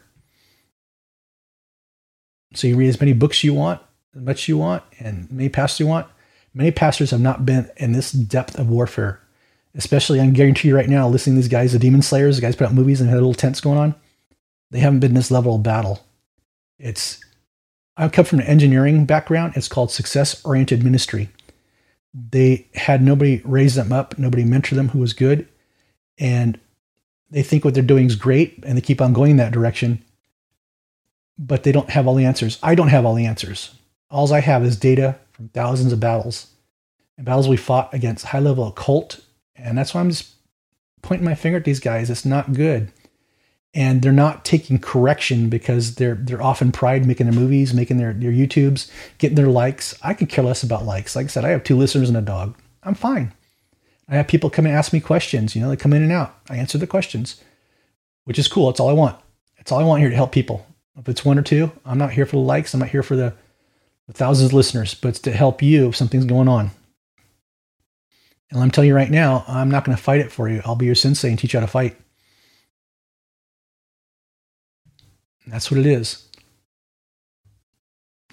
So 2.54 2.68
you 2.68 2.78
read 2.78 2.88
as 2.88 3.02
many 3.02 3.12
books 3.12 3.44
you 3.44 3.54
want, 3.54 3.82
as 4.16 4.22
much 4.22 4.48
you 4.48 4.58
want, 4.58 4.84
and 5.00 5.30
many 5.30 5.50
pastors 5.50 5.82
you 5.82 5.88
want. 5.88 6.08
Many 6.54 6.72
pastors 6.72 7.12
have 7.12 7.22
not 7.22 7.46
been 7.46 7.70
in 7.78 7.92
this 7.92 8.12
depth 8.12 8.58
of 8.58 8.70
warfare. 8.70 9.20
Especially, 9.76 10.20
I 10.20 10.28
guarantee 10.28 10.70
you 10.70 10.76
right 10.76 10.90
now, 10.90 11.08
listening 11.08 11.36
to 11.36 11.42
these 11.42 11.50
guys, 11.50 11.74
the 11.74 11.80
demon 11.80 12.02
slayers, 12.02 12.38
the 12.38 12.42
guys 12.42 12.56
put 12.56 12.68
out 12.68 12.74
movies 12.74 13.00
and 13.00 13.10
had 13.10 13.16
little 13.16 13.34
tents 13.34 13.62
going 13.62 13.78
on. 13.78 13.96
They 14.70 14.80
haven't 14.80 15.00
been 15.00 15.12
in 15.12 15.16
this 15.16 15.32
level 15.32 15.56
of 15.56 15.64
battle. 15.64 16.06
It's 16.82 17.20
I 17.96 18.10
come 18.10 18.26
from 18.26 18.40
an 18.40 18.48
engineering 18.48 19.06
background. 19.06 19.54
It's 19.56 19.68
called 19.68 19.92
success 19.92 20.44
oriented 20.44 20.84
ministry. 20.84 21.30
They 22.14 22.68
had 22.74 23.02
nobody 23.02 23.42
raise 23.46 23.76
them 23.76 23.92
up, 23.94 24.18
nobody 24.18 24.44
mentor 24.44 24.76
them 24.76 24.90
who 24.90 25.00
was 25.00 25.14
good. 25.14 25.48
And 26.18 26.60
they 27.30 27.44
think 27.44 27.64
what 27.64 27.74
they're 27.74 27.84
doing 27.84 28.08
is 28.08 28.16
great 28.16 28.64
and 28.66 28.78
they 28.78 28.82
keep 28.82 29.02
on 29.02 29.14
going 29.14 29.32
in 29.32 29.38
that 29.38 29.54
direction. 29.54 30.04
But 31.38 31.64
they 31.64 31.72
don't 31.72 31.90
have 31.90 32.08
all 32.08 32.16
the 32.16 32.26
answers. 32.26 32.60
I 32.62 32.76
don't 32.76 32.90
have 32.90 33.06
all 33.06 33.16
the 33.16 33.26
answers. 33.26 33.76
All 34.10 34.32
I 34.34 34.42
have 34.42 34.64
is 34.64 34.76
data 34.76 35.18
from 35.32 35.50
thousands 35.50 35.94
of 35.94 36.00
battles 36.00 36.48
and 37.18 37.26
battles 37.26 37.48
we 37.48 37.58
fought 37.58 37.94
against 37.94 38.26
high 38.26 38.40
level 38.40 38.68
occult. 38.68 39.22
And 39.56 39.78
that's 39.78 39.94
why 39.94 40.02
I'm 40.02 40.10
just 40.10 40.34
pointing 41.02 41.26
my 41.26 41.36
finger 41.36 41.58
at 41.58 41.66
these 41.66 41.80
guys. 41.80 42.10
It's 42.10 42.26
not 42.26 42.54
good 42.54 42.92
and 43.74 44.02
they're 44.02 44.12
not 44.12 44.44
taking 44.44 44.80
correction 44.80 45.50
because 45.50 45.96
they're 45.96 46.16
they're 46.16 46.42
off 46.42 46.62
in 46.62 46.72
pride 46.72 47.06
making 47.06 47.28
their 47.30 47.40
movies, 47.40 47.74
making 47.74 47.98
their 47.98 48.14
their 48.14 48.32
YouTubes, 48.32 48.92
getting 49.18 49.36
their 49.36 49.48
likes. 49.48 49.98
I 50.04 50.14
could 50.14 50.30
care 50.30 50.44
less 50.44 50.64
about 50.64 50.86
likes. 50.86 51.16
Like 51.16 51.26
I 51.26 51.30
said, 51.30 51.46
I 51.46 51.50
have 51.50 51.64
two 51.64 51.78
listeners 51.78 52.10
and 52.10 52.18
a 52.18 52.22
dog. 52.22 52.56
I'm 52.84 52.96
fine. 52.96 53.34
I 54.10 54.16
have 54.16 54.28
people 54.28 54.50
come 54.50 54.66
and 54.66 54.76
ask 54.76 54.92
me 54.92 55.00
questions. 55.00 55.56
You 55.56 55.62
know, 55.62 55.70
they 55.70 55.78
come 55.78 55.94
in 55.94 56.04
and 56.04 56.12
out. 56.12 56.36
I 56.50 56.58
answer 56.58 56.78
the 56.78 56.88
questions, 56.88 57.42
which 58.26 58.38
is 58.38 58.50
cool. 58.50 58.68
That's 58.68 58.80
all 58.80 58.90
I 58.90 58.94
want. 58.94 59.18
That's 59.58 59.72
all 59.72 59.80
I 59.80 59.86
want 59.86 60.02
here 60.02 60.10
to 60.10 60.16
help 60.16 60.34
people. 60.34 60.66
If 60.98 61.08
it's 61.08 61.24
one 61.24 61.40
or 61.40 61.44
two, 61.44 61.72
I'm 61.86 61.98
not 61.98 62.12
here 62.12 62.26
for 62.26 62.36
the 62.36 62.42
likes. 62.42 62.74
I'm 62.74 62.82
not 62.82 62.90
here 62.90 63.04
for 63.04 63.16
the, 63.16 63.34
the 64.08 64.14
thousands 64.14 64.50
of 64.50 64.54
listeners, 64.54 64.94
but 64.94 65.10
it's 65.10 65.20
to 65.20 65.32
help 65.32 65.62
you 65.62 65.88
if 65.88 65.96
something's 65.96 66.26
going 66.26 66.50
on. 66.50 66.72
And 68.52 68.60
I'm 68.60 68.70
telling 68.70 68.90
you 68.90 68.96
right 68.96 69.10
now, 69.10 69.46
I'm 69.48 69.72
not 69.72 69.86
going 69.86 69.96
to 69.96 70.04
fight 70.04 70.20
it 70.20 70.32
for 70.32 70.50
you. 70.50 70.62
I'll 70.66 70.76
be 70.76 70.88
your 70.88 70.96
sensei 70.96 71.30
and 71.30 71.40
teach 71.40 71.54
you 71.54 71.60
how 71.60 71.66
to 71.66 71.72
fight. 71.72 71.96
That's 75.52 75.70
what 75.70 75.80
it 75.80 75.86
is. 75.86 76.26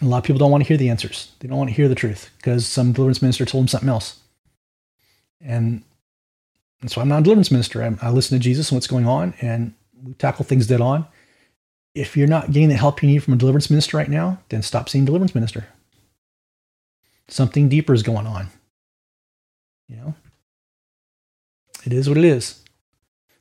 A 0.00 0.04
lot 0.04 0.18
of 0.18 0.24
people 0.24 0.38
don't 0.38 0.52
want 0.52 0.62
to 0.62 0.68
hear 0.68 0.76
the 0.76 0.88
answers. 0.88 1.33
They 1.40 1.48
don't 1.48 1.59
want 1.59 1.70
to 1.70 1.74
hear 1.74 1.88
the 1.88 1.96
truth 1.96 2.31
because 2.37 2.66
some 2.66 2.92
deliverance 2.92 3.20
minister 3.20 3.44
told 3.44 3.62
them 3.62 3.68
something 3.68 3.88
else. 3.88 4.20
And 5.40 5.83
that's 6.81 6.96
why 6.96 7.02
I'm 7.02 7.09
not 7.09 7.20
a 7.20 7.24
deliverance 7.24 7.50
minister. 7.50 7.83
I, 7.83 8.07
I 8.07 8.11
listen 8.11 8.38
to 8.38 8.42
Jesus 8.42 8.70
and 8.70 8.76
what's 8.76 8.87
going 8.87 9.07
on, 9.07 9.35
and 9.40 9.74
we 10.04 10.14
tackle 10.14 10.44
things 10.44 10.68
dead 10.68 10.81
on. 10.81 11.07
If 11.94 12.16
you're 12.16 12.28
not 12.28 12.52
getting 12.52 12.68
the 12.68 12.76
help 12.76 13.02
you 13.02 13.09
need 13.09 13.24
from 13.24 13.35
a 13.35 13.37
deliverance 13.37 13.70
minister 13.70 13.96
right 13.96 14.09
now, 14.09 14.38
then 14.50 14.62
stop 14.62 14.88
seeing 14.88 15.04
deliverance 15.04 15.35
minister. 15.35 15.66
Something 17.26 17.68
deeper 17.68 17.92
is 17.92 18.04
going 18.04 18.26
on. 18.26 18.48
You 19.88 19.96
know, 19.96 20.14
it 21.85 21.92
is 21.92 22.09
what 22.09 22.18
it 22.18 22.24
is. 22.24 22.62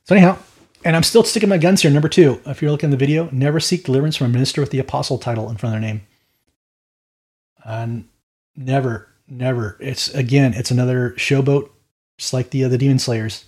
So 0.04 0.16
anyhow, 0.16 0.38
and 0.84 0.96
I'm 0.96 1.02
still 1.02 1.24
sticking 1.24 1.48
my 1.48 1.58
guns 1.58 1.82
here. 1.82 1.90
Number 1.90 2.08
two, 2.08 2.40
if 2.46 2.62
you're 2.62 2.70
looking 2.70 2.88
at 2.88 2.92
the 2.92 2.96
video, 2.96 3.28
never 3.32 3.60
seek 3.60 3.84
deliverance 3.84 4.16
from 4.16 4.28
a 4.28 4.30
minister 4.30 4.60
with 4.60 4.70
the 4.70 4.78
apostle 4.78 5.18
title 5.18 5.50
in 5.50 5.56
front 5.56 5.74
of 5.74 5.80
their 5.80 5.90
name. 5.90 6.02
And 7.64 8.08
never, 8.56 9.08
never. 9.26 9.76
It's 9.80 10.08
again, 10.14 10.54
it's 10.54 10.70
another 10.70 11.10
showboat, 11.16 11.70
just 12.16 12.32
like 12.32 12.50
the 12.50 12.64
uh, 12.64 12.68
the 12.68 12.78
demon 12.78 12.98
slayers, 12.98 13.44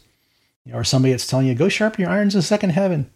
you 0.64 0.72
know, 0.72 0.78
or 0.78 0.84
somebody 0.84 1.12
that's 1.12 1.26
telling 1.26 1.46
you 1.46 1.54
go 1.54 1.68
sharpen 1.68 2.02
your 2.02 2.10
irons 2.10 2.34
in 2.34 2.42
second 2.42 2.70
heaven. 2.70 3.10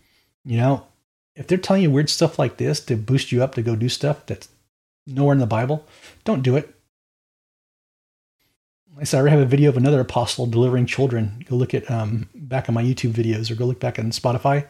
You 0.45 0.59
know, 0.59 0.87
if 1.35 1.47
they're 1.47 1.59
telling 1.59 1.83
you 1.83 1.91
weird 1.91 2.11
stuff 2.11 2.39
like 2.39 2.57
this 2.57 2.81
to 2.87 2.97
boost 2.97 3.33
you 3.33 3.43
up 3.43 3.55
to 3.55 3.63
go 3.63 3.77
do 3.77 3.89
stuff 3.89 4.25
that's 4.27 4.49
nowhere 5.07 5.35
in 5.35 5.41
the 5.41 5.47
Bible, 5.47 5.87
don't 6.25 6.43
do 6.43 6.57
it. 6.57 6.75
I 8.99 9.05
said 9.05 9.27
I 9.27 9.31
have 9.31 9.41
a 9.41 9.47
video 9.47 9.71
of 9.71 9.77
another 9.77 10.01
apostle 10.01 10.47
delivering 10.47 10.87
children. 10.87 11.45
Go 11.49 11.57
look 11.57 11.75
at 11.75 11.91
um, 11.91 12.29
back 12.35 12.69
on 12.69 12.75
my 12.75 12.83
YouTube 12.83 13.13
videos, 13.13 13.51
or 13.51 13.55
go 13.55 13.67
look 13.67 13.81
back 13.81 13.99
on 13.99 14.11
Spotify 14.11 14.67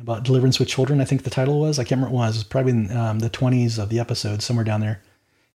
about 0.00 0.24
deliverance 0.24 0.58
with 0.58 0.68
children. 0.68 1.00
I 1.00 1.04
think 1.04 1.22
the 1.22 1.30
title 1.30 1.60
was. 1.60 1.78
I 1.78 1.84
can't 1.84 2.00
remember 2.00 2.16
what 2.16 2.24
it 2.24 2.26
was. 2.26 2.36
It 2.36 2.38
was 2.40 2.44
probably 2.44 2.72
in 2.72 2.96
um, 2.96 3.18
the 3.20 3.28
twenties 3.28 3.78
of 3.78 3.88
the 3.88 4.00
episode, 4.00 4.42
somewhere 4.42 4.64
down 4.64 4.80
there. 4.80 5.02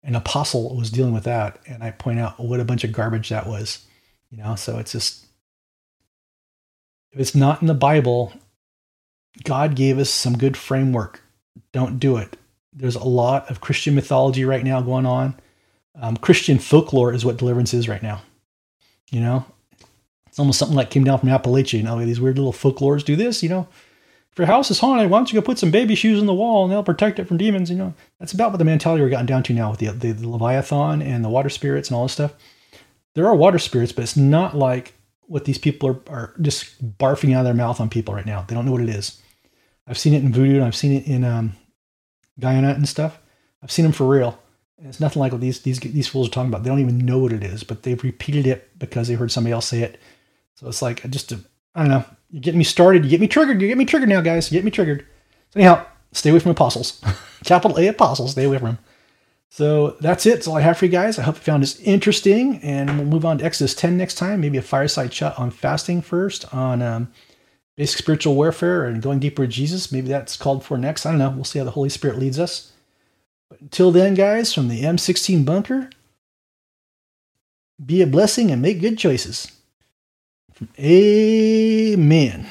An 0.03 0.15
apostle 0.15 0.75
was 0.75 0.91
dealing 0.91 1.13
with 1.13 1.23
that, 1.25 1.59
and 1.67 1.83
I 1.83 1.91
point 1.91 2.19
out 2.19 2.39
what 2.39 2.59
a 2.59 2.65
bunch 2.65 2.83
of 2.83 2.91
garbage 2.91 3.29
that 3.29 3.47
was. 3.47 3.85
You 4.31 4.37
know, 4.37 4.55
so 4.55 4.77
it's 4.77 4.91
just 4.91 5.25
if 7.11 7.19
it's 7.19 7.35
not 7.35 7.61
in 7.61 7.67
the 7.67 7.73
Bible, 7.73 8.33
God 9.43 9.75
gave 9.75 9.99
us 9.99 10.09
some 10.09 10.37
good 10.37 10.57
framework. 10.57 11.21
Don't 11.73 11.99
do 11.99 12.17
it. 12.17 12.37
There's 12.73 12.95
a 12.95 13.03
lot 13.03 13.49
of 13.49 13.61
Christian 13.61 13.95
mythology 13.95 14.45
right 14.45 14.63
now 14.63 14.81
going 14.81 15.05
on 15.05 15.35
um, 16.01 16.17
Christian 16.17 16.59
folklore 16.59 17.13
is 17.13 17.25
what 17.25 17.37
deliverance 17.37 17.73
is 17.73 17.89
right 17.89 18.03
now. 18.03 18.21
You 19.11 19.21
know, 19.21 19.45
it's 20.27 20.39
almost 20.39 20.59
something 20.59 20.75
like 20.75 20.89
came 20.89 21.03
down 21.03 21.19
from 21.19 21.29
Appalachia. 21.29 21.73
You 21.73 21.83
know, 21.83 22.03
these 22.05 22.21
weird 22.21 22.37
little 22.37 22.53
folklores 22.53 23.03
do 23.03 23.15
this. 23.15 23.41
You 23.41 23.49
know, 23.49 23.67
if 24.31 24.37
your 24.37 24.47
house 24.47 24.69
is 24.69 24.79
haunted, 24.79 25.09
why 25.09 25.17
don't 25.17 25.31
you 25.31 25.39
go 25.39 25.45
put 25.45 25.57
some 25.57 25.71
baby 25.71 25.95
shoes 25.95 26.19
in 26.19 26.25
the 26.25 26.33
wall 26.33 26.63
and 26.63 26.71
they'll 26.71 26.83
protect 26.83 27.19
it 27.19 27.25
from 27.25 27.37
demons? 27.37 27.71
You 27.71 27.77
know, 27.77 27.93
that's 28.19 28.33
about 28.33 28.51
what 28.51 28.57
the 28.57 28.65
mentality 28.65 29.01
we're 29.01 29.09
gotten 29.09 29.25
down 29.25 29.43
to 29.43 29.53
now 29.53 29.71
with 29.71 29.79
the, 29.79 29.87
the, 29.87 30.11
the 30.11 30.29
Leviathan 30.29 31.01
and 31.01 31.23
the 31.23 31.29
water 31.29 31.49
spirits 31.49 31.89
and 31.89 31.95
all 31.95 32.03
this 32.03 32.13
stuff. 32.13 32.33
There 33.15 33.27
are 33.27 33.35
water 33.35 33.57
spirits, 33.57 33.91
but 33.91 34.03
it's 34.03 34.15
not 34.15 34.55
like 34.55 34.93
what 35.21 35.45
these 35.45 35.57
people 35.57 35.89
are, 35.89 35.99
are 36.07 36.33
just 36.39 36.97
barfing 36.99 37.33
out 37.33 37.39
of 37.39 37.45
their 37.45 37.53
mouth 37.53 37.81
on 37.81 37.89
people 37.89 38.13
right 38.13 38.25
now. 38.25 38.45
They 38.47 38.53
don't 38.53 38.65
know 38.65 38.71
what 38.71 38.81
it 38.81 38.89
is. 38.89 39.19
I've 39.87 39.97
seen 39.97 40.13
it 40.13 40.23
in 40.23 40.31
voodoo 40.31 40.57
and 40.57 40.65
I've 40.65 40.75
seen 40.75 40.91
it 40.91 41.07
in 41.07 41.23
um, 41.23 41.53
Guyana 42.39 42.69
and 42.69 42.87
stuff. 42.87 43.19
I've 43.63 43.71
seen 43.71 43.83
them 43.83 43.91
for 43.91 44.05
real. 44.07 44.37
It's 44.83 44.99
nothing 44.99 45.19
like 45.19 45.31
what 45.31 45.41
these 45.41 45.61
these 45.61 45.79
these 45.79 46.07
fools 46.07 46.27
are 46.27 46.31
talking 46.31 46.49
about. 46.49 46.63
They 46.63 46.69
don't 46.69 46.79
even 46.79 46.99
know 46.99 47.17
what 47.17 47.33
it 47.33 47.43
is, 47.43 47.63
but 47.63 47.83
they've 47.83 48.01
repeated 48.03 48.45
it 48.45 48.77
because 48.77 49.07
they 49.07 49.15
heard 49.15 49.31
somebody 49.31 49.53
else 49.53 49.65
say 49.67 49.81
it. 49.81 49.99
So 50.55 50.67
it's 50.67 50.81
like 50.81 51.09
just 51.09 51.33
I 51.33 51.81
don't 51.81 51.89
know. 51.89 52.05
You 52.29 52.39
get 52.39 52.55
me 52.55 52.63
started. 52.63 53.03
You 53.03 53.09
get 53.09 53.21
me 53.21 53.27
triggered. 53.27 53.61
You 53.61 53.67
get 53.67 53.77
me 53.77 53.85
triggered 53.85 54.09
now, 54.09 54.21
guys. 54.21 54.51
You 54.51 54.57
get 54.57 54.65
me 54.65 54.71
triggered. 54.71 55.05
So 55.51 55.59
anyhow, 55.59 55.85
stay 56.11 56.29
away 56.29 56.39
from 56.39 56.51
apostles. 56.51 57.01
Capital 57.43 57.77
A 57.79 57.87
apostles. 57.87 58.31
Stay 58.31 58.43
away 58.43 58.57
from 58.57 58.67
them. 58.67 58.77
So 59.49 59.91
that's 60.01 60.25
it. 60.25 60.35
That's 60.35 60.47
all 60.47 60.57
I 60.57 60.61
have 60.61 60.77
for 60.77 60.85
you 60.85 60.91
guys. 60.91 61.17
I 61.17 61.23
hope 61.23 61.35
you 61.35 61.41
found 61.41 61.63
this 61.63 61.79
interesting, 61.79 62.57
and 62.61 62.97
we'll 62.97 63.07
move 63.07 63.25
on 63.25 63.37
to 63.37 63.45
Exodus 63.45 63.73
10 63.73 63.97
next 63.97 64.15
time. 64.15 64.41
Maybe 64.41 64.57
a 64.57 64.61
fireside 64.61 65.11
chat 65.11 65.39
on 65.39 65.51
fasting 65.51 66.01
first, 66.01 66.53
on 66.53 66.81
um, 66.81 67.11
basic 67.75 67.97
spiritual 67.97 68.35
warfare, 68.35 68.85
and 68.85 69.01
going 69.01 69.19
deeper 69.19 69.43
with 69.43 69.51
Jesus. 69.51 69.91
Maybe 69.91 70.09
that's 70.09 70.35
called 70.35 70.65
for 70.65 70.77
next. 70.77 71.05
I 71.05 71.11
don't 71.11 71.19
know. 71.19 71.29
We'll 71.29 71.45
see 71.45 71.59
how 71.59 71.65
the 71.65 71.71
Holy 71.71 71.89
Spirit 71.89 72.19
leads 72.19 72.39
us. 72.39 72.73
Until 73.59 73.91
then, 73.91 74.13
guys, 74.13 74.53
from 74.53 74.67
the 74.67 74.83
M16 74.83 75.45
bunker, 75.45 75.89
be 77.83 78.01
a 78.01 78.07
blessing 78.07 78.51
and 78.51 78.61
make 78.61 78.81
good 78.81 78.97
choices. 78.97 79.51
Amen. 80.79 82.47